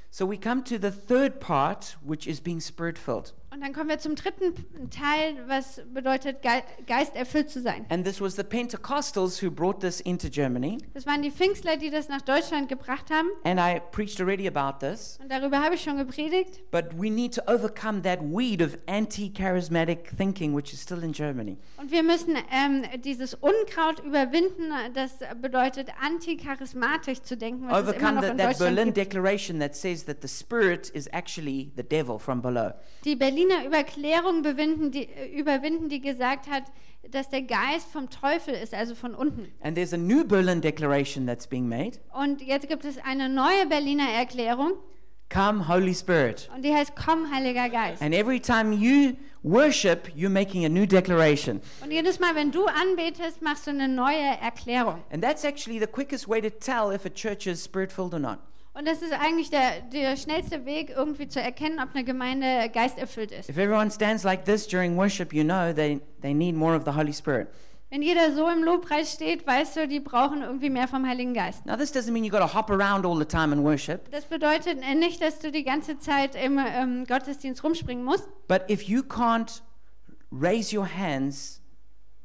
So 0.10 0.30
we 0.30 0.38
come 0.38 0.63
to 0.63 0.76
the 0.82 0.91
third 0.91 1.39
part, 1.39 1.98
which 2.02 2.28
is 2.28 2.39
being 2.39 2.62
spirit 2.62 2.98
filled. 2.98 3.34
Und 3.53 3.61
dann 3.61 3.71
kommen 3.71 3.87
wir 3.87 3.99
zum 3.99 4.15
dritten 4.15 4.55
Teil, 4.89 5.35
was 5.45 5.79
bedeutet, 5.93 6.41
Ge 6.41 6.63
geisterfüllt 6.87 7.51
zu 7.51 7.61
sein. 7.61 7.85
And 7.89 8.03
this 8.03 8.19
was 8.19 8.35
the 8.35 8.43
Pentecostals 8.43 9.43
who 9.43 9.51
brought 9.51 9.79
this 9.79 10.01
into 10.01 10.27
Germany. 10.27 10.79
Das 10.95 11.05
waren 11.05 11.21
die 11.21 11.29
Pfingstler, 11.29 11.77
die 11.77 11.91
das 11.91 12.09
nach 12.09 12.23
Deutschland 12.23 12.67
gebracht 12.67 13.11
haben. 13.11 13.27
And 13.43 13.59
I 13.59 13.79
preached 13.91 14.19
already 14.19 14.47
about 14.47 14.83
this. 14.83 15.19
Und 15.21 15.31
darüber 15.31 15.61
habe 15.61 15.75
ich 15.75 15.83
schon 15.83 15.97
gepredigt. 15.97 16.63
But 16.71 16.85
we 16.97 17.11
need 17.11 17.35
to 17.35 17.43
overcome 17.45 18.01
that 18.01 18.21
weed 18.23 18.59
of 18.59 18.75
anti 18.87 19.31
charismatic 19.31 20.17
thinking, 20.17 20.55
which 20.55 20.73
is 20.73 20.81
still 20.81 21.03
in 21.03 21.11
Germany. 21.11 21.59
Und 21.77 21.91
wir 21.91 22.01
müssen 22.01 22.35
ähm, 22.51 22.85
dieses 23.03 23.35
Unkraut 23.35 23.99
überwinden, 24.03 24.71
das 24.95 25.19
bedeutet 25.39 25.89
anticharismatisch 26.01 27.21
zu 27.21 27.37
denken, 27.37 27.69
was 27.69 27.83
es 27.83 27.83
immer 27.83 27.91
Overcome 27.91 28.13
noch 28.15 28.23
the, 28.23 28.29
in 28.29 28.37
that 28.37 28.47
Deutschland 28.47 28.75
Berlin 28.75 28.93
gibt. 28.93 28.97
Declaration 28.97 29.59
that 29.59 29.75
says 29.75 30.05
that 30.05 30.23
the 30.23 30.27
Spirit 30.27 30.89
is 30.89 31.07
actually 31.13 31.71
the 31.75 31.83
devil 31.83 32.17
from 32.17 32.41
below. 32.41 32.71
Die 33.05 33.15
Berliner 33.43 33.65
Überklärung 33.65 34.91
die, 34.91 35.08
äh, 35.08 35.39
überwinden, 35.39 35.89
die 35.89 36.01
gesagt 36.01 36.49
hat, 36.49 36.63
dass 37.10 37.29
der 37.29 37.41
Geist 37.41 37.88
vom 37.91 38.10
Teufel 38.10 38.53
ist, 38.53 38.73
also 38.73 38.95
von 38.95 39.13
unten. 39.13 39.51
And 39.62 39.75
there's 39.75 39.93
a 39.93 39.97
new 39.97 40.23
Berlin 40.23 40.62
Declaration 40.62 41.25
that's 41.25 41.47
being 41.47 41.67
made. 41.67 41.99
Und 42.13 42.41
jetzt 42.41 42.67
gibt 42.69 42.86
es 42.86 42.97
eine 42.97 43.29
neue 43.29 43.65
Berliner 43.67 44.10
Erklärung 44.10 44.73
Come, 45.29 45.67
Holy 45.67 45.93
Spirit. 45.93 46.49
und 46.56 46.63
die 46.63 46.73
heißt 46.73 46.93
Komm, 46.95 47.34
Heiliger 47.34 47.69
Geist. 47.69 48.01
And 48.01 48.13
every 48.13 48.39
time 48.39 48.73
you 48.73 49.13
worship, 49.41 50.08
you're 50.15 50.29
making 50.29 50.65
a 50.65 50.69
new 50.69 50.86
declaration. 50.86 51.60
Und 51.84 51.91
jedes 51.91 52.19
Mal, 52.19 52.36
wenn 52.36 52.51
du 52.51 52.65
anbetest, 52.65 53.41
machst 53.41 53.67
du 53.67 53.71
eine 53.71 53.89
neue 53.89 54.38
Erklärung. 54.41 55.03
And 55.12 55.23
that's 55.23 55.43
actually 55.43 55.79
the 55.79 55.88
quickest 55.88 56.27
way 56.29 56.39
to 56.39 56.49
tell 56.49 56.93
if 56.93 57.06
a 57.06 57.10
church 57.10 57.47
is 57.47 57.62
spirit 57.62 57.91
filled 57.91 58.13
or 58.13 58.19
not. 58.19 58.39
Und 58.75 58.88
das 58.88 59.01
ist 59.03 59.13
eigentlich 59.13 59.51
der, 59.51 59.81
der 59.93 60.17
schnellste 60.17 60.65
Weg, 60.65 60.89
irgendwie 60.95 61.27
zu 61.27 61.39
erkennen, 61.39 61.79
ob 61.79 61.89
eine 61.93 62.03
Gemeinde 62.03 62.69
geisterfüllt 62.73 63.31
ist. 63.31 63.47
If 63.49 63.57
everyone 63.57 63.91
stands 63.91 64.23
like 64.23 64.45
this 64.45 64.67
during 64.67 64.97
worship, 64.97 65.31
you 65.33 65.43
know 65.43 65.71
they, 65.71 66.01
they 66.21 66.33
need 66.33 66.55
more 66.55 66.75
of 66.75 66.83
the 66.86 66.91
Holy 66.91 67.13
Spirit. 67.13 67.47
Wenn 67.91 68.01
jeder 68.01 68.33
so 68.33 68.49
im 68.49 68.63
Lobpreis 68.63 69.13
steht, 69.13 69.45
weißt 69.45 69.75
du, 69.75 69.88
die 69.88 69.99
brauchen 69.99 70.41
irgendwie 70.41 70.71
mehr 70.71 70.88
vom 70.88 71.07
Heiligen 71.07 71.36
Geist. 71.36 71.63
Now, 71.67 71.77
this 71.77 71.93
doesn't 71.93 72.12
mean 72.12 72.23
you've 72.23 72.31
got 72.31 72.39
to 72.39 72.51
hop 72.51 72.71
around 72.71 73.05
all 73.05 73.15
the 73.15 73.25
time 73.25 73.53
and 73.53 73.63
worship, 73.63 74.09
Das 74.09 74.25
bedeutet 74.25 74.81
äh, 74.81 74.95
nicht, 74.95 75.21
dass 75.21 75.38
du 75.38 75.51
die 75.51 75.63
ganze 75.63 75.99
Zeit 75.99 76.33
im 76.33 76.57
ähm, 76.57 77.05
Gottesdienst 77.05 77.63
rumspringen 77.63 78.03
musst. 78.03 78.27
but 78.47 78.63
if 78.67 78.81
you 78.89 79.01
can't 79.03 79.62
raise 80.31 80.75
your 80.75 80.88
hands, 80.88 81.62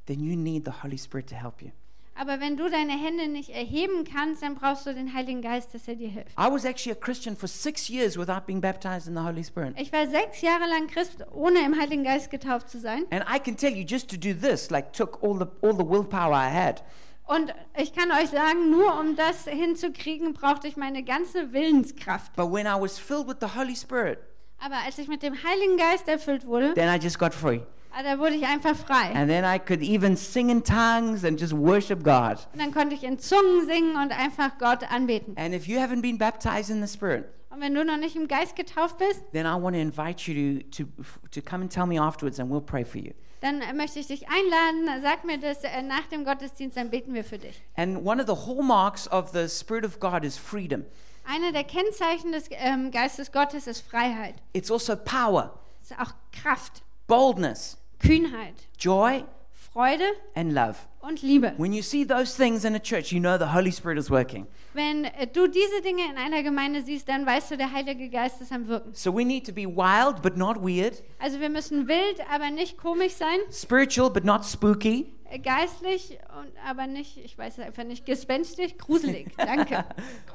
then 0.07 0.21
you 0.21 0.35
need 0.35 0.65
the 0.65 0.73
Holy 0.83 0.97
Spirit 0.97 1.27
to 1.29 1.35
help 1.35 1.61
you. 1.61 1.73
Aber 2.21 2.41
wenn 2.41 2.57
du 2.57 2.69
deine 2.69 2.93
Hände 2.93 3.29
nicht 3.29 3.51
erheben 3.51 4.03
kannst, 4.03 4.43
dann 4.43 4.57
brauchst 4.57 4.85
du 4.87 4.93
den 4.93 5.15
Heiligen 5.15 5.41
Geist, 5.41 5.73
dass 5.73 5.87
er 5.87 5.95
dir 5.95 6.09
hilft. 6.09 6.33
I 6.33 6.51
was 6.51 6.65
actually 6.65 6.97
a 6.97 7.01
Christian 7.01 7.37
for 7.37 7.49
six 7.49 7.89
years 7.89 8.19
without 8.19 8.45
being 8.45 8.61
baptized 8.61 9.07
in 9.07 9.15
the 9.15 9.21
Holy 9.21 9.45
Spirit. 9.45 9.75
Ich 9.79 9.93
war 9.93 10.05
sechs 10.09 10.41
Jahre 10.41 10.67
lang 10.69 10.89
Christ, 10.89 11.25
ohne 11.33 11.65
im 11.65 11.79
Heiligen 11.79 12.03
Geist 12.03 12.31
getauft 12.31 12.71
zu 12.71 12.81
sein. 12.81 13.05
And 13.11 13.25
I 13.33 13.39
can 13.39 13.57
tell 13.57 13.73
you, 13.73 13.85
just 13.87 14.11
to 14.11 14.17
do 14.17 14.35
this, 14.35 14.69
like, 14.71 14.93
took 14.93 15.23
all 15.23 15.39
the, 15.39 15.47
all 15.63 15.73
the 15.73 15.89
willpower 15.89 16.35
I 16.35 16.51
had. 16.51 16.83
Und 17.29 17.55
ich 17.77 17.93
kann 17.93 18.11
euch 18.11 18.31
sagen, 18.31 18.71
nur 18.71 18.99
um 18.99 19.15
das 19.15 19.45
hinzukriegen, 19.45 20.33
brauchte 20.33 20.67
ich 20.67 20.77
meine 20.77 21.05
ganze 21.05 21.53
Willenskraft. 21.53 22.35
But 22.35 22.51
when 22.51 22.67
I 22.67 22.81
was 22.81 22.99
filled 22.99 23.29
with 23.29 23.37
the 23.41 23.57
Holy 23.57 23.77
Spirit, 23.77 24.19
Aber 24.59 24.77
als 24.85 24.99
ich 24.99 25.07
mit 25.07 25.23
dem 25.23 25.35
Heiligen 25.35 25.77
Geist 25.77 26.09
erfüllt 26.09 26.47
wurde, 26.47 26.75
then 26.75 26.93
I 26.93 26.99
just 27.01 27.19
got 27.19 27.33
free. 27.33 27.61
Ah, 27.93 28.03
da 28.03 28.19
wurde 28.19 28.35
ich 28.35 28.47
einfach 28.47 28.77
frei. 28.77 29.13
And 29.15 29.29
then 29.29 29.45
I 29.45 29.59
could 29.59 29.83
even 29.83 30.17
sing 30.17 30.51
in 30.51 30.63
tongues 30.63 31.25
and 31.25 31.41
just 31.41 31.53
worship 31.57 32.03
God. 32.03 32.47
Und 32.53 32.61
dann 32.61 32.73
konnte 32.73 32.95
ich 32.95 33.05
in 33.05 33.19
Zungen 33.19 33.67
singen 33.67 33.97
und 33.97 34.13
einfach 34.13 34.59
Gott 34.59 34.91
anbeten. 34.91 35.37
And 35.37 35.55
if 35.55 35.67
you 35.67 35.79
haven't 35.79 36.03
been 36.03 36.19
baptized 36.19 36.71
in 36.71 36.85
the 36.85 36.93
Spirit, 36.93 37.27
Und 37.51 37.61
wenn 37.61 37.75
du 37.75 37.85
noch 37.85 37.97
nicht 37.97 38.15
im 38.15 38.29
Geist 38.29 38.55
getauft 38.57 38.99
bist, 38.99 39.23
then 39.33 39.45
I 39.47 39.61
want 39.61 39.75
to 39.75 39.81
invite 39.81 40.31
you 40.31 40.61
to, 40.71 40.85
to, 40.85 40.91
to 41.31 41.41
come 41.43 41.63
and 41.63 41.73
tell 41.73 41.87
me 41.87 42.01
afterwards 42.01 42.39
and 42.39 42.51
we'll 42.51 42.61
pray 42.61 42.85
for 42.85 43.01
you. 43.01 43.13
dann 43.41 43.61
möchte 43.77 43.99
ich 44.01 44.07
dich 44.09 44.27
einladen. 44.29 45.03
Sag 45.03 45.25
mir 45.25 45.39
das 45.39 45.63
äh, 45.65 45.83
nach 45.83 46.07
dem 46.11 46.25
Gottesdienst, 46.25 46.77
dann 46.77 46.91
beten 46.91 47.15
wir 47.15 47.25
für 47.25 47.39
dich. 47.39 47.63
And 47.77 48.05
one 48.05 48.21
of 48.23 48.29
the 48.29 48.47
hallmarks 48.47 49.11
of 49.11 49.31
the 49.33 49.49
Spirit 49.49 49.85
of 49.85 49.99
God 50.01 50.25
is 50.25 50.37
freedom. 50.37 50.85
Eine 51.25 51.53
der 51.53 51.65
Kennzeichen 51.65 52.33
des 52.33 52.45
ähm, 52.51 52.91
Geistes 52.91 53.31
Gottes 53.33 53.67
ist 53.67 53.81
Freiheit. 53.81 54.35
It's 54.55 54.71
also 54.71 54.97
power, 54.97 55.59
Es 55.83 55.91
ist 55.91 56.01
auch 56.01 56.13
Kraft, 56.33 56.83
boldness, 57.07 57.78
Kühnheit, 57.99 58.55
joy, 58.79 59.25
Freude 59.53 60.05
and 60.35 60.53
love. 60.53 60.77
und 61.01 61.23
Liebe. 61.23 61.53
When 61.59 61.73
you 61.73 61.83
see 61.83 62.05
those 62.07 62.35
things 62.37 62.65
in 62.65 62.75
a 62.75 62.79
church, 62.81 63.13
you 63.13 63.21
know 63.21 63.37
the 63.39 63.53
Holy 63.55 63.71
Spirit 63.73 63.99
is 63.99 64.11
working. 64.11 64.47
Wenn 64.75 65.05
äh, 65.05 65.27
du 65.27 65.47
diese 65.49 65.83
Dinge 65.83 66.03
in 66.11 66.17
einer 66.17 66.43
Gemeinde 66.43 66.83
siehst, 66.83 67.09
dann 67.09 67.27
weißt 67.27 67.51
du, 67.51 67.57
der 67.57 67.73
Heilige 67.73 68.09
Geist 68.09 68.41
ist 68.41 68.53
am 68.53 68.67
Wirken. 68.69 68.95
So 68.95 69.15
we 69.15 69.25
need 69.25 69.47
to 69.47 69.53
be 69.53 69.67
wild 69.67 70.23
but 70.23 70.37
not 70.37 70.57
weird, 70.57 71.03
Also 71.19 71.41
wir 71.41 71.49
müssen 71.51 71.89
wild, 71.89 72.21
aber 72.33 72.51
nicht 72.51 72.77
komisch 72.79 73.13
sein, 73.15 73.39
spiritual 73.53 74.11
but 74.11 74.25
not 74.25 74.45
spooky, 74.45 75.13
äh, 75.31 75.39
geistlich 75.39 76.19
und 76.41 76.53
aber 76.67 76.87
nicht, 76.87 77.19
ich 77.19 77.37
weiß 77.37 77.59
es 77.59 77.65
einfach 77.65 77.85
nicht, 77.85 78.07
gespenstig, 78.07 78.79
gruselig. 78.79 79.29
Danke. 79.37 79.85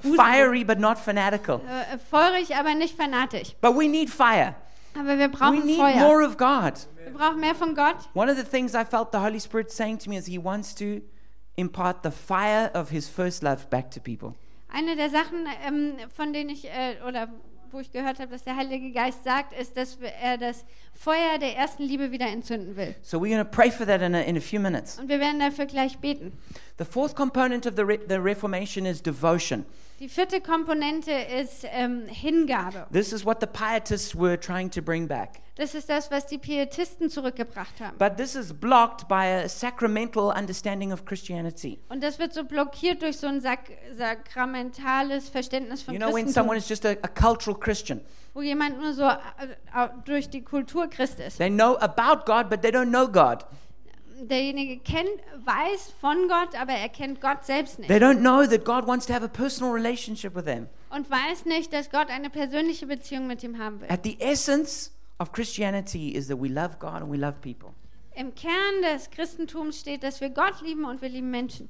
Gruselig. 0.01 0.22
fiery 0.22 0.64
but 0.64 0.80
not 0.80 0.97
fanatical. 0.97 1.59
Äh, 1.68 1.97
feurig, 1.97 2.55
aber 2.55 2.76
nicht 2.76 2.95
fanatisch. 2.95 3.55
But 3.61 3.76
we 3.76 3.88
need 3.88 4.09
fire. 4.09 4.55
Aber 4.99 5.17
wir 5.17 5.25
We 5.27 5.29
brauchen 5.29 5.65
need 5.65 5.77
Feuer. 5.79 5.95
more 5.99 6.25
of 6.25 6.37
God. 6.37 6.73
Wir 7.03 7.13
brauchen 7.13 7.39
mehr 7.39 7.55
von 7.55 7.75
Gott. 7.75 7.97
One 8.13 8.29
of 8.31 8.37
the 8.37 8.43
things 8.43 8.73
I 8.73 8.83
felt 8.85 9.11
the 9.11 9.19
Holy 9.19 9.39
Spirit 9.39 9.71
saying 9.71 9.99
to 9.99 10.09
me 10.09 10.17
is 10.17 10.25
He 10.27 10.37
wants 10.37 10.73
to 10.75 11.01
impart 11.55 12.03
the 12.03 12.11
fire 12.11 12.69
of 12.73 12.89
His 12.89 13.07
first 13.07 13.43
love 13.43 13.69
back 13.69 13.89
to 13.91 13.99
people. 13.99 14.33
Eine 14.69 14.95
der 14.95 15.09
Sachen, 15.09 15.45
ähm, 15.67 15.93
von 16.15 16.33
denen 16.33 16.49
ich, 16.49 16.65
äh, 16.65 16.95
oder 17.07 17.27
wo 17.71 17.79
ich 17.79 17.91
gehört 17.91 18.19
habe, 18.19 18.31
dass 18.31 18.43
der 18.43 18.55
Heilige 18.55 18.91
Geist 18.91 19.23
sagt, 19.23 19.51
ist, 19.59 19.75
dass 19.77 19.97
er 20.21 20.37
das 20.37 20.63
Feuer 20.93 21.39
der 21.39 21.55
ersten 21.55 21.83
Liebe 21.83 22.11
wieder 22.11 22.27
entzünden 22.27 22.75
will. 22.75 22.95
So 23.01 23.17
we're 23.17 23.29
going 23.29 23.39
to 23.43 23.45
pray 23.45 23.71
for 23.71 23.85
that 23.87 24.01
in 24.01 24.13
a, 24.13 24.21
in 24.21 24.37
a 24.37 24.41
few 24.41 24.59
minutes. 24.59 24.99
Und 24.99 25.09
wir 25.09 25.19
werden 25.19 25.39
dafür 25.39 25.65
gleich 25.65 25.97
beten. 25.97 26.31
The 26.77 26.85
fourth 26.85 27.15
component 27.15 27.65
of 27.65 27.73
the, 27.75 27.81
re- 27.83 27.99
the 28.07 28.15
Reformation 28.17 28.85
is 28.85 29.01
devotion. 29.01 29.65
Die 30.03 30.09
vierte 30.09 30.41
Komponente 30.41 31.13
ist 31.13 31.65
ähm, 31.71 32.07
Hingabe. 32.07 32.87
This 32.91 33.13
is 33.13 33.25
what 33.25 33.37
the 33.39 33.47
pietists 33.47 34.13
were 34.13 34.37
trying 34.37 34.69
to 34.69 34.81
bring 34.81 35.07
back. 35.07 35.39
Das 35.55 35.75
ist 35.75 35.87
das, 35.87 36.11
was 36.11 36.25
die 36.25 36.37
Pietisten 36.37 37.09
zurückgebracht 37.09 37.79
haben. 37.79 37.97
But 37.99 38.17
this 38.17 38.35
is 38.35 38.51
blocked 38.51 39.07
by 39.07 39.23
a 39.45 39.47
sacramental 39.47 40.33
understanding 40.37 40.91
of 40.91 41.05
Christianity. 41.05 41.79
Und 41.87 42.03
das 42.03 42.19
wird 42.19 42.33
so 42.33 42.43
blockiert 42.43 43.01
durch 43.01 43.15
so 43.15 43.27
ein 43.27 43.39
sak 43.39 43.59
sakramentales 43.95 45.29
Verständnis 45.29 45.83
von 45.83 45.93
You 45.93 46.01
know, 46.01 46.13
when 46.13 46.27
someone 46.27 46.57
Christentum, 46.57 46.57
is 46.57 46.67
just 46.67 46.85
a, 46.85 46.97
a 47.01 47.07
cultural 47.07 47.57
Christian, 47.57 48.01
wo 48.33 48.41
jemand 48.41 48.81
nur 48.81 48.91
so 48.91 49.03
äh, 49.03 49.13
äh, 49.73 49.87
durch 50.03 50.29
die 50.29 50.43
Kultur 50.43 50.89
Christ 50.89 51.21
ist. 51.21 51.37
they 51.37 51.49
know 51.49 51.77
about 51.77 52.25
God, 52.25 52.49
but 52.49 52.61
they 52.61 52.71
don't 52.71 52.89
know 52.89 53.07
God. 53.07 53.45
Derjenige 54.28 54.80
kennt, 54.80 55.09
weiß 55.43 55.93
von 55.99 56.28
Gott, 56.28 56.59
aber 56.59 56.74
er 56.74 56.89
kennt 56.89 57.21
Gott 57.21 57.45
selbst 57.45 57.80
nicht. 57.80 57.89
They 57.89 57.99
don't 57.99 58.19
know 58.19 58.45
that 58.45 58.65
God 58.65 58.88
wants 58.88 59.05
to 59.07 59.13
have 59.13 59.24
a 59.24 59.28
personal 59.28 59.71
relationship 59.74 60.36
with 60.36 60.45
them. 60.45 60.67
Und 60.89 61.09
weiß 61.09 61.45
nicht, 61.45 61.74
dass 61.74 61.89
Gott 61.89 62.09
eine 62.09 62.30
persönliche 62.30 62.88
Beziehung 62.88 63.28
mit 63.28 63.43
ihm 63.43 63.57
haben 63.57 63.82
will. 63.82 63.88
At 63.89 64.03
the 64.03 64.19
essence 64.19 64.91
of 65.19 65.32
Christianity 65.32 66.09
is 66.09 66.28
that 66.28 66.41
we 66.41 66.47
love 66.47 66.78
God 66.80 67.01
and 67.01 67.11
we 67.11 67.17
love 67.17 67.39
people. 67.41 67.74
Im 68.15 68.34
Kern 68.36 68.82
des 68.84 69.09
Christentums 69.09 69.80
steht, 69.80 70.03
dass 70.03 70.21
wir 70.21 70.30
Gott 70.30 70.61
lieben 70.61 70.86
und 70.86 71.01
wir 71.01 71.09
lieben 71.09 71.32
Menschen. 71.32 71.69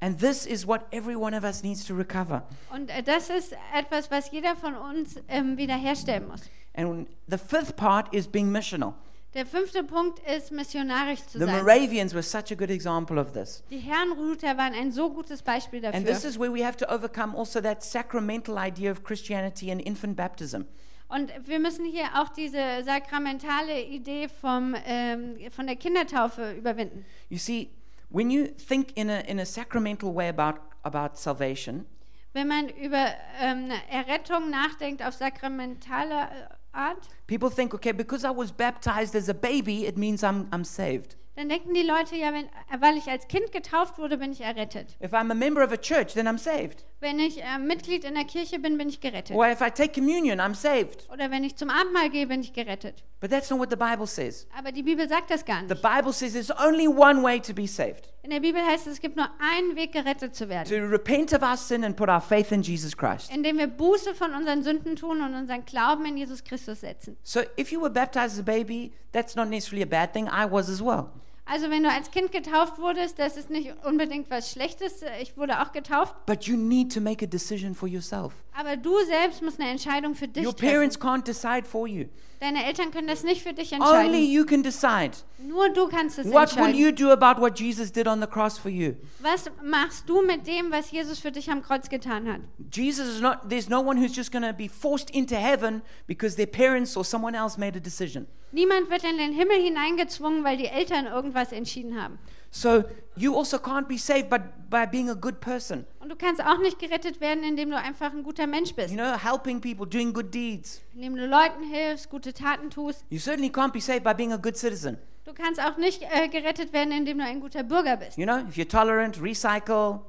And 0.00 0.18
this 0.18 0.46
is 0.46 0.66
what 0.66 0.82
every 0.90 1.14
one 1.14 1.36
of 1.36 1.44
us 1.44 1.62
needs 1.62 1.84
to 1.84 1.94
recover. 1.94 2.42
Und 2.72 2.90
äh, 2.90 3.02
das 3.02 3.30
ist 3.30 3.54
etwas, 3.72 4.10
was 4.10 4.30
jeder 4.32 4.56
von 4.56 4.74
uns 4.74 5.16
ähm, 5.28 5.56
wiederherstellen 5.56 6.26
muss. 6.26 6.42
And 6.74 7.06
the 7.28 7.38
fifth 7.38 7.76
part 7.76 8.12
is 8.12 8.26
being 8.26 8.50
missional. 8.50 8.94
Der 9.34 9.46
fünfte 9.46 9.82
Punkt 9.82 10.18
ist, 10.28 10.52
missionarisch 10.52 11.20
zu 11.26 11.38
The 11.38 11.46
sein. 11.46 11.64
Moravians 11.64 12.12
were 12.12 12.22
such 12.22 12.52
a 12.52 12.54
good 12.54 12.68
example 12.68 13.18
of 13.18 13.32
this. 13.32 13.62
Die 13.70 13.78
Herrenruter 13.78 14.58
waren 14.58 14.74
ein 14.74 14.92
so 14.92 15.10
gutes 15.10 15.42
Beispiel 15.42 15.84
And 15.86 16.06
this 16.06 16.22
dafür. 16.22 16.30
is 16.30 16.38
where 16.38 16.52
we 16.52 16.62
have 16.64 16.76
to 16.76 16.86
overcome 16.92 17.34
also 17.34 17.60
that 17.62 17.82
sacramental 17.82 18.58
idea 18.58 18.90
of 18.92 19.02
Christianity 19.04 19.70
and 19.72 19.80
infant 19.80 20.16
baptism. 20.16 20.64
Und 21.08 21.30
wir 21.46 21.58
müssen 21.60 21.84
hier 21.86 22.04
auch 22.14 22.28
diese 22.30 22.82
sakramentale 22.84 23.82
Idee 23.82 24.28
vom, 24.28 24.74
ähm, 24.84 25.36
von 25.50 25.66
der 25.66 25.76
Kindertaufe 25.76 26.52
überwinden. 26.52 27.04
You 27.30 27.38
see, 27.38 27.70
when 28.10 28.30
you 28.30 28.46
think 28.48 28.96
in 28.96 29.08
a, 29.08 29.20
in 29.20 29.40
a 29.40 29.46
sacramental 29.46 30.14
way 30.14 30.28
about, 30.28 30.60
about 30.82 31.16
salvation, 31.16 31.86
Wenn 32.34 32.48
man 32.48 32.68
über 32.70 33.08
ähm, 33.40 33.70
Errettung 33.90 34.48
nachdenkt 34.50 35.02
auf 35.04 35.12
sakramentale 35.14 36.28
Art, 36.72 37.08
people 37.26 37.50
think, 37.50 37.74
okay, 37.74 37.92
because 37.92 38.24
I 38.24 38.30
was 38.30 38.50
baptized 38.50 39.14
as 39.14 39.28
a 39.28 39.34
baby, 39.34 39.86
it 39.86 39.96
means 39.96 40.22
I'm, 40.22 40.48
I'm 40.50 40.64
saved. 40.64 41.16
dann 41.34 41.48
denken 41.48 41.74
die 41.74 41.82
Leute 41.82 42.16
ja, 42.16 42.32
wenn, 42.32 42.48
weil 42.80 42.96
ich 42.96 43.08
als 43.08 43.26
Kind 43.28 43.52
getauft 43.52 43.98
wurde, 43.98 44.18
bin 44.18 44.32
ich 44.32 44.42
errettet. 44.42 44.96
If 45.00 45.12
I'm 45.12 45.30
a 45.30 45.34
member 45.34 45.62
of 45.64 45.72
a 45.72 45.76
church, 45.76 46.14
then 46.14 46.26
I'm 46.26 46.38
saved. 46.38 46.84
Wenn 47.02 47.18
ich 47.18 47.42
äh, 47.42 47.58
Mitglied 47.58 48.04
in 48.04 48.14
der 48.14 48.22
Kirche 48.24 48.60
bin, 48.60 48.78
bin 48.78 48.88
ich 48.88 49.00
gerettet. 49.00 49.34
Or 49.36 49.44
if 49.50 49.60
I 49.60 49.70
take 49.70 49.88
communion, 49.92 50.38
I'm 50.40 50.54
saved. 50.54 51.08
Oder 51.12 51.32
wenn 51.32 51.42
ich 51.42 51.56
zum 51.56 51.68
Abendmahl 51.68 52.08
gehe, 52.10 52.28
bin 52.28 52.42
ich 52.42 52.52
gerettet. 52.52 53.02
But 53.20 53.30
that's 53.30 53.50
not 53.50 53.58
what 53.58 53.70
the 53.70 53.76
Bible 53.76 54.06
says. 54.06 54.46
Aber 54.56 54.70
die 54.70 54.84
Bibel 54.84 55.08
sagt 55.08 55.30
das 55.32 55.44
gar 55.44 55.62
The 55.68 55.74
nicht. 55.74 55.82
Bible 55.82 56.12
says 56.12 56.32
there's 56.32 56.52
only 56.64 56.86
one 56.86 57.20
way 57.24 57.40
to 57.40 57.52
be 57.52 57.66
saved 57.66 58.08
In 58.22 58.30
der 58.30 58.38
Bibel 58.38 58.62
heißt 58.64 58.86
es, 58.86 58.94
es 58.94 59.00
gibt 59.00 59.16
nur 59.16 59.28
einen 59.40 59.74
Weg, 59.74 59.90
gerettet 59.92 60.36
zu 60.36 60.48
werden. 60.48 60.68
to 60.68 60.76
repent 60.86 61.32
of 61.32 61.42
our 61.42 61.56
sin 61.56 61.82
and 61.84 61.96
put 61.96 62.08
our 62.08 62.20
faith 62.20 62.52
in 62.52 62.62
Jesus 62.62 62.96
Christ. 62.96 63.34
Indem 63.34 63.58
wir 63.58 63.66
Buße 63.66 64.14
von 64.14 64.32
unseren 64.32 64.62
Sünden 64.62 64.94
tun 64.94 65.20
und 65.22 65.34
unseren 65.34 65.64
Glauben 65.64 66.06
in 66.06 66.16
Jesus 66.16 66.44
Christus 66.44 66.82
setzen. 66.82 67.16
So 67.24 67.40
if 67.58 67.72
you 67.72 67.80
were 67.80 67.90
baptized 67.90 68.34
as 68.34 68.38
a 68.38 68.42
baby, 68.44 68.92
that's 69.10 69.34
not 69.34 69.48
necessarily 69.48 69.82
a 69.82 69.86
bad 69.86 70.12
thing. 70.12 70.28
I 70.28 70.44
was 70.48 70.70
as 70.70 70.80
well. 70.80 71.10
Also 71.52 71.68
wenn 71.68 71.82
du 71.82 71.90
als 71.90 72.10
Kind 72.10 72.32
getauft 72.32 72.78
wurdest, 72.78 73.18
das 73.18 73.36
ist 73.36 73.50
nicht 73.50 73.74
unbedingt 73.84 74.30
was 74.30 74.50
Schlechtes. 74.50 75.04
Ich 75.20 75.36
wurde 75.36 75.60
auch 75.60 75.72
getauft. 75.72 76.14
But 76.24 76.44
you 76.44 76.56
need 76.56 76.94
to 76.94 77.00
make 77.02 77.22
a 77.22 77.28
decision 77.28 77.74
for 77.74 77.86
yourself. 77.86 78.32
Aber 78.58 78.78
du 78.78 78.96
selbst 79.04 79.42
musst 79.42 79.60
eine 79.60 79.68
Entscheidung 79.68 80.14
für 80.14 80.28
dich 80.28 80.46
Your 80.46 80.56
treffen. 80.56 80.72
parents 80.72 80.98
can't 80.98 81.24
decide 81.26 81.64
for 81.64 81.86
you. 81.86 82.06
Deine 82.42 82.64
Eltern 82.66 82.90
können 82.90 83.06
das 83.06 83.22
nicht 83.22 83.40
für 83.44 83.52
dich 83.52 83.72
Only 83.72 83.84
entscheiden. 83.84 84.24
you 84.24 84.44
can 84.44 84.64
decide. 84.64 85.12
Nur 85.38 85.68
du 85.68 85.86
kannst 85.86 86.18
es 86.18 86.26
What 86.26 86.56
will 86.56 86.64
entscheiden. 86.64 86.74
you 86.74 86.90
do 86.90 87.12
about 87.12 87.40
what 87.40 87.56
Jesus 87.56 87.92
did 87.92 88.08
on 88.08 88.20
the 88.20 88.26
cross 88.26 88.58
for 88.58 88.68
you? 88.68 88.96
Was 89.20 89.48
machst 89.62 90.08
du 90.08 90.22
mit 90.22 90.44
dem, 90.48 90.72
was 90.72 90.90
Jesus 90.90 91.20
für 91.20 91.30
dich 91.30 91.48
am 91.52 91.62
Kreuz 91.62 91.88
getan 91.88 92.26
hat? 92.26 92.40
Jesus 92.72 93.06
is 93.06 93.20
not, 93.20 93.48
there's 93.48 93.68
no 93.68 93.80
one 93.80 93.96
who's 93.96 94.16
just 94.16 94.32
going 94.32 94.42
to 94.42 94.52
be 94.52 94.68
forced 94.68 95.08
into 95.10 95.36
heaven 95.36 95.82
because 96.08 96.34
their 96.34 96.48
parents 96.48 96.96
or 96.96 97.04
someone 97.04 97.36
else 97.38 97.56
made 97.60 97.76
a 97.78 97.80
decision. 97.80 98.26
Niemand 98.50 98.90
wird 98.90 99.04
in 99.04 99.18
den 99.18 99.32
Himmel 99.32 99.62
hineingezwungen, 99.62 100.42
weil 100.42 100.56
die 100.56 100.66
Eltern 100.66 101.06
irgendwas 101.06 101.52
entschieden 101.52 102.02
haben. 102.02 102.18
So 102.54 102.84
you 103.16 103.34
also 103.36 103.56
can't 103.58 103.88
be 103.88 103.96
saved 103.96 104.28
by, 104.28 104.38
by 104.68 104.86
being 104.86 105.08
a 105.08 105.14
good 105.14 105.40
person. 105.40 105.86
Und 106.00 106.10
du 106.10 106.16
kannst 106.16 106.44
auch 106.44 106.58
nicht 106.58 106.78
gerettet 106.78 107.20
werden, 107.20 107.42
indem 107.42 107.70
du 107.70 107.78
einfach 107.78 108.12
ein 108.12 108.22
guter 108.22 108.46
Mensch 108.46 108.74
bist. 108.74 108.90
You 108.90 108.98
know, 108.98 109.14
helping 109.18 109.58
people, 109.60 109.86
doing 109.86 110.12
good 110.12 110.32
deeds. 110.34 110.82
Indem 110.94 111.16
du 111.16 111.26
Leuten 111.26 111.62
hilfst, 111.64 112.10
gute 112.10 112.34
Taten 112.34 112.68
tust. 112.70 113.04
You 113.08 113.18
certainly 113.18 113.50
can't 113.50 113.72
be 113.72 113.80
saved 113.80 114.04
by 114.04 114.12
being 114.12 114.32
a 114.32 114.36
good 114.36 114.56
citizen. 114.56 114.98
Du 115.24 115.32
kannst 115.32 115.62
auch 115.62 115.78
nicht 115.78 116.02
äh, 116.02 116.28
gerettet 116.28 116.72
werden, 116.74 116.92
indem 116.92 117.18
du 117.18 117.24
ein 117.24 117.40
guter 117.40 117.62
Bürger 117.62 117.96
bist. 117.96 118.18
You 118.18 118.26
know, 118.26 118.38
if 118.46 118.56
you're 118.56 118.68
tolerant, 118.68 119.20
recycle, 119.22 120.00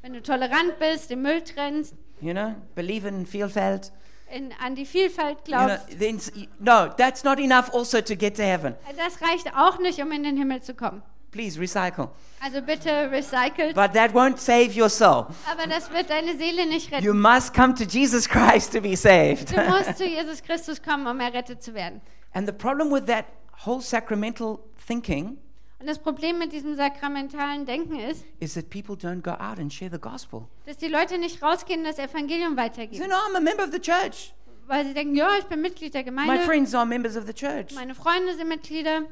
Wenn 0.00 0.14
du 0.14 0.22
tolerant 0.22 0.78
bist, 0.80 1.08
den 1.10 1.22
Müll 1.22 1.42
trennst, 1.42 1.94
you 2.20 2.32
know, 2.32 2.54
believe 2.74 3.06
in 3.06 3.24
Vielfalt. 3.26 3.92
in, 4.34 4.50
an 4.64 4.74
die 4.74 4.86
Vielfalt 4.86 5.38
You 5.46 5.54
know, 5.56 5.66
glaubst. 5.66 5.98
then, 6.00 6.16
s- 6.16 6.32
no, 6.58 6.88
that's 6.96 7.22
not 7.22 7.38
enough 7.38 7.72
also 7.72 8.00
to 8.00 8.16
get 8.16 8.34
to 8.36 8.42
heaven. 8.42 8.74
Das 8.96 9.20
reicht 9.22 9.54
auch 9.54 9.78
nicht, 9.78 10.00
um 10.02 10.10
in 10.10 10.24
den 10.24 10.36
Himmel 10.36 10.62
zu 10.62 10.74
kommen. 10.74 11.02
Please 11.32 11.58
recycle. 11.58 12.10
Also 12.44 12.60
bitte 12.60 13.10
recycelt. 13.10 13.74
But 13.74 13.94
that 13.94 14.12
won't 14.12 14.38
save 14.38 14.78
your 14.78 14.90
soul. 14.90 15.26
Aber 15.50 15.66
das 15.66 15.90
wird 15.90 16.10
deine 16.10 16.36
Seele 16.36 16.66
nicht 16.66 16.90
You 16.90 17.12
retten. 17.12 17.20
must 17.20 17.54
come 17.54 17.74
to 17.74 17.84
Jesus 17.84 18.28
Christ 18.28 18.72
to 18.74 18.80
be 18.82 18.94
saved. 18.94 19.50
Du 19.50 19.60
musst 19.62 19.96
zu 19.96 20.04
Jesus 20.06 20.42
Christus 20.42 20.82
kommen, 20.82 21.06
um 21.06 21.18
errettet 21.20 21.62
zu 21.62 21.72
werden. 21.74 22.02
and 22.34 22.46
the 22.46 22.52
problem 22.52 22.90
with 22.92 23.06
that 23.06 23.24
whole 23.66 23.80
sacramental 23.80 24.58
thinking 24.86 25.38
Und 25.80 25.88
das 25.88 25.98
Problem 25.98 26.38
mit 26.38 26.52
diesem 26.52 26.76
sakramentalen 26.76 27.64
Denken 27.66 27.98
ist, 27.98 28.24
is 28.38 28.54
that 28.54 28.70
people 28.70 28.94
don't 28.94 29.22
go 29.22 29.30
out 29.32 29.58
and 29.58 29.72
share 29.72 29.90
the 29.90 29.98
gospel. 29.98 30.42
dass 30.66 30.76
die 30.76 30.88
Leute 30.88 31.16
nicht 31.18 31.42
rausgehen 31.42 31.80
und 31.80 31.86
das 31.86 31.98
Evangelium 31.98 32.56
weitergeben. 32.58 33.08
no, 33.08 33.14
I'm 33.16 33.36
a 33.36 33.40
member 33.40 33.64
of 33.64 33.70
the 33.72 33.80
church. 33.80 34.34
Weil 34.66 34.84
sie 34.86 34.94
denken, 34.94 35.16
ja, 35.16 35.28
ich 35.38 35.44
bin 35.46 35.60
Mitglied 35.62 35.92
der 35.94 36.02
My 36.02 36.06
Gemeinde, 36.06 36.42
friends 36.44 36.74
are 36.74 36.84
members 36.86 37.16
of 37.16 37.24
the 37.26 37.32
church. 37.32 37.74
meine 37.74 37.94
Freunde 37.94 38.34
sind 38.36 38.48
Mitglieder. 38.48 39.02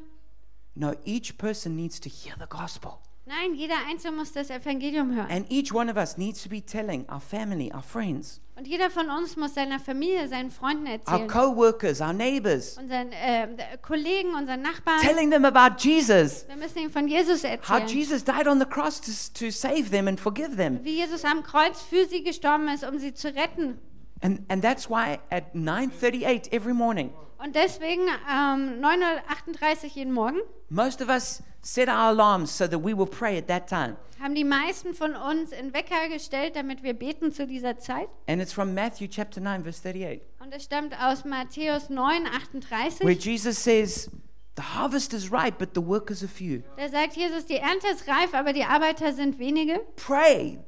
No, 0.80 0.94
each 1.04 1.36
person 1.36 1.76
needs 1.76 2.00
to 2.00 2.08
hear 2.08 2.34
the 2.38 2.46
gospel. 2.48 2.92
Nein, 3.26 3.54
jeder 3.54 3.74
Einzelne 3.86 4.16
muss 4.16 4.32
das 4.32 4.48
Evangelium 4.48 5.14
hören. 5.14 5.30
And 5.30 5.44
each 5.50 5.74
one 5.74 5.90
of 5.90 5.96
us 5.98 6.16
needs 6.16 6.42
to 6.42 6.48
be 6.48 6.62
telling 6.62 7.06
our 7.10 7.20
family, 7.20 7.70
our 7.72 7.82
friends, 7.82 8.40
Und 8.56 8.66
jeder 8.66 8.88
von 8.90 9.10
uns 9.10 9.36
muss 9.36 9.54
seiner 9.54 9.78
Familie, 9.78 10.26
seinen 10.26 10.50
Freunden 10.50 10.86
our 10.86 10.92
erzählen. 10.94 11.28
co 11.28 11.54
workers, 11.54 12.00
our 12.00 12.14
neighbors, 12.14 12.78
Unseren 12.78 13.12
äh, 13.12 13.76
Kollegen, 13.82 14.34
unseren 14.34 14.62
Nachbarn. 14.62 15.02
telling 15.02 15.30
them 15.30 15.44
about 15.44 15.76
Jesus. 15.78 16.46
Wir 16.48 16.56
müssen 16.56 16.78
ihnen 16.78 16.90
von 16.90 17.06
Jesus 17.08 17.44
How 17.44 17.50
erzählen. 17.50 17.88
Jesus 17.88 18.24
died 18.24 18.48
on 18.48 18.58
the 18.58 18.64
cross 18.66 19.00
to, 19.02 19.10
to 19.38 19.50
save 19.50 19.90
them 19.90 20.08
and 20.08 20.18
forgive 20.18 20.56
them. 20.56 20.80
Wie 20.82 20.96
Jesus 20.96 21.22
am 21.26 21.42
Kreuz 21.42 21.82
für 21.82 22.06
sie 22.06 22.22
gestorben 22.22 22.68
ist, 22.68 22.84
um 22.84 22.98
sie 22.98 23.12
zu 23.12 23.28
retten. 23.34 23.78
And, 24.22 24.44
and 24.48 24.62
that's 24.62 24.88
why 24.88 25.18
at 25.30 25.54
9.38 25.54 26.52
every 26.52 26.74
morning, 26.74 27.10
Und 27.38 27.54
deswegen 27.56 28.02
ähm, 28.30 28.80
9.38 28.82 29.84
Uhr 29.84 29.90
jeden 29.94 30.12
Morgen 30.12 30.40
most 30.68 31.00
of 31.00 31.08
us 31.08 31.42
set 31.62 31.88
our 31.88 32.10
alarms 32.10 32.56
so 32.56 32.66
that 32.66 32.82
we 32.82 32.96
will 32.96 33.06
pray 33.06 33.38
at 33.38 33.46
that 33.48 33.66
time. 33.66 33.96
haben 34.20 34.34
die 34.34 34.44
meisten 34.44 34.92
von 34.94 35.14
uns 35.16 35.50
in 35.52 35.72
Wecker 35.72 36.08
gestellt, 36.10 36.54
damit 36.54 36.82
wir 36.82 36.92
beten 36.92 37.32
zu 37.32 37.46
dieser 37.46 37.78
Zeit. 37.78 38.08
And 38.28 38.42
it's 38.42 38.52
from 38.52 38.74
Matthew 38.74 39.08
chapter 39.08 39.40
9, 39.40 39.62
verse 39.64 39.80
38, 39.82 40.20
Und 40.40 40.54
es 40.54 40.64
stammt 40.64 40.94
aus 41.00 41.24
Matthäus 41.24 41.88
9, 41.88 42.24
where 42.24 42.32
38. 42.34 43.24
Jesus 43.24 43.62
says, 43.62 44.10
The 44.56 44.74
harvest 44.74 45.14
is 45.14 45.32
ripe, 45.32 45.56
but 45.58 45.70
the 45.74 45.80
workers 45.80 46.22
are 46.22 46.28
few. 46.28 46.62
Da 46.76 46.88
sagt 46.88 47.16
Jesus, 47.16 47.46
die 47.46 47.56
Ernte 47.56 47.86
ist 47.88 48.06
reif, 48.06 48.34
aber 48.34 48.52
die 48.52 48.64
Arbeiter 48.64 49.14
sind 49.14 49.38
wenige. 49.38 49.80
Pray 49.96 50.58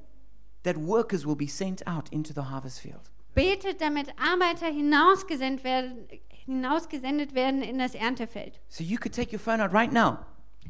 that 0.63 0.77
workers 0.77 1.27
will 1.27 1.37
be 1.37 1.49
sent 1.49 1.87
out 1.87 2.09
into 2.11 2.33
the 2.33 2.49
harvest 2.49 2.81
field. 2.81 3.11
Betet, 3.35 3.81
damit 3.81 4.09
Arbeiter 4.19 4.67
hinausgesendet 4.67 5.65
werden, 5.65 6.09
hinausgesendet 6.31 7.35
werden 7.35 7.63
in 7.63 7.79
das 7.79 7.95
Erntefeld. 7.95 8.61
So 8.69 8.83
you 8.85 8.99
could 8.99 9.15
take 9.15 9.33
your 9.33 9.41
phone 9.41 9.61
out 9.61 9.73
right 9.73 9.93
now. 9.93 10.19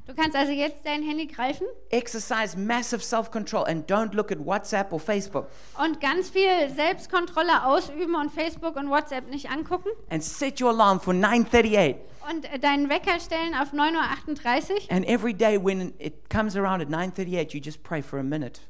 Du 0.06 0.14
kannst 0.14 0.34
also 0.34 0.50
jetzt 0.50 0.84
dein 0.84 1.02
Handy 1.04 1.26
greifen 1.28 1.64
Exercise 1.90 2.58
massive 2.58 3.00
self 3.02 3.30
control 3.30 3.64
and 3.66 3.88
don't 3.88 4.14
look 4.14 4.32
at 4.32 4.44
WhatsApp 4.44 4.92
or 4.92 4.98
Facebook. 4.98 5.46
und 5.78 6.00
ganz 6.00 6.28
viel 6.30 6.68
Selbstkontrolle 6.74 7.64
ausüben 7.66 8.16
und 8.16 8.32
Facebook 8.32 8.74
und 8.76 8.90
WhatsApp 8.90 9.30
nicht 9.30 9.48
angucken 9.50 9.90
And 10.10 10.22
set 10.24 10.60
your 10.60 10.70
alarm 10.70 10.98
for 10.98 11.14
9:38. 11.14 11.96
und 12.28 12.52
äh, 12.52 12.58
deinen 12.58 12.88
Wecker 12.88 13.20
stellen 13.20 13.54
auf 13.54 13.72
9.38 13.72 14.70
Uhr. 14.72 14.76
And 14.90 15.06
every 15.06 15.34
day 15.34 15.56
when 15.62 15.92
it 16.00 16.28
comes 16.28 16.56
around 16.56 16.80
at 16.82 16.88
9:38, 16.88 17.54
you 17.54 17.60
just 17.60 17.82
pray 17.84 18.02
for 18.02 18.18
a 18.18 18.24
minute 18.24 18.60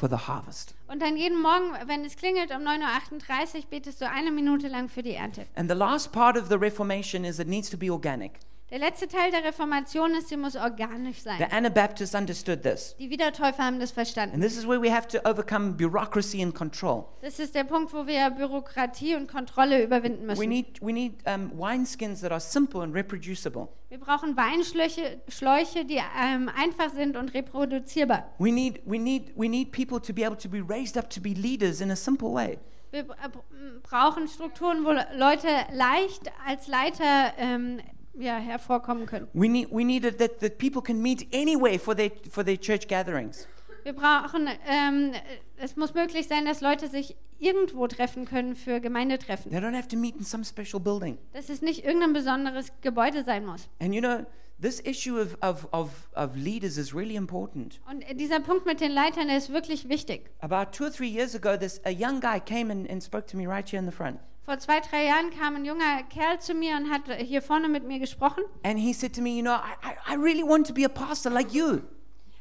for 0.00 0.08
the 0.08 0.26
harvest. 0.26 0.74
Und 0.88 1.02
dann 1.02 1.16
jeden 1.16 1.40
Morgen, 1.40 1.72
wenn 1.86 2.04
es 2.04 2.16
klingelt 2.16 2.50
um 2.50 2.62
9.38 2.62 3.56
Uhr, 3.56 3.62
betest 3.68 4.00
du 4.00 4.08
eine 4.08 4.30
Minute 4.30 4.66
lang 4.66 4.88
für 4.88 5.02
die 5.02 5.12
Ernte. 5.12 5.46
And 5.54 5.70
the 5.70 5.76
last 5.76 6.10
part 6.10 6.36
of 6.38 6.48
the 6.48 6.56
Reformation 6.56 7.24
is 7.24 7.38
it 7.38 7.46
needs 7.46 7.68
to 7.70 7.76
be 7.76 7.90
organic. 7.92 8.40
Der 8.70 8.78
letzte 8.78 9.08
Teil 9.08 9.32
der 9.32 9.42
Reformation 9.42 10.12
ist, 10.12 10.28
sie 10.28 10.36
muss 10.36 10.54
organisch 10.54 11.16
The 11.18 11.22
sein. 11.24 11.42
Anabaptists 11.50 12.14
understood 12.14 12.62
this. 12.62 12.94
Die 13.00 13.10
Wiedertäufer 13.10 13.64
haben 13.64 13.80
das 13.80 13.90
verstanden. 13.90 14.34
And 14.36 14.42
this 14.44 14.56
is 14.56 14.64
where 14.66 14.80
we 14.80 14.92
have 14.94 15.08
to 15.08 15.18
overcome 15.28 15.72
bureaucracy 15.72 16.40
and 16.40 16.54
control. 16.54 17.04
Das 17.20 17.40
ist 17.40 17.56
der 17.56 17.64
Punkt, 17.64 17.92
wo 17.92 18.06
wir 18.06 18.30
Bürokratie 18.30 19.16
und 19.16 19.26
Kontrolle 19.28 19.82
überwinden 19.82 20.22
We 20.22 20.26
müssen. 20.26 20.48
need, 20.48 20.80
we 20.80 20.92
need 20.92 21.14
um, 21.26 21.50
wineskins 21.58 22.20
that 22.20 22.30
are 22.30 22.38
simple 22.40 22.82
and 22.82 22.94
reproducible. 22.94 23.66
Wir 23.88 23.98
brauchen 23.98 24.36
Weinschläuche, 24.36 25.20
Schläuche, 25.26 25.84
die 25.84 25.96
ähm, 26.22 26.48
einfach 26.56 26.90
sind 26.94 27.16
und 27.16 27.34
reproduzierbar. 27.34 28.30
We 28.38 28.52
need, 28.52 28.80
we, 28.86 28.98
need, 29.00 29.32
we 29.36 29.48
need 29.48 29.72
people 29.72 30.00
to 30.00 30.12
be 30.14 30.24
able 30.24 30.38
to 30.38 30.48
be 30.48 30.60
raised 30.60 30.96
up 30.96 31.10
to 31.10 31.20
be 31.20 31.30
leaders 31.30 31.80
in 31.80 31.90
a 31.90 31.96
simple 31.96 32.32
way. 32.32 32.56
Wir 32.92 33.02
bra- 33.02 33.16
br- 33.26 33.40
brauchen 33.82 34.28
Strukturen, 34.28 34.84
wo 34.84 34.92
Leute 35.18 35.48
leicht 35.72 36.30
als 36.46 36.68
Leiter 36.68 37.32
ähm, 37.36 37.80
ja, 38.14 38.36
hervorkommen 38.36 39.06
können. 39.06 39.28
We 39.32 39.48
need, 39.48 39.70
we 39.70 39.84
need 39.84 40.04
it 40.04 40.18
that, 40.18 40.40
that 40.40 40.58
people 40.58 40.82
can 40.82 41.00
meet 41.00 41.26
anywhere 41.34 41.78
for 41.78 41.94
their, 41.94 42.10
for 42.30 42.44
their 42.44 42.58
church 42.58 42.88
gatherings. 42.88 43.46
Wir 43.82 43.94
brauchen, 43.94 44.48
ähm, 44.66 45.12
es 45.56 45.76
muss 45.76 45.94
möglich 45.94 46.28
sein, 46.28 46.44
dass 46.44 46.60
Leute 46.60 46.88
sich 46.88 47.16
irgendwo 47.38 47.86
treffen 47.86 48.26
können 48.26 48.54
für 48.54 48.80
Gemeindetreffen. 48.80 49.50
They 49.50 49.60
don't 49.60 49.76
have 49.76 49.88
to 49.88 49.96
meet 49.96 50.16
in 50.16 50.24
some 50.24 50.44
special 50.44 50.80
building. 50.80 51.18
Dass 51.32 51.48
es 51.48 51.62
nicht 51.62 51.84
irgendein 51.84 52.12
besonderes 52.12 52.72
Gebäude 52.82 53.24
sein 53.24 53.46
muss. 53.46 53.68
And 53.80 53.94
you 53.94 54.00
know, 54.00 54.26
this 54.60 54.80
issue 54.80 55.18
of, 55.18 55.36
of, 55.40 55.66
of, 55.72 56.10
of 56.14 56.36
leaders 56.36 56.76
is 56.76 56.94
really 56.94 57.16
important. 57.16 57.80
Und 57.90 58.04
dieser 58.20 58.40
Punkt 58.40 58.66
mit 58.66 58.80
den 58.80 58.92
Leitern, 58.92 59.30
ist 59.30 59.50
wirklich 59.50 59.88
wichtig. 59.88 60.30
About 60.40 60.72
two 60.72 60.84
or 60.84 60.90
three 60.90 61.08
years 61.08 61.34
ago, 61.34 61.56
this, 61.56 61.80
a 61.84 61.90
young 61.90 62.20
guy 62.20 62.38
came 62.38 62.70
and, 62.70 62.88
and 62.90 63.02
spoke 63.02 63.26
to 63.26 63.36
me 63.36 63.46
right 63.46 63.68
here 63.68 63.80
in 63.80 63.86
the 63.86 63.96
front. 63.96 64.20
Vor 64.44 64.58
zwei, 64.58 64.80
drei 64.80 65.04
Jahren 65.04 65.30
kam 65.30 65.56
ein 65.56 65.64
junger 65.64 66.02
Kerl 66.04 66.40
zu 66.40 66.54
mir 66.54 66.76
und 66.76 66.90
hat 66.90 67.02
hier 67.18 67.42
vorne 67.42 67.68
mit 67.68 67.84
mir 67.84 67.98
gesprochen. 67.98 68.42
And 68.62 68.78
he 68.78 68.92
said 68.92 69.14
to 69.14 69.22
me, 69.22 69.30
You 69.30 69.42
know, 69.42 69.54
I, 69.54 70.12
I, 70.12 70.16
really 70.16 70.42
want 70.42 70.66
to 70.66 70.74
be 70.74 70.84
a 70.84 70.88
pastor 70.88 71.30
like 71.30 71.52
you. 71.52 71.80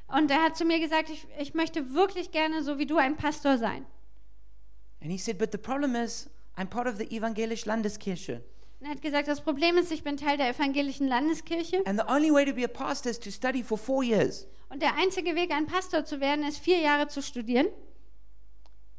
Und 0.08 0.32
er 0.32 0.42
hat 0.42 0.58
zu 0.58 0.66
mir 0.66 0.80
gesagt, 0.80 1.10
ich, 1.10 1.28
ich 1.38 1.54
möchte 1.54 1.94
wirklich 1.94 2.32
gerne 2.32 2.64
so 2.64 2.80
wie 2.80 2.86
du 2.86 2.98
ein 2.98 3.16
Pastor 3.16 3.58
sein. 3.58 3.86
And 5.02 5.12
he 5.12 5.18
said, 5.18 5.38
But 5.38 5.52
the 5.52 5.58
problem 5.58 5.96
is, 5.96 6.30
I'm 6.58 6.68
part 6.68 6.88
of 6.88 6.98
the 6.98 7.06
Evangelisch 7.16 7.66
Landeskirche. 7.66 8.44
Und 8.80 8.86
er 8.86 8.92
hat 8.92 9.02
gesagt, 9.02 9.28
das 9.28 9.42
Problem 9.42 9.78
ist, 9.78 9.92
ich 9.92 10.04
bin 10.04 10.16
Teil 10.16 10.38
der 10.38 10.50
evangelischen 10.50 11.08
Landeskirche 11.08 11.86
And 11.86 12.00
the 12.00 12.06
only 12.12 12.32
way 12.32 12.46
to 12.46 12.54
be 12.54 12.64
a 12.64 12.68
pastor 12.68 13.10
is 13.12 13.20
to 13.20 13.30
study 13.30 13.62
for 13.62 13.78
four 13.78 14.04
years. 14.04 14.48
und 14.70 14.82
der 14.82 14.96
einzige 14.96 15.36
Weg, 15.36 15.52
ein 15.52 15.66
Pastor 15.66 16.06
zu 16.06 16.22
werden, 16.22 16.46
ist 16.48 16.60
vier 16.60 16.80
Jahre 16.80 17.08
zu 17.08 17.22
studieren. 17.22 17.68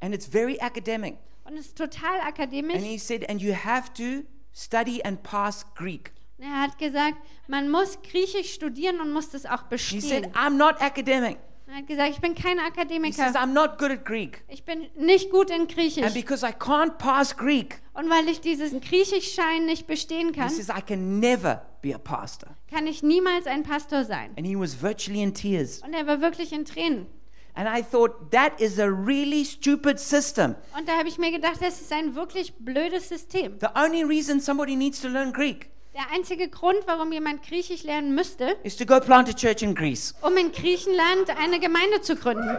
And 0.00 0.14
it's 0.14 0.26
very 0.26 0.56
academic. 0.60 1.16
Und 1.50 1.56
es 1.56 1.66
ist 1.66 1.78
total 1.78 2.20
And 2.20 2.28
akademisch. 2.28 2.76
he 2.82 2.96
said, 2.96 3.28
And 3.28 3.42
you 3.42 3.52
have 3.52 3.92
to 3.94 4.24
study 4.54 5.02
and 5.02 5.20
pass 5.22 5.66
Greek. 5.74 6.12
Und 6.38 6.44
er 6.44 6.60
hat 6.62 6.78
gesagt, 6.78 7.16
man 7.48 7.68
muss 7.70 7.98
Griechisch 8.02 8.52
studieren 8.54 9.00
und 9.00 9.12
muss 9.12 9.30
das 9.30 9.44
auch 9.46 9.64
He 9.68 9.76
said, 9.76 10.22
bestehen. 10.22 10.32
I'm 10.34 10.56
not 10.56 10.80
academic. 10.80 11.38
Er 11.66 11.76
hat 11.78 11.86
gesagt, 11.86 12.10
ich 12.10 12.20
bin 12.20 12.34
kein 12.34 12.58
He 12.58 12.64
says, 12.64 12.72
Akademiker. 12.72 13.22
I'm 13.40 13.52
not 13.52 13.78
good 13.78 13.90
at 13.90 14.04
Greek. 14.04 14.44
Ich 14.48 14.64
bin 14.64 14.86
nicht 14.96 15.30
gut 15.30 15.50
in 15.50 15.62
And 15.62 15.72
Griechisch. 15.74 16.14
because 16.14 16.44
I 16.46 16.50
can't 16.52 16.98
pass 16.98 17.36
Greek, 17.36 17.80
Und 17.94 18.08
weil 18.08 18.28
ich 18.28 18.40
diesen 18.40 18.80
Griechischschein 18.80 19.66
nicht 19.66 19.86
bestehen 19.86 20.28
he 20.28 20.40
kann, 20.40 20.50
says, 20.50 20.68
I 20.68 20.80
can 20.80 21.18
never 21.20 21.66
be 21.82 21.94
a 21.94 21.98
pastor. 21.98 22.48
kann 22.70 22.86
ich 22.86 23.02
niemals 23.02 23.46
ein 23.46 23.62
Pastor 23.64 24.04
sein. 24.04 24.32
And 24.36 24.46
he 24.46 24.56
was 24.56 24.80
virtually 24.80 25.22
in 25.22 25.34
tears. 25.34 25.80
Und 25.82 25.94
er 25.94 26.06
war 26.06 26.20
wirklich 26.20 26.52
in 26.52 26.64
Tränen. 26.64 27.06
And 27.54 27.68
I 27.68 27.82
thought, 27.82 28.30
that 28.30 28.60
is 28.60 28.78
a 28.78 28.86
really 28.90 29.44
stupid 29.44 29.98
system. 29.98 30.54
Und 30.76 30.88
da 30.88 30.96
habe 30.96 31.08
ich 31.08 31.18
mir 31.18 31.30
gedacht, 31.32 31.60
das 31.60 31.80
ist 31.80 31.92
ein 31.92 32.14
wirklich 32.14 32.54
blödes 32.58 33.08
System. 33.08 33.58
The 33.60 33.68
only 33.74 34.02
reason 34.04 34.40
somebody 34.40 34.76
needs 34.76 35.00
to 35.00 35.08
learn 35.08 35.32
Greek 35.32 35.68
Der 35.92 36.08
einzige 36.14 36.48
Grund, 36.48 36.78
warum 36.86 37.12
jemand 37.12 37.42
Griechisch 37.42 37.82
lernen 37.82 38.14
müsste, 38.14 38.56
is 38.62 38.76
to 38.76 38.86
go 38.86 39.00
plant 39.00 39.28
a 39.28 39.32
church 39.32 39.62
in 39.62 39.74
Greece. 39.74 40.14
um 40.22 40.36
in 40.36 40.52
Griechenland 40.52 41.28
eine 41.36 41.58
Gemeinde 41.58 42.00
zu 42.00 42.14
gründen. 42.14 42.56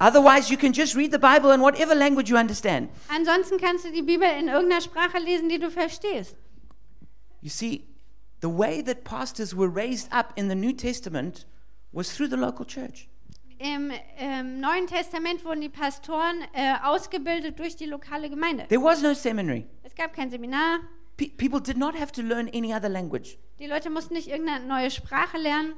Otherwise, 0.00 0.50
you 0.50 0.56
can 0.58 0.72
just 0.72 0.96
read 0.96 1.12
the 1.12 1.18
Bible 1.18 1.52
in 1.54 1.60
whatever 1.60 1.94
language 1.94 2.30
you 2.30 2.36
understand. 2.38 2.88
Ansonsten 3.08 3.58
kannst 3.58 3.84
du 3.84 3.92
die 3.92 4.02
Bibel 4.02 4.26
in 4.40 4.48
irgendeiner 4.48 4.80
Sprache 4.80 5.18
lesen, 5.18 5.48
die 5.48 5.58
du 5.58 5.70
verstehst. 5.70 6.34
You 7.42 7.50
see, 7.50 7.84
the 8.40 8.48
way 8.48 8.82
that 8.82 9.04
pastors 9.04 9.54
were 9.56 9.68
raised 9.68 10.10
up 10.12 10.32
in 10.36 10.48
the 10.48 10.54
New 10.56 10.72
Testament 10.72 11.46
was 11.92 12.08
through 12.16 12.30
the 12.30 12.36
local 12.36 12.64
church. 12.66 13.08
Im 13.62 13.92
ähm, 14.18 14.60
Neuen 14.60 14.86
Testament 14.88 15.44
wurden 15.44 15.60
die 15.60 15.68
Pastoren 15.68 16.36
äh, 16.52 16.74
ausgebildet 16.82 17.58
durch 17.60 17.76
die 17.76 17.86
lokale 17.86 18.28
Gemeinde. 18.28 18.66
There 18.68 18.82
was 18.82 19.02
no 19.02 19.14
seminary. 19.14 19.66
Es 19.84 19.94
gab 19.94 20.12
kein 20.14 20.30
Seminar. 20.30 20.80
Pe- 21.16 21.30
people 21.36 21.60
did 21.60 21.76
not 21.76 21.94
have 21.94 22.10
to 22.12 22.22
learn 22.22 22.48
any 22.52 22.74
other 22.74 22.88
language. 22.88 23.38
Die 23.60 23.66
Leute 23.66 23.88
mussten 23.90 24.14
nicht 24.14 24.28
irgendeine 24.28 24.66
neue 24.66 24.90
Sprache 24.90 25.38
lernen. 25.38 25.74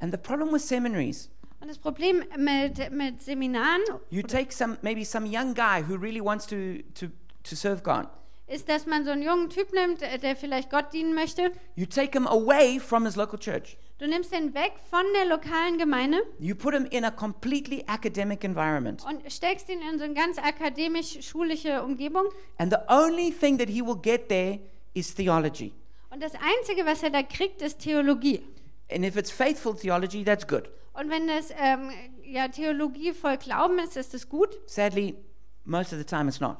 And 0.00 0.12
the 0.12 0.18
problem 0.18 0.52
with 0.52 0.66
seminaries, 0.66 1.30
Und 1.60 1.68
das 1.68 1.78
Problem 1.78 2.24
mit, 2.36 2.90
mit 2.90 3.22
Seminaren 3.22 3.82
you 4.08 4.22
take 4.22 4.50
some 4.52 4.78
maybe 4.82 5.04
some 5.04 5.26
young 5.26 5.54
guy 5.54 5.84
who 5.86 5.94
really 5.94 6.20
wants 6.24 6.46
to 6.48 6.56
to 6.94 7.06
to 7.44 7.54
serve 7.54 7.82
God. 7.82 8.08
ist, 8.48 8.68
dass 8.68 8.86
man 8.86 9.04
so 9.04 9.10
einen 9.12 9.22
jungen 9.22 9.50
Typ 9.50 9.72
nimmt, 9.72 10.02
äh, 10.02 10.18
der 10.18 10.34
vielleicht 10.34 10.70
Gott 10.70 10.92
dienen 10.92 11.14
möchte. 11.14 11.52
You 11.76 11.86
take 11.86 12.10
him 12.18 12.26
away 12.26 12.80
from 12.80 13.04
his 13.04 13.14
local 13.14 13.38
church. 13.38 13.76
Du 14.00 14.06
nimmst 14.08 14.32
ihn 14.32 14.54
weg 14.54 14.72
von 14.88 15.04
der 15.14 15.26
lokalen 15.26 15.76
Gemeinde 15.76 16.22
You 16.38 16.54
put 16.54 16.72
him 16.72 16.86
in 16.86 17.04
a 17.04 17.10
completely 17.10 17.84
academic 17.86 18.44
environment. 18.44 19.04
und 19.04 19.30
steckst 19.30 19.68
ihn 19.68 19.80
in 19.82 19.98
so 19.98 20.04
eine 20.04 20.14
ganz 20.14 20.38
akademisch-schulische 20.38 21.82
Umgebung. 21.82 22.24
And 22.56 22.72
the 22.72 22.78
only 22.88 23.30
thing 23.30 23.58
that 23.58 23.68
he 23.68 23.82
will 23.82 23.98
get 24.00 24.30
there 24.30 24.58
is 24.94 25.14
theology. 25.14 25.74
Und 26.08 26.22
das 26.22 26.32
Einzige, 26.34 26.86
was 26.86 27.02
er 27.02 27.10
da 27.10 27.22
kriegt, 27.22 27.60
ist 27.60 27.80
Theologie. 27.80 28.42
And 28.90 29.04
if 29.04 29.16
it's 29.16 29.30
faithful 29.30 29.76
theology, 29.76 30.24
that's 30.24 30.46
good. 30.46 30.70
Und 30.94 31.10
wenn 31.10 31.28
das 31.28 31.50
ähm, 31.58 31.90
ja, 32.24 32.48
Theologie 32.48 33.12
voll 33.12 33.36
Glauben 33.36 33.78
ist, 33.80 33.98
ist 33.98 34.14
es 34.14 34.30
gut. 34.30 34.58
Sadly, 34.64 35.14
most 35.66 35.92
of 35.92 35.98
the 35.98 36.04
time 36.04 36.26
it's 36.28 36.40
not. 36.40 36.56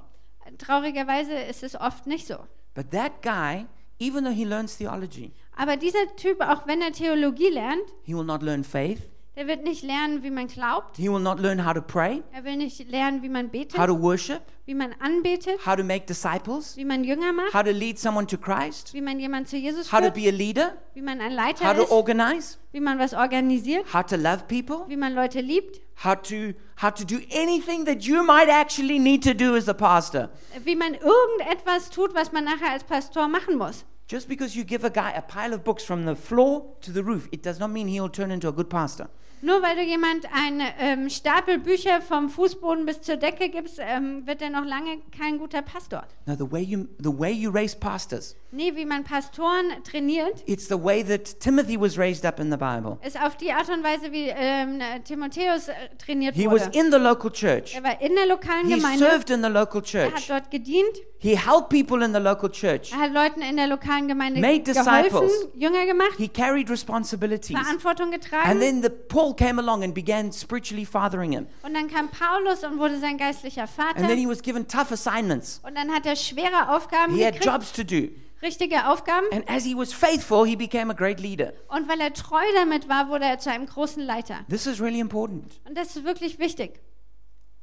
Traurigerweise 0.59 1.33
ist 1.33 1.63
es 1.63 1.75
oft 1.75 2.07
nicht 2.07 2.27
so. 2.27 2.37
But 2.75 2.91
that 2.91 3.23
guy, 3.23 3.67
even 3.99 4.25
though 4.25 4.35
he 4.35 4.45
learns 4.45 4.77
theology, 4.77 5.33
Aber 5.61 5.77
dieser 5.77 6.17
Typ, 6.17 6.41
auch 6.41 6.67
wenn 6.67 6.81
er 6.81 6.91
Theologie 6.91 7.51
lernt, 7.51 7.83
he 8.05 8.15
will 8.15 8.25
not 8.25 8.43
learn 8.43 8.65
faith. 8.65 9.01
der 9.37 9.47
wird 9.47 9.63
nicht 9.63 9.83
lernen, 9.83 10.23
wie 10.23 10.31
man 10.31 10.47
glaubt. 10.47 10.97
He 10.97 11.11
will 11.11 11.21
not 11.21 11.39
learn 11.39 11.67
how 11.67 11.75
to 11.75 11.83
pray, 11.83 12.23
Er 12.33 12.45
will 12.45 12.57
nicht 12.57 12.91
lernen, 12.91 13.21
wie 13.23 13.29
man 13.29 13.51
betet, 13.51 13.79
how 13.79 13.87
to 13.87 13.93
worship, 13.93 14.41
wie 14.65 14.73
man 14.75 14.95
anbetet, 15.01 15.59
how 15.67 15.77
to 15.77 15.85
make 15.85 16.07
disciples, 16.07 16.79
wie 16.79 16.87
man 16.87 17.05
Jünger 17.05 17.35
macht, 17.35 17.53
how 17.53 17.63
to 17.63 17.73
lead 17.73 17.99
someone 17.99 18.27
to 18.27 18.39
Christ, 18.39 18.95
wie 18.95 19.03
man 19.03 19.21
jemand 19.21 19.49
zu 19.51 19.59
Jesus 19.59 19.93
how 19.93 19.99
to 19.99 20.05
führt, 20.07 20.15
be 20.15 20.29
a 20.29 20.33
leader, 20.33 20.79
wie 20.95 21.03
man 21.03 21.21
ein 21.21 21.33
how 21.33 21.37
Leiter 21.37 21.75
to 21.75 21.83
ist, 21.83 21.91
organize, 21.91 22.57
wie 22.73 22.81
man 22.81 22.99
was 22.99 23.13
organisiert, 23.13 23.85
how 23.93 24.03
to 24.03 24.17
love 24.17 24.45
people, 24.49 24.89
wie 24.89 24.97
man 24.97 25.15
Leute 25.15 25.43
liebt, 25.43 25.83
how 26.03 26.15
to 26.15 26.55
how 26.81 26.91
to 26.91 27.05
do 27.05 27.17
anything 27.39 27.85
that 27.85 28.03
you 28.03 28.23
might 28.23 28.49
actually 28.49 28.99
need 28.99 29.23
to 29.23 29.35
do 29.35 29.55
as 29.55 29.69
a 29.69 29.75
pastor. 29.75 30.31
wie 30.65 30.75
man 30.75 30.95
irgendetwas 30.95 31.91
tut, 31.91 32.15
was 32.15 32.33
man 32.33 32.45
nachher 32.45 32.71
als 32.73 32.83
Pastor 32.85 33.29
machen 33.29 33.59
muss. 33.59 33.85
Just 34.11 34.29
because 34.29 34.57
you 34.57 34.65
give 34.65 34.83
a 34.83 34.91
guy 34.91 35.13
a 35.13 35.23
pile 35.23 35.55
of 35.55 35.63
books 35.63 35.85
from 35.85 36.05
the 36.05 36.17
floor 36.17 36.67
to 36.81 36.91
the 36.91 37.05
roof, 37.05 37.29
it 37.31 37.45
does 37.45 37.61
not 37.61 37.71
mean 37.71 37.87
he'll 37.87 38.09
turn 38.09 38.33
into 38.33 38.49
a 38.49 38.53
good 38.53 38.69
pastor. 38.69 39.07
Nur 39.43 39.63
weil 39.63 39.77
du 39.77 39.83
jemand 39.83 40.27
einen 40.35 40.63
ähm, 40.79 41.09
Stapel 41.11 41.59
Bücher 41.59 42.01
vom 42.03 42.29
Fußboden 42.29 42.85
bis 42.85 43.01
zur 43.01 43.17
Decke 43.17 43.49
gibst, 43.49 43.79
ähm, 43.81 44.27
wird 44.27 44.43
er 44.43 44.51
noch 44.51 44.65
lange 44.65 44.99
kein 45.17 45.39
guter 45.39 45.63
Pastor. 45.63 46.05
No, 46.27 46.35
the 46.35 46.51
way 46.51 46.61
you 46.63 46.87
the 46.99 47.09
way 47.09 47.33
you 47.33 47.51
raise 47.51 47.75
pastors, 47.77 48.37
Nee, 48.53 48.75
wie 48.75 48.85
man 48.85 49.05
Pastoren 49.05 49.65
trainiert, 49.85 50.43
it's 50.47 50.67
the 50.69 50.75
way 50.83 51.03
that 51.05 51.39
Timothy 51.41 51.81
was 51.81 51.97
raised 51.97 52.27
up 52.27 52.39
in 52.41 52.51
the 52.51 52.57
Bible. 52.57 52.99
ist 53.07 53.21
auf 53.21 53.37
die 53.37 53.53
Art 53.53 53.69
und 53.71 53.83
Weise, 53.85 54.13
wie 54.13 54.29
ähm, 54.29 54.81
Timotheus 55.05 55.69
äh, 55.69 55.73
trainiert 55.99 56.35
He 56.35 56.47
was 56.47 56.67
wurde. 56.67 56.79
in 56.79 56.91
the 56.93 56.99
local 56.99 57.31
church. 57.31 57.75
Er 57.77 57.83
war 57.85 58.01
in 58.01 58.15
der 58.15 58.27
lokalen 58.27 58.67
He 58.69 58.75
Gemeinde, 58.75 58.99
served 59.05 59.31
in 59.31 59.43
the 59.43 59.49
local 59.49 59.83
er 59.95 60.07
hat 60.07 60.15
church. 60.17 60.27
dort 60.29 60.51
gedient, 60.51 60.99
He 61.19 61.37
helped 61.37 61.69
people 61.69 62.03
in 62.05 62.13
the 62.15 62.19
local 62.21 62.51
church. 62.51 62.93
er 62.93 62.99
hat 63.01 63.13
Leuten 63.13 63.41
in 63.43 63.57
der 63.57 63.69
lokalen 63.69 64.09
Gemeinde 64.09 64.41
Made 64.41 64.61
geholfen, 64.63 65.03
disciples. 65.05 65.49
Jünger 65.55 65.87
gemacht, 65.87 66.15
He 66.19 66.29
carried 66.29 66.69
responsibilities. 66.71 67.57
Verantwortung 67.57 68.13
And 68.13 68.21
getragen. 68.21 68.61
then 68.61 68.83
the 68.83 68.89
Paul 68.91 69.30
came 69.35 69.61
along 69.61 69.83
and 69.85 69.95
began 69.95 70.33
spiritually 70.33 70.85
fathering 70.87 71.33
him. 71.33 71.47
Und 71.63 71.75
dann 71.75 71.89
kam 71.89 72.09
Paulus 72.11 72.65
und 72.65 72.79
wurde 72.79 72.99
sein 72.99 73.19
geistlicher 73.19 73.67
Vater. 73.67 73.99
And 73.99 74.09
then 74.09 74.19
he 74.19 74.27
was 74.29 74.43
given 74.43 74.67
tough 74.67 74.91
assignments. 74.93 75.61
Und 75.65 75.75
dann 75.77 75.91
hat 75.93 76.07
er 76.07 76.17
schwere 76.17 76.69
Aufgaben 76.75 77.15
He 77.15 77.25
had 77.25 77.35
gekriegt, 77.35 77.53
jobs 77.53 77.73
to 77.73 77.83
do. 77.85 78.09
richtige 78.43 78.89
Aufgaben. 78.89 79.27
And 79.33 79.49
as 79.51 79.65
he 79.65 79.75
was 79.77 79.93
faithful, 79.93 80.47
he 80.47 80.57
became 80.57 80.91
a 80.91 80.95
great 80.95 81.21
leader. 81.21 81.53
Und 81.69 81.89
weil 81.89 82.01
er 82.01 82.13
treu 82.13 82.43
damit 82.57 82.89
war, 82.89 83.09
wurde 83.09 83.25
er 83.25 83.39
zu 83.39 83.51
einem 83.51 83.67
großen 83.67 84.03
Leiter. 84.05 84.45
This 84.49 84.67
is 84.67 84.81
really 84.81 85.01
important. 85.01 85.61
Und 85.69 85.77
das 85.77 85.97
ist 85.97 86.05
wirklich 86.05 86.39
wichtig. 86.39 86.81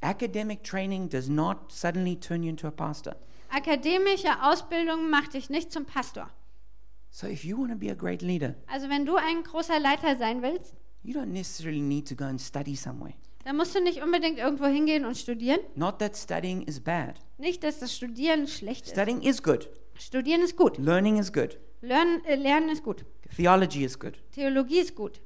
Academic 0.00 0.62
training 0.62 1.08
does 1.08 1.28
not 1.28 1.72
suddenly 1.72 2.14
turn 2.18 2.42
you 2.42 2.50
into 2.50 2.66
a 2.68 2.70
pastor. 2.70 3.16
Akademische 3.50 4.42
Ausbildung 4.42 5.10
macht 5.10 5.34
dich 5.34 5.50
nicht 5.50 5.72
zum 5.72 5.84
Pastor. 5.86 6.28
So 7.10 7.26
if 7.26 7.42
you 7.44 7.56
want 7.58 7.70
to 7.72 7.76
be 7.78 7.90
a 7.90 7.94
great 7.94 8.22
leader, 8.22 8.54
Also 8.72 8.88
wenn 8.90 9.06
du 9.06 9.16
ein 9.16 9.42
großer 9.42 9.80
Leiter 9.80 10.16
sein 10.16 10.42
willst, 10.42 10.74
you 11.02 11.14
don't 11.14 11.32
necessarily 11.32 11.80
need 11.80 12.06
to 12.08 12.14
go 12.14 12.24
and 12.24 12.40
study 12.40 12.76
somewhere. 12.76 13.14
dann 13.44 13.56
musst 13.56 13.74
du 13.74 13.80
nicht 13.80 14.02
unbedingt 14.02 14.38
irgendwo 14.38 14.66
hingehen 14.66 15.04
und 15.04 15.16
studieren. 15.16 15.60
Not 15.74 15.98
that 16.00 16.16
studying 16.16 16.62
is 16.62 16.80
bad. 16.80 17.16
Nicht, 17.38 17.62
dass 17.64 17.78
das 17.78 17.94
Studieren 17.96 18.46
schlecht 18.46 18.86
ist. 18.86 18.92
Studying 18.92 19.22
is 19.22 19.42
good. 19.42 19.70
Studieren 19.98 20.42
ist 20.42 20.56
gut. 20.56 20.76
Learning 20.78 21.18
is 21.18 21.32
good. 21.32 21.58
Lernen, 21.80 22.24
äh, 22.24 22.34
Lernen 22.34 22.68
ist 22.68 22.82
gut. 22.82 23.04
Theology 23.34 23.84
is 23.84 23.98
good. 23.98 24.18
Theologie 24.32 24.78
ist 24.80 24.94
gut. 24.94 25.20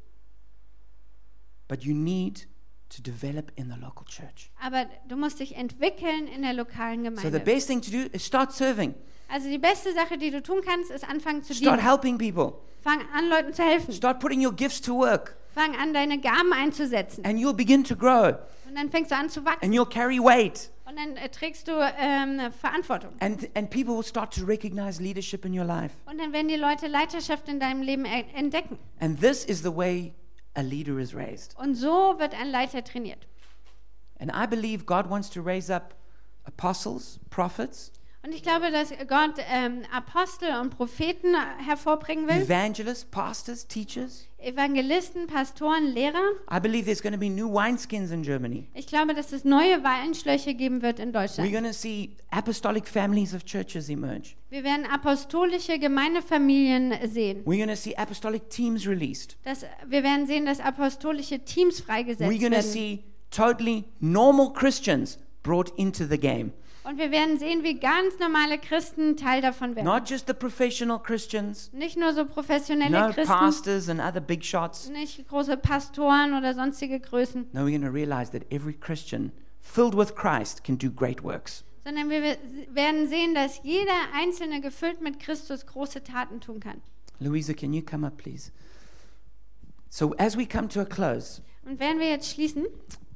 But 1.69 1.83
you 1.85 1.95
need 1.95 2.47
to 2.91 3.03
develop 3.03 3.51
in 3.57 3.71
the 3.71 3.77
local 3.81 4.05
church. 4.07 4.51
Aber 4.61 4.87
du 5.09 5.17
musst 5.17 5.41
dich 5.41 5.57
entwickeln 5.57 6.27
in 6.27 6.43
der 6.43 6.53
lokalen 6.53 7.05
So 7.05 7.11
the 7.23 7.31
Gemeinde. 7.31 7.41
best 7.41 7.67
thing 7.69 7.81
to 7.81 7.91
do 7.91 7.99
is 8.13 8.25
start 8.25 8.53
serving. 8.53 8.95
Also 9.33 9.49
die 9.49 9.59
beste 9.59 9.95
Sache, 9.95 10.19
die 10.19 10.31
du 10.31 10.43
tun 10.43 10.61
kannst, 10.65 10.91
ist 10.91 11.09
anfangen 11.09 11.43
zu 11.43 11.55
Start 11.55 11.79
dienen. 11.79 11.89
helping 11.89 12.19
people. 12.19 12.59
Fang 12.83 13.01
an, 13.15 13.29
Leuten 13.31 13.55
zu 13.55 13.63
helfen. 13.63 13.93
Start 13.95 14.21
putting 14.21 14.45
your 14.45 14.53
gifts 14.53 14.81
to 14.83 14.95
work. 14.95 15.37
Fang 15.55 15.75
an, 15.77 15.95
deine 15.95 16.19
Gaben 16.21 16.53
einzusetzen. 16.53 17.25
And 17.25 17.39
you'll 17.39 17.55
begin 17.55 17.83
to 17.85 17.97
grow. 17.97 18.37
Und 18.69 18.75
dann 18.75 18.91
fängst 18.91 19.11
du 19.11 19.17
an 19.17 19.31
zu 19.31 19.45
wachsen. 19.45 19.65
And 19.65 19.75
you'll 19.75 19.89
carry 19.89 20.19
weight. 20.19 20.71
Und 20.85 20.99
dann 20.99 21.17
äh, 21.17 21.31
trägst 21.31 21.67
du 21.69 21.73
ähm, 21.99 22.53
Verantwortung. 22.53 23.13
And, 23.21 23.49
and 23.57 23.71
people 23.71 23.95
will 23.97 24.05
start 24.05 24.35
to 24.35 24.45
recognize 24.45 25.03
leadership 25.03 25.47
in 25.47 25.59
your 25.59 25.65
life. 25.65 25.95
Und 26.05 26.19
dann 26.21 26.33
werden 26.35 26.49
die 26.49 26.57
Leute 26.57 26.87
Leiterschaft 26.87 27.49
in 27.49 27.59
deinem 27.59 27.81
Leben 27.81 28.05
e- 28.05 28.27
entdecken. 28.35 28.79
And 29.01 29.19
this 29.19 29.45
is 29.47 29.63
the 29.63 29.75
way 29.75 30.13
a 30.55 30.61
leader 30.61 30.99
is 30.99 31.15
raised. 31.15 31.57
Und 31.59 31.75
so 31.75 32.17
wird 32.19 32.35
ein 32.39 32.51
Leiter 32.51 32.85
trainiert. 32.85 33.27
And 34.19 34.31
I 34.31 34.47
believe 34.47 34.85
God 34.85 35.09
wants 35.09 35.31
to 35.31 35.41
raise 35.41 35.75
up 35.75 35.95
apostles, 36.45 37.19
prophets, 37.31 37.93
Und 38.25 38.33
ich 38.33 38.43
glaube, 38.45 38.71
dass 38.71 38.91
Gott 39.09 39.35
ähm, 39.51 39.83
Apostel 39.93 40.55
und 40.61 40.71
Propheten 40.71 41.35
hervorbringen 41.67 42.29
will. 42.29 42.43
evangelists, 42.43 43.05
pastors, 43.05 43.67
teachers. 43.67 44.29
Evangelisten, 44.39 45.27
Pastoren, 45.27 45.87
Lehrer. 45.93 46.23
I 46.49 46.61
believe 46.61 46.85
there's 46.85 47.03
going 47.03 47.13
to 47.15 47.19
be 47.19 47.29
new 47.29 47.49
wineskins 47.49 48.13
in 48.13 48.23
Germany. 48.23 48.69
Ich 48.75 48.87
glaube, 48.87 49.15
dass 49.15 49.33
es 49.33 49.45
neue 49.45 49.83
Weinschläuche 49.83 50.55
geben 50.55 50.83
wird 50.83 51.01
in 51.01 51.09
We're 51.11 51.21
Deutschland. 51.23 51.51
going 51.53 51.65
to 51.65 51.73
see 51.73 52.17
apostolic 52.31 52.87
families 52.87 53.35
of 53.35 53.45
churches 53.45 53.89
emerge. 53.89 54.37
Wir 54.51 54.63
werden 54.63 54.87
apostolische 54.87 55.79
Gemeindefamilien 55.81 56.95
sehen. 57.09 57.43
We're 57.45 57.57
going 57.57 57.69
to 57.69 57.77
see 57.77 57.95
apostolic 57.97 58.49
teams 58.51 58.87
released. 58.87 59.37
Das, 59.45 59.65
wir 59.89 60.05
werden 60.05 60.27
sehen, 60.29 60.47
dass 60.47 60.61
apostolische 60.61 61.41
Teams 61.45 61.81
freigesetzt 61.81 62.31
We're 62.31 62.39
going 62.39 62.53
to 62.53 62.59
werden. 62.59 62.71
see 62.73 63.05
totally 63.31 63.85
normal 64.01 64.53
Christians 64.53 65.19
brought 65.43 65.71
into 65.77 66.05
the 66.07 66.19
game. 66.19 66.53
Und 66.85 66.99
wir 66.99 67.13
werden 67.13 67.39
sehen, 67.39 67.63
wie 67.63 67.79
ganz 67.79 68.19
normale 68.19 68.59
Christen 68.59 69.17
Teil 69.17 69.41
davon 69.41 69.77
werden. 69.77 69.87
Not 69.87 70.11
just 70.11 70.27
the 70.27 70.35
professional 70.35 70.99
Christians, 71.01 71.73
Nicht 71.73 71.97
nur 71.97 72.13
so 72.13 72.25
professionelle 72.25 72.91
no 72.91 73.13
Christen, 73.13 73.33
pastors 73.33 73.89
and 73.89 74.01
other 74.01 74.21
big 74.21 74.45
shots. 74.45 74.89
nicht 74.89 75.29
große 75.29 75.57
Pastoren 75.57 76.35
oder 76.37 76.55
sonstige 76.55 76.99
Größen, 76.99 77.47
No, 77.53 77.61
we're 77.61 77.71
going 77.71 77.83
to 77.83 77.89
realize 77.89 78.33
that 78.33 78.43
every 78.51 78.73
Christian 78.75 79.31
filled 79.61 79.97
with 79.97 80.17
Christ 80.17 80.65
can 80.65 80.77
do 80.77 80.91
great 80.91 81.23
works. 81.23 81.63
sondern 81.85 82.11
wir 82.11 82.37
werden 82.73 83.07
sehen, 83.09 83.35
dass 83.35 83.61
jeder 83.63 83.93
Einzelne 84.15 84.61
gefüllt 84.61 85.01
mit 85.01 85.21
Christus 85.21 85.67
große 85.67 86.03
Taten 86.03 86.41
tun 86.41 86.59
kann. 86.61 86.81
Louisa, 87.21 87.53
can 87.53 87.73
you 87.73 87.83
come 87.83 88.05
up, 88.05 88.17
please? 88.19 88.51
So, 89.89 90.15
as 90.19 90.37
we 90.37 90.47
come 90.47 90.69
to 90.69 90.81
a 90.81 90.85
close, 90.85 91.43
Und 91.65 91.79
werden 91.79 92.01
wir 92.01 92.09
jetzt 92.09 92.29
schließen, 92.33 92.67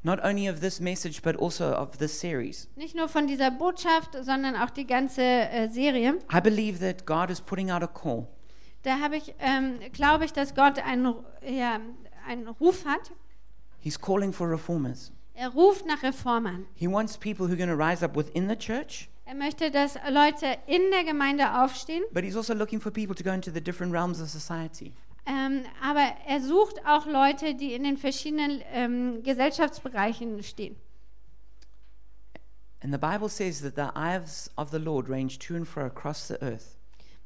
not 0.06 0.24
only 0.24 0.48
of 0.48 0.60
this 0.60 0.80
message, 0.80 1.20
but 1.22 1.36
also 1.38 1.66
of 1.74 1.98
this 1.98 2.18
series, 2.18 2.68
nicht 2.76 2.94
nur 2.94 3.08
von 3.08 3.26
dieser 3.26 3.50
Botschaft, 3.50 4.16
sondern 4.22 4.56
auch 4.56 4.70
die 4.70 4.86
ganze 4.86 5.22
äh, 5.22 5.68
Serie, 5.68 6.18
I 6.32 6.40
believe 6.40 6.78
that 6.78 7.04
God 7.04 7.30
is 7.30 7.40
putting 7.40 7.70
out 7.70 7.82
a 7.82 7.86
call 7.86 8.26
da 8.86 9.00
habe 9.00 9.16
ich, 9.16 9.34
ähm, 9.40 9.80
glaube 9.92 10.24
ich, 10.24 10.32
dass 10.32 10.54
Gott 10.54 10.78
einen, 10.78 11.12
ja, 11.42 11.80
einen 12.26 12.46
Ruf 12.46 12.84
hat. 12.84 13.10
He's 13.80 14.00
calling 14.00 14.32
for 14.32 14.48
reformers. 14.48 15.12
Er 15.34 15.48
ruft 15.48 15.84
nach 15.86 16.02
Reformern. 16.02 16.66
He 16.74 16.86
wants 16.86 17.18
people 17.18 17.46
who 17.46 17.52
are 17.52 17.56
going 17.56 17.68
to 17.68 17.76
rise 17.76 18.04
up 18.04 18.16
within 18.16 18.48
the 18.48 18.56
church, 18.56 19.08
Er 19.28 19.34
möchte, 19.34 19.72
dass 19.72 19.96
Leute 20.08 20.56
in 20.68 20.82
der 20.92 21.02
Gemeinde 21.02 21.60
aufstehen, 21.60 22.04
but 22.12 22.22
He's 22.22 22.36
also 22.36 22.54
looking 22.54 22.80
for 22.80 22.92
people 22.92 23.14
to 23.14 23.24
go 23.24 23.32
into 23.32 23.50
the 23.50 23.60
different 23.60 23.92
realms 23.92 24.20
of 24.20 24.28
society. 24.28 24.92
Ähm, 25.26 25.64
aber 25.82 26.06
er 26.26 26.40
sucht 26.40 26.84
auch 26.86 27.06
Leute, 27.06 27.54
die 27.54 27.74
in 27.74 27.82
den 27.84 27.96
verschiedenen 27.96 28.62
ähm, 28.72 29.22
Gesellschaftsbereichen 29.22 30.42
stehen. 30.42 30.76
And 32.82 32.92
the 32.92 32.98
Bible 32.98 33.28
says 33.28 33.60
that 33.62 33.74
the 33.74 33.88
eyes 33.98 34.50
of 34.56 34.70
the 34.70 34.78
Lord 34.78 35.08
range 35.08 35.38
to 35.40 35.56
and 35.56 35.66
fro 35.66 35.86
across 35.86 36.28
the 36.28 36.40
earth 36.42 36.76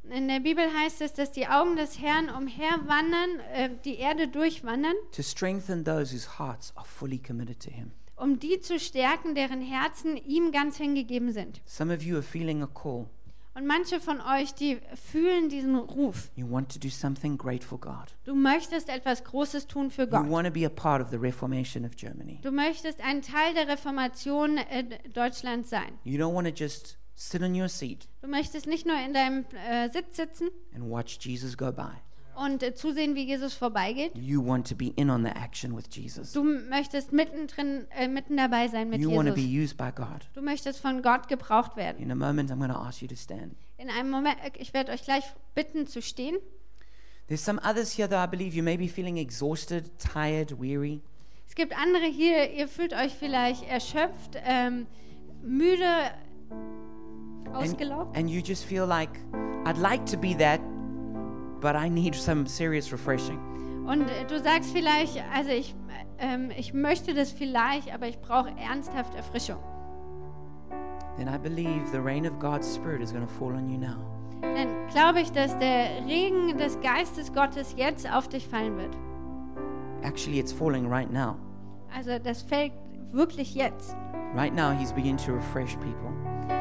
In 0.09 0.29
der 0.29 0.41
Bibel 0.41 0.65
heißt 0.65 1.03
es, 1.03 1.13
dass 1.13 1.31
die 1.33 1.47
Augen 1.47 1.77
des 1.77 2.01
Herrn 2.01 2.31
umherwandern, 2.31 3.41
äh, 3.53 3.69
die 3.85 3.97
Erde 3.97 4.29
durchwandern, 4.29 4.95
to 5.13 5.23
strengthen 5.23 5.85
those 5.85 6.15
whose 6.15 6.39
hearts 6.39 6.73
are 6.77 6.87
fully 6.87 7.19
committed 7.19 7.61
to 7.61 7.71
Him. 7.71 7.93
um 8.17 8.39
die 8.39 8.61
zu 8.61 8.79
stärken, 8.79 9.35
deren 9.35 9.61
Herzen 9.61 10.17
ihm 10.17 10.53
ganz 10.53 10.77
hingegeben 10.79 11.33
sind. 11.33 11.61
Some 11.67 11.93
of 11.95 12.03
you 12.03 12.17
are 12.17 12.23
feeling 12.23 12.63
a 12.63 12.67
call. 12.67 13.07
Und 13.55 13.67
manche 13.67 14.01
von 14.01 14.21
euch, 14.21 14.55
die 14.55 14.79
fühlen 14.95 15.49
diesen 15.49 15.77
Ruf. 15.77 16.31
You 16.37 16.49
want 16.51 16.73
to 16.73 16.79
do 16.79 16.89
something 16.89 17.37
great 17.37 17.65
for 17.65 17.79
God. 17.81 18.15
Du 18.25 18.35
möchtest 18.35 18.89
etwas 18.89 19.25
Großes 19.25 19.67
tun 19.67 19.91
für 19.91 20.03
You 20.03 20.09
Gott. 20.11 20.31
want 20.31 20.47
to 20.47 20.53
be 20.53 20.65
a 20.65 20.69
part 20.71 21.03
of 21.03 21.11
the 21.11 21.17
reformation 21.17 21.85
of 21.85 21.97
Germany. 21.97 22.39
Du 22.43 22.53
möchtest 22.53 23.01
ein 23.01 23.23
Teil 23.23 23.55
der 23.55 23.67
Reformation 23.69 24.59
Deutschlands 25.13 25.69
sein. 25.71 25.99
You 26.05 26.19
don't 26.19 26.35
want 26.35 26.47
to 26.47 26.55
just 26.55 26.97
sit 27.15 27.43
on 27.43 27.55
your 27.61 27.69
seat 27.69 28.09
Du 28.23 28.29
möchtest 28.29 28.67
nicht 28.67 28.87
nur 28.87 28.97
in 28.97 29.13
deinem 29.13 29.45
äh, 29.69 29.89
Sitz 29.91 30.17
sitzen 30.17 30.49
and 30.75 30.85
watch 30.89 31.19
Jesus 31.21 31.57
go 31.57 31.71
by. 31.73 31.91
Und 32.41 32.63
äh, 32.63 32.75
zusehen, 32.75 33.15
wie 33.15 33.25
Jesus 33.25 33.55
vorbeigeht. 33.55 34.13
You 34.17 34.45
want 34.45 34.67
to 34.69 34.75
be 34.75 34.93
in 34.97 35.11
on 35.11 35.23
the 35.23 35.31
action 35.31 35.77
with 35.77 35.85
Jesus. 35.91 36.33
Du 36.33 36.43
möchtest 36.43 37.13
mittendrin, 37.13 37.87
äh, 37.91 38.09
mitten 38.09 38.37
dabei 38.37 38.69
sein 38.69 38.89
mit 38.89 39.01
You 39.01 39.15
want 39.15 39.29
to 39.29 39.35
be 39.35 39.43
Jesus. 39.43 39.73
used 39.73 39.77
by 39.77 39.91
God. 39.95 40.29
Du 40.35 40.41
möchtest 40.41 40.81
von 40.81 41.03
Gott 41.03 41.29
gebraucht 41.29 41.77
werden. 41.77 42.03
In 42.03 42.11
a 42.11 42.15
moment, 42.15 42.51
I'm 42.51 42.59
going 42.59 42.71
to 42.73 42.79
ask 42.79 43.03
you 43.03 43.09
to 43.09 43.17
stand. 43.17 43.55
In 43.77 43.91
einem 43.91 44.11
Moment, 44.11 44.37
äh, 44.43 44.51
ich 44.59 44.73
werde 44.73 44.93
euch 44.93 45.03
gleich 45.03 45.25
bitten 45.55 45.87
zu 45.87 46.01
stehen. 46.01 46.37
There's 47.29 47.45
some 47.45 47.61
others 47.63 47.97
here 47.97 48.09
that 48.09 48.27
I 48.27 48.31
believe 48.31 48.57
you 48.57 48.63
may 48.63 48.77
be 48.77 48.89
feeling 48.89 49.17
exhausted, 49.19 49.91
tired, 49.99 50.59
weary. 50.61 51.01
Es 51.47 51.55
gibt 51.55 51.77
andere 51.77 52.07
hier, 52.07 52.51
ihr 52.53 52.69
fühlt 52.69 52.95
euch 52.95 53.13
vielleicht 53.13 53.69
erschöpft, 53.69 54.37
ähm, 54.45 54.87
müde, 55.43 55.85
And, 57.45 57.55
ausgelaugt. 57.55 58.17
and 58.17 58.31
you 58.31 58.41
just 58.41 58.65
feel 58.65 58.87
like, 58.87 59.11
I'd 59.65 59.79
like 59.79 60.07
to 60.07 60.17
be 60.17 60.35
that, 60.39 60.61
but 61.61 61.77
I 61.77 61.89
need 61.89 62.15
some 62.15 62.47
serious 62.47 62.93
refreshing. 62.93 63.39
Und 63.87 64.09
äh, 64.09 64.25
du 64.27 64.39
sagst 64.39 64.73
vielleicht, 64.73 65.23
also 65.35 65.51
ich, 65.51 65.75
ähm, 66.19 66.51
ich 66.57 66.73
möchte 66.73 67.15
das 67.15 67.33
vielleicht, 67.33 67.93
aber 67.93 68.07
ich 68.09 68.19
brauche 68.21 68.51
ernsthaft 68.59 69.15
Erfrischung. 69.15 69.59
Then 71.17 71.29
I 71.29 71.39
believe 71.39 71.91
the 71.91 71.99
rain 71.99 72.27
of 72.27 72.39
God's 72.39 72.73
Spirit 72.75 73.03
is 73.03 73.13
going 73.13 73.27
to 73.27 73.33
fall 73.33 73.53
on 73.55 73.69
you 73.69 73.79
now. 73.79 73.97
Dann 74.43 74.89
glaube 74.89 75.21
ich, 75.21 75.31
dass 75.33 75.59
der 75.59 76.05
Regen 76.07 76.57
des 76.57 76.81
Geistes 76.81 77.33
Gottes 77.33 77.75
jetzt 77.77 78.11
auf 78.11 78.29
dich 78.29 78.47
fallen 78.47 78.77
wird. 78.77 78.97
Actually, 80.03 80.39
it's 80.39 80.53
falling 80.53 80.87
right 80.87 81.13
now. 81.13 81.37
Also 81.95 82.19
das 82.19 82.43
fällt 82.43 82.73
wirklich 83.13 83.55
jetzt. 83.55 83.97
Right 84.35 84.55
now, 84.55 84.71
He's 84.71 84.93
beginning 84.93 85.19
to 85.19 85.33
refresh 85.33 85.75
people. 85.77 86.11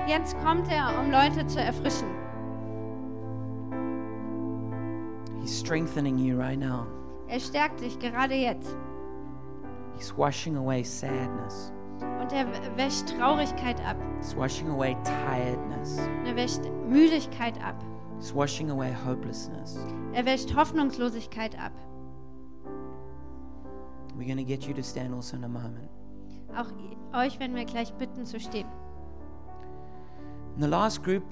Jetzt 0.08 0.36
kommt 0.44 0.70
er, 0.72 1.00
um 1.00 1.12
Leute 1.12 1.46
zu 1.46 1.62
erfrischen. 1.62 2.08
He's 5.42 5.58
strengthening 5.58 6.18
you 6.18 6.38
right 6.38 6.60
now. 6.60 6.88
Er 7.28 7.40
stärkt 7.40 7.82
dich 7.82 7.98
gerade 8.00 8.36
jetzt. 8.36 8.76
He's 9.96 10.16
washing 10.18 10.56
away 10.56 10.84
sadness. 10.84 11.72
Und 12.22 12.32
er 12.32 12.48
wäscht 12.78 13.08
Traurigkeit 13.18 13.80
ab. 13.86 13.98
He's 14.20 14.36
washing 14.36 14.70
away 14.70 14.96
tiredness. 15.04 16.00
Und 16.00 16.26
er 16.26 16.36
wäscht 16.36 16.62
Müdigkeit 16.88 17.62
ab. 17.64 17.76
He's 18.18 18.34
washing 18.34 18.70
away 18.70 18.94
hopelessness. 19.06 19.78
Er 20.14 20.26
wäscht 20.26 20.56
Hoffnungslosigkeit 20.56 21.58
ab. 21.60 21.72
We're 24.18 24.26
going 24.26 24.38
to 24.38 24.44
get 24.44 24.68
you 24.68 24.74
to 24.74 24.84
stand 24.84 25.14
also 25.14 25.38
in 25.38 25.44
a 25.46 25.48
moment. 25.48 25.90
Auch 26.58 26.68
euch 27.18 27.40
werden 27.40 27.56
wir 27.56 27.66
gleich 27.66 27.94
bitten 27.94 28.26
zu 28.26 28.40
stehen. 28.40 28.68
And 30.56 30.64
the 30.64 30.68
last 30.68 31.04
group 31.04 31.24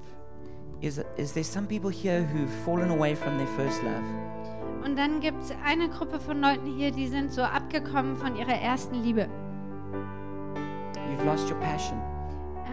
is 0.80 1.00
is 1.16 1.32
there 1.32 1.44
some 1.44 1.66
people 1.66 1.90
here 1.90 2.22
who've 2.22 2.50
fallen 2.64 2.90
away 2.90 3.14
from 3.16 3.36
their 3.38 3.46
first 3.48 3.82
love? 3.82 4.04
Und 4.84 4.96
dann 4.96 5.20
gibt 5.20 5.42
es 5.42 5.52
eine 5.66 5.88
Gruppe 5.88 6.18
von 6.20 6.40
Leuten 6.40 6.66
hier, 6.66 6.90
die 6.92 7.08
sind 7.08 7.32
so 7.32 7.42
abgekommen 7.42 8.16
von 8.16 8.36
ihrer 8.36 8.54
ersten 8.60 8.94
Liebe. 9.02 9.28
You've 11.10 11.24
lost 11.24 11.50
your 11.50 11.58
passion. 11.60 11.98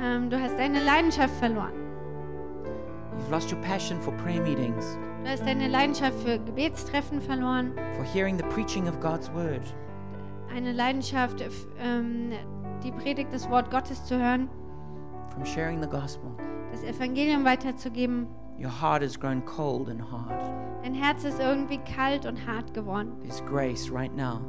Ähm, 0.02 0.30
du 0.30 0.40
hast 0.40 0.58
deine 0.58 0.84
Leidenschaft 0.84 1.34
verloren. 1.36 1.74
You've 3.18 3.32
lost 3.32 3.52
your 3.52 3.60
passion 3.62 4.00
for 4.02 4.14
prayer 4.18 4.42
meetings, 4.42 4.98
Du 5.24 5.30
hast 5.32 5.46
deine 5.46 5.68
Leidenschaft 5.68 6.20
für 6.24 6.38
Gebetstreffen 6.40 7.20
verloren. 7.22 7.74
for 7.96 8.04
hearing 8.04 8.38
the 8.38 8.44
preaching 8.50 8.88
of 8.88 9.00
God's 9.00 9.32
word. 9.34 9.62
Eine 10.56 10.74
Leidenschaft, 10.74 11.44
ähm, 11.82 12.32
die 12.84 12.92
Predigt 12.92 13.34
des 13.34 13.50
Wort 13.50 13.72
Gottes 13.72 14.06
zu 14.06 14.18
hören, 14.18 14.48
from 15.34 15.44
sharing 15.46 15.82
the 15.82 15.90
gospel. 15.90 16.30
Das 16.76 16.84
Evangelium 16.84 17.46
weiterzugeben. 17.46 18.28
Your 18.60 18.70
heart 18.70 19.02
has 19.02 19.20
grown 19.20 19.44
cold 19.46 19.90
and 19.90 20.02
hard. 20.12 20.42
Dein 20.84 20.94
Herz 20.94 21.24
ist 21.24 21.40
irgendwie 21.40 21.78
kalt 21.80 22.26
und 22.26 22.46
hart 22.46 22.74
geworden. 22.74 23.14
There's 23.22 23.44
grace 23.46 23.92
right 23.92 24.14
now 24.16 24.42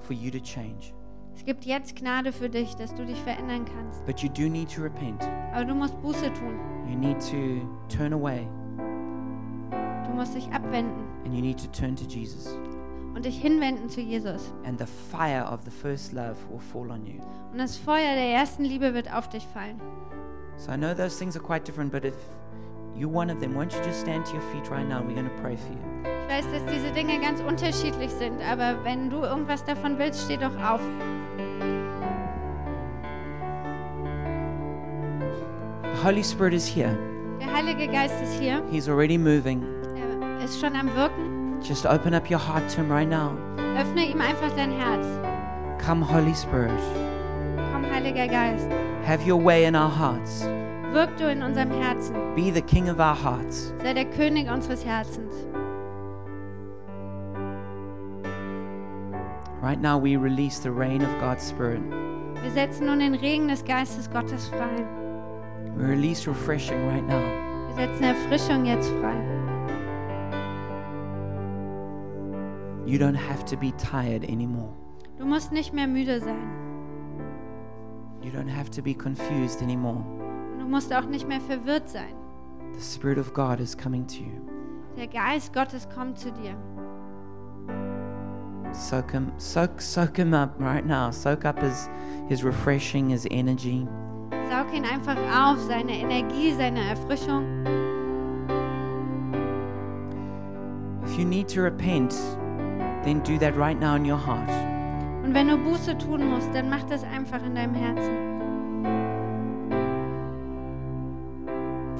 for 0.00 0.14
you 0.14 0.30
to 0.30 0.38
change. 0.38 0.92
Es 1.34 1.44
gibt 1.44 1.64
jetzt 1.64 1.96
Gnade 1.96 2.32
für 2.32 2.50
dich, 2.50 2.74
dass 2.74 2.94
du 2.94 3.04
dich 3.04 3.18
verändern 3.22 3.64
kannst. 3.64 4.04
But 4.04 4.20
you 4.20 4.28
do 4.28 4.42
need 4.48 4.70
to 4.74 4.82
repent. 4.82 5.22
Aber 5.54 5.64
du 5.64 5.74
musst 5.74 6.00
Buße 6.02 6.32
tun. 6.34 6.58
You 6.88 6.98
need 6.98 7.18
to 7.30 7.66
turn 7.94 8.12
away 8.12 8.46
Du 10.04 10.16
musst 10.16 10.34
dich 10.34 10.50
abwenden 10.52 11.04
and 11.24 11.34
you 11.34 11.40
need 11.40 11.58
to 11.58 11.68
turn 11.68 11.94
to 11.96 12.04
Jesus. 12.04 12.58
und 13.14 13.24
dich 13.24 13.40
hinwenden 13.40 13.88
zu 13.88 14.00
Jesus. 14.00 14.52
And 14.64 14.78
the 14.78 14.86
fire 14.86 15.44
of 15.50 15.60
the 15.64 15.70
first 15.70 16.12
love 16.12 16.36
will 16.50 16.60
fall 16.60 16.90
on 16.90 17.06
you. 17.06 17.20
Und 17.52 17.58
das 17.58 17.76
Feuer 17.76 18.14
der 18.14 18.32
ersten 18.32 18.64
Liebe 18.64 18.92
wird 18.94 19.12
auf 19.12 19.28
dich 19.28 19.46
fallen. 19.46 19.80
So 20.60 20.70
I 20.70 20.76
know 20.76 20.92
those 20.92 21.18
things 21.18 21.36
are 21.36 21.40
quite 21.40 21.64
different, 21.64 21.90
but 21.90 22.04
if 22.04 22.14
you're 22.94 23.08
one 23.08 23.30
of 23.30 23.40
them, 23.40 23.54
won't 23.54 23.72
you 23.72 23.82
just 23.82 24.00
stand 24.00 24.26
to 24.26 24.34
your 24.34 24.42
feet 24.52 24.68
right 24.68 24.86
now? 24.86 25.00
We're 25.00 25.14
going 25.14 25.24
to 25.24 25.40
pray 25.40 25.56
for 25.56 25.72
you. 25.72 25.78
Ich 26.04 26.28
weiß, 26.28 26.52
dass 26.52 26.62
diese 26.70 26.92
Dinge 26.92 27.18
ganz 27.18 27.40
unterschiedlich 27.40 28.10
sind, 28.10 28.42
aber 28.42 28.84
wenn 28.84 29.08
du 29.08 29.22
irgendwas 29.22 29.64
davon 29.64 29.98
willst, 29.98 30.26
steh 30.26 30.36
doch 30.36 30.54
auf. 30.62 30.80
The 35.82 36.04
Holy 36.04 36.22
Spirit 36.22 36.52
is 36.52 36.66
here. 36.66 36.94
Der 37.40 37.50
Heilige 37.50 37.88
Geist 37.88 38.20
ist 38.22 38.38
hier. 38.38 38.62
He's 38.70 38.86
already 38.86 39.16
moving. 39.16 39.64
Er 39.96 40.44
ist 40.44 40.60
schon 40.60 40.76
am 40.76 40.94
Wirken. 40.94 41.58
Just 41.62 41.86
open 41.86 42.12
up 42.12 42.30
your 42.30 42.38
heart 42.38 42.68
to 42.68 42.82
Him 42.82 42.92
right 42.92 43.08
now. 43.08 43.34
Öffne 43.78 44.10
ihm 44.10 44.20
einfach 44.20 44.54
dein 44.54 44.72
Herz. 44.72 45.06
Come, 45.82 46.06
Holy 46.06 46.34
Spirit. 46.34 47.09
Heiliger 48.00 48.28
Geist. 48.28 48.66
Have 49.04 49.26
your 49.26 49.36
way 49.36 49.66
in 49.66 49.76
our 49.76 49.90
hearts. 49.90 50.42
Wirk 50.94 51.18
du 51.18 51.30
in 51.30 51.42
unserem 51.42 51.70
Herzen. 51.70 52.34
Be 52.34 52.50
the 52.50 52.62
King 52.62 52.88
of 52.88 52.98
our 52.98 53.14
hearts. 53.14 53.74
Sei 53.82 53.92
der 53.92 54.06
König 54.06 54.50
unseres 54.50 54.82
Herzens. 54.82 55.34
Right 59.60 59.78
now, 59.78 59.98
we 59.98 60.16
release 60.16 60.60
the 60.60 60.70
reign 60.70 61.02
of 61.02 61.10
God's 61.20 61.44
Spirit. 61.44 61.82
Wir 62.42 62.50
setzen 62.50 62.86
nun 62.86 63.00
den 63.00 63.14
Regen 63.14 63.48
des 63.48 63.62
Geistes 63.62 64.08
Gottes 64.10 64.48
frei. 64.48 64.82
We 65.76 65.84
release 65.84 66.26
refreshing 66.26 66.88
right 66.88 67.06
now. 67.06 67.20
Wir 67.68 67.86
setzen 67.86 68.04
Erfrischung 68.04 68.64
jetzt 68.64 68.88
frei. 69.02 69.14
You 72.86 72.98
don't 72.98 73.14
have 73.14 73.44
to 73.44 73.58
be 73.58 73.72
tired 73.72 74.24
anymore. 74.24 74.72
Du 75.18 75.26
musst 75.26 75.52
nicht 75.52 75.74
mehr 75.74 75.86
müde 75.86 76.18
sein. 76.18 76.69
You 78.22 78.30
don't 78.30 78.48
have 78.48 78.70
to 78.72 78.82
be 78.82 78.94
confused 78.94 79.62
anymore. 79.62 80.04
Du 80.58 80.66
musst 80.66 80.92
auch 80.92 81.06
nicht 81.06 81.26
mehr 81.26 81.40
verwirrt 81.40 81.88
sein. 81.88 82.14
The 82.74 82.80
Spirit 82.82 83.18
of 83.18 83.32
God 83.32 83.60
is 83.60 83.74
coming 83.74 84.06
to 84.06 84.20
you. 84.20 84.40
Der 84.96 85.06
Geist 85.06 85.52
Gottes 85.52 85.88
kommt 85.88 86.18
zu 86.18 86.30
dir. 86.30 86.54
Soak 88.72 89.10
him, 89.12 89.32
soak, 89.38 89.80
soak 89.80 90.16
him 90.16 90.34
up 90.34 90.54
right 90.60 90.84
now. 90.84 91.10
Soak 91.10 91.44
up 91.44 91.60
his, 91.60 91.88
his 92.28 92.44
refreshing, 92.44 93.08
his 93.08 93.26
energy. 93.30 93.86
Saug 94.48 94.72
ihn 94.72 94.84
einfach 94.84 95.16
auf, 95.32 95.58
seine 95.60 95.92
Energie, 95.92 96.52
seine 96.52 96.80
Erfrischung. 96.80 97.64
If 101.04 101.18
you 101.18 101.24
need 101.24 101.48
to 101.48 101.62
repent, 101.62 102.12
then 103.04 103.20
do 103.20 103.38
that 103.38 103.56
right 103.56 103.78
now 103.78 103.96
in 103.96 104.04
your 104.04 104.18
heart. 104.18 104.69
Und 105.22 105.34
wenn 105.34 105.48
du 105.48 105.56
Buße 105.58 105.96
tun 105.98 106.28
musst, 106.30 106.54
dann 106.54 106.70
mach 106.70 106.82
das 106.84 107.04
einfach 107.04 107.44
in 107.44 107.54
deinem 107.54 107.74
Herzen. 107.74 108.30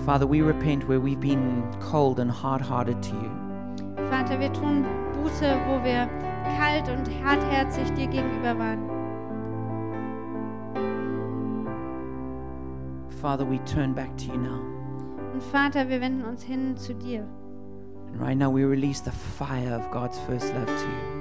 Father, 0.05 0.27
we 0.27 0.43
repent 0.43 0.89
where 0.89 0.99
we've 0.99 1.21
been 1.21 1.62
cold 1.79 2.18
and 2.18 2.31
hard-hearted 2.31 3.03
to 3.03 3.14
you. 3.14 3.31
Vater, 4.09 4.41
wir 4.41 4.53
tun 4.53 4.85
Buße, 5.12 5.57
wo 5.68 5.85
wir 5.85 6.09
kalt 6.59 6.89
und 6.89 7.09
hartherzig 7.25 7.89
dir 7.95 8.07
gegenüber 8.07 8.59
waren. 8.59 8.91
Father, 13.21 13.45
we 13.45 13.59
turn 13.64 13.95
back 13.95 14.16
to 14.16 14.33
you 14.33 14.39
now. 14.39 14.61
Und 15.35 15.43
Vater, 15.43 15.89
wir 15.89 16.01
wenden 16.01 16.25
uns 16.25 16.43
hin 16.43 16.77
zu 16.77 16.95
dir. 16.95 17.27
And 18.11 18.21
right 18.21 18.37
now 18.37 18.51
we 18.51 18.64
release 18.64 19.01
the 19.05 19.12
fire 19.12 19.77
of 19.77 19.91
God's 19.91 20.18
first 20.21 20.53
love 20.55 20.66
to 20.66 20.73
you. 20.73 21.20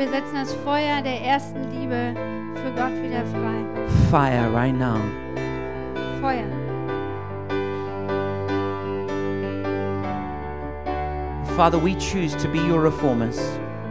Wir 0.00 0.08
setzen 0.08 0.32
das 0.34 0.54
Feuer 0.64 1.02
der 1.02 1.20
ersten 1.20 1.60
Liebe 1.72 2.14
für 2.54 2.70
Gott 2.70 2.94
wieder 3.02 3.22
frei. 3.26 3.62
Fire 4.10 4.50
right 4.50 4.74
now. 4.74 4.98
Feuer. 6.22 6.46
Father, 11.54 11.78
we 11.78 11.94
choose 11.96 12.34
to 12.38 12.48
be 12.48 12.58
your 12.66 12.82
reformers. 12.82 13.38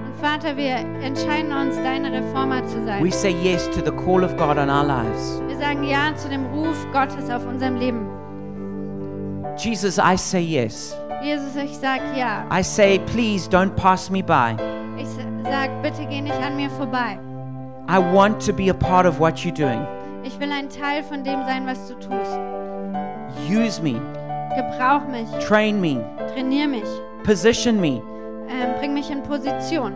Und 0.03 0.15
Vater, 0.19 0.57
wir 0.57 0.77
entscheiden 1.03 1.53
uns, 1.53 1.75
deine 1.75 2.11
Reformer 2.11 2.65
zu 2.65 2.83
sein. 2.83 3.03
We 3.03 3.11
say 3.11 3.29
yes 3.29 3.69
to 3.69 3.85
the 3.85 3.91
call 3.91 4.23
of 4.23 4.35
God 4.35 4.57
on 4.57 4.67
our 4.67 4.83
lives. 4.83 5.39
Wir 5.45 5.59
sagen 5.59 5.83
Ja 5.83 6.15
zu 6.15 6.27
dem 6.27 6.43
Ruf 6.47 6.87
Gottes 6.91 7.29
auf 7.29 7.45
unserem 7.45 7.75
Leben. 7.75 8.07
Jesus, 9.59 9.99
I 9.99 10.17
say 10.17 10.41
yes. 10.41 10.97
Jesus, 11.21 11.55
ich 11.55 11.77
sag 11.77 12.01
Ja. 12.17 12.47
I 12.51 12.63
say, 12.63 12.97
please 12.97 13.47
don't 13.47 13.75
pass 13.75 14.09
me 14.09 14.23
by. 14.23 14.55
Ich 15.49 15.55
s- 15.55 15.61
sag, 15.61 15.81
bitte 15.81 16.05
geh 16.09 16.21
nicht 16.21 16.41
an 16.43 16.55
mir 16.55 16.69
vorbei. 16.69 17.17
I 17.89 17.97
want 17.97 18.45
to 18.45 18.53
be 18.53 18.69
a 18.69 18.73
part 18.73 19.05
of 19.07 19.19
what 19.19 19.35
you're 19.43 19.51
doing. 19.53 19.85
Ich 20.23 20.39
will 20.39 20.51
ein 20.51 20.69
Teil 20.69 21.01
von 21.03 21.23
dem 21.23 21.39
sein, 21.47 21.65
was 21.65 21.87
du 21.87 21.95
tust. 21.95 22.39
Use 23.49 23.81
me, 23.81 23.99
Gebrauch 24.55 25.07
mich, 25.07 25.27
train 25.45 25.79
me, 25.81 26.03
trainier 26.33 26.67
mich, 26.67 26.83
position 27.23 27.79
me. 27.79 28.01
ähm, 28.49 28.73
bring 28.79 28.93
mich 28.93 29.09
in 29.09 29.23
Position. 29.23 29.93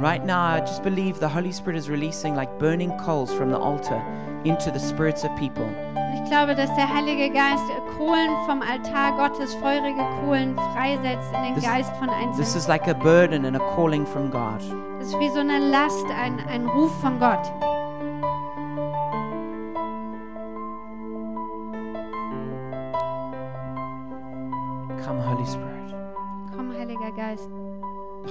Right 0.00 0.24
now, 0.24 0.40
I 0.42 0.60
just 0.60 0.82
believe 0.82 1.20
the 1.20 1.28
Holy 1.28 1.52
Spirit 1.52 1.76
is 1.76 1.90
releasing 1.90 2.34
like 2.34 2.58
burning 2.58 2.90
coals 3.04 3.30
from 3.34 3.50
the 3.50 3.58
altar 3.58 4.00
into 4.44 4.70
the 4.70 4.78
spirits 4.80 5.24
of 5.24 5.30
people. 5.36 5.68
Ich 6.14 6.24
glaube, 6.30 6.54
dass 6.54 6.74
der 6.74 6.88
Heilige 6.88 7.30
Geist 7.30 7.62
Kohlen 7.98 8.30
vom 8.46 8.62
Altar 8.62 9.12
Gottes, 9.16 9.52
feurige 9.56 10.02
Kohlen 10.24 10.56
freisetzt 10.74 11.28
in 11.34 11.42
den 11.42 11.54
This- 11.56 11.64
Geist 11.64 11.92
von 11.98 12.08
This 12.08 12.16
Einzelnen. 12.16 12.56
is 12.56 12.68
like 12.68 12.88
a 12.88 12.94
burden 12.94 13.44
and 13.44 13.56
a 13.56 13.74
calling 13.74 14.06
from 14.06 14.30
God. 14.30 14.60
Das 14.98 15.08
ist 15.08 15.18
wie 15.20 15.28
so 15.30 15.40
eine 15.40 15.58
Last, 15.58 16.06
ein, 16.18 16.38
ein 16.48 16.66
Ruf 16.66 16.92
von 17.02 17.18
Gott. 17.20 17.50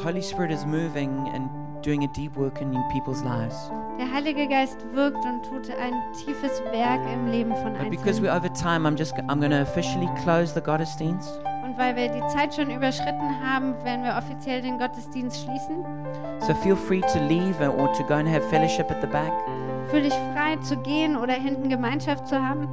Holy 0.04 0.22
Spirit 0.22 0.52
is 0.52 0.66
moving 0.66 1.30
and 1.34 1.50
doing 1.84 2.04
a 2.06 2.08
deep 2.08 2.36
work 2.38 2.62
in 2.62 2.72
people's 2.91 3.22
lives. 3.22 3.70
Der 4.00 4.10
Heilige 4.10 4.47
Geist 4.47 4.78
wirkt 4.93 5.18
und 5.26 5.43
tut 5.43 5.70
ein 5.78 5.93
tiefes 6.14 6.62
Werk 6.72 7.02
im 7.14 7.28
Leben 7.28 7.54
von 7.56 7.74
But 7.74 7.89
because 7.89 8.18
Einzelnen. 8.20 8.24
we're 8.24 8.38
over 8.38 8.54
time, 8.54 8.88
I'm 8.88 8.95
just 8.97 9.14
I'm 9.28 9.39
going 9.39 9.52
to 9.52 9.62
officially 9.62 10.08
close 10.24 10.54
the 10.54 10.62
Gottesdienst. 10.62 11.41
Und 11.66 11.78
weil 11.78 11.95
wir 11.97 12.08
die 12.08 12.26
Zeit 12.34 12.56
schon 12.56 12.70
überschritten 12.72 13.43
haben, 13.43 13.74
werden 13.84 14.04
wir 14.06 14.16
offiziell 14.18 14.62
den 14.62 14.78
Gottesdienst 14.78 15.43
schließen. 15.43 15.84
So 16.39 16.54
feel 16.56 16.78
free 16.78 17.02
to 17.02 17.20
leave 17.28 17.60
or 17.62 17.91
to 17.93 18.04
go 18.04 18.14
and 18.14 18.30
have 18.30 18.41
fellowship 18.50 18.89
at 18.89 19.02
the 19.02 19.08
back. 19.08 19.34
Fühl 19.89 20.04
dich 20.04 20.14
frei 20.34 20.56
zu 20.62 20.78
gehen 20.78 21.18
oder 21.18 21.34
hinten 21.34 21.68
Gemeinschaft 21.68 22.26
zu 22.28 22.41
haben. 22.41 22.70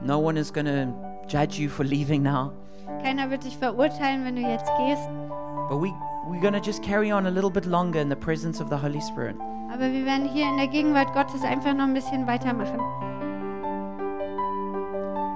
No 0.00 0.18
one 0.18 0.36
is 0.38 0.52
going 0.52 0.66
to 0.66 0.92
judge 1.28 1.60
you 1.60 1.68
for 1.68 1.84
leaving 1.84 2.22
now. 2.22 2.50
Keiner 3.02 3.30
wird 3.30 3.44
dich 3.44 3.56
verurteilen, 3.56 4.24
wenn 4.24 4.34
du 4.34 4.42
jetzt 4.42 4.70
gehst. 4.76 5.08
But 5.68 5.82
we 5.82 5.92
we're 6.28 6.40
going 6.40 6.52
to 6.54 6.60
just 6.60 6.82
carry 6.82 7.10
on 7.10 7.26
a 7.26 7.30
little 7.30 7.50
bit 7.50 7.64
longer 7.66 7.98
in 7.98 8.08
the 8.08 8.16
presence 8.16 8.60
of 8.60 8.68
the 8.68 8.76
Holy 8.76 9.00
Spirit. 9.00 9.36
Aber 9.72 9.90
wir 9.92 10.04
werden 10.04 10.28
hier 10.28 10.46
in 10.48 10.56
der 10.56 10.68
Gegenwart 10.68 11.12
Gottes 11.14 11.42
einfach 11.42 11.74
noch 11.74 11.84
ein 11.84 11.94
bisschen 11.94 12.26
weitermachen. 12.26 12.78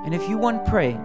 And 0.05 0.15
if 0.15 0.29
you 0.29 0.39
want 0.39 0.65
prayer, 0.65 0.99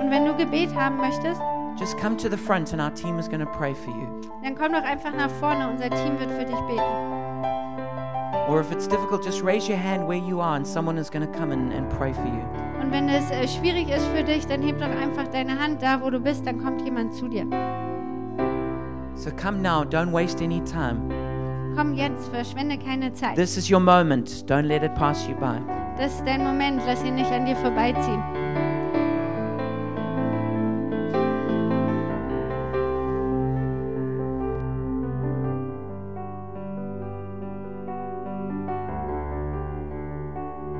Und 0.00 0.10
wenn 0.10 0.24
du 0.24 0.34
Gebet 0.36 0.74
haben 0.74 0.96
möchtest, 0.98 1.40
just 1.78 1.96
come 1.98 2.16
to 2.16 2.28
the 2.28 2.36
front 2.36 2.72
and 2.72 2.80
our 2.80 2.92
team 2.94 3.18
is 3.18 3.28
going 3.28 3.40
to 3.40 3.50
pray 3.58 3.74
for 3.74 3.90
you. 3.90 4.06
dann 4.42 4.54
komm 4.54 4.72
doch 4.72 4.84
einfach 4.84 5.12
nach 5.14 5.30
vorne. 5.40 5.68
Unser 5.68 5.90
Team 5.90 6.18
wird 6.18 6.30
für 6.30 6.44
dich 6.44 6.60
beten. 6.66 7.16
Or 8.48 8.60
if 8.60 8.70
it's 8.70 8.86
difficult, 8.86 9.24
just 9.24 9.42
raise 9.42 9.68
your 9.68 9.78
hand 9.78 10.06
where 10.08 10.18
you 10.18 10.40
are 10.40 10.54
and 10.56 10.66
someone 10.66 10.98
is 10.98 11.10
going 11.10 11.26
to 11.26 11.38
come 11.38 11.52
and, 11.52 11.72
and 11.72 11.88
pray 11.90 12.12
for 12.12 12.26
you. 12.26 12.42
Und 12.80 12.92
wenn 12.92 13.08
es 13.08 13.30
äh, 13.30 13.48
schwierig 13.48 13.88
ist 13.88 14.06
für 14.08 14.22
dich, 14.22 14.46
dann 14.46 14.62
heb 14.62 14.78
doch 14.78 14.86
einfach 14.86 15.26
deine 15.28 15.58
Hand 15.58 15.82
da, 15.82 16.00
wo 16.00 16.10
du 16.10 16.20
bist, 16.20 16.46
dann 16.46 16.62
kommt 16.62 16.82
jemand 16.82 17.14
zu 17.14 17.26
dir. 17.26 17.46
So 19.16 19.30
come 19.30 19.62
now, 19.62 19.82
don't 19.82 20.12
waste 20.12 20.42
any 20.42 20.60
time. 20.60 21.10
Komm 21.74 21.94
jetzt, 21.94 22.28
verschwende 22.28 22.78
keine 22.78 23.12
Zeit. 23.12 23.34
This 23.34 23.56
is 23.56 23.70
your 23.70 23.80
moment. 23.80 24.44
Don't 24.46 24.66
let 24.66 24.82
it 24.82 24.94
pass 24.94 25.26
you 25.26 25.34
by. 25.34 25.58
Das 25.98 26.12
ist 26.12 26.24
dein 26.26 26.44
Moment, 26.44 26.82
lass 26.86 27.02
ihn 27.02 27.14
nicht 27.14 27.30
an 27.32 27.46
dir 27.46 27.56
vorbeiziehen. 27.56 28.22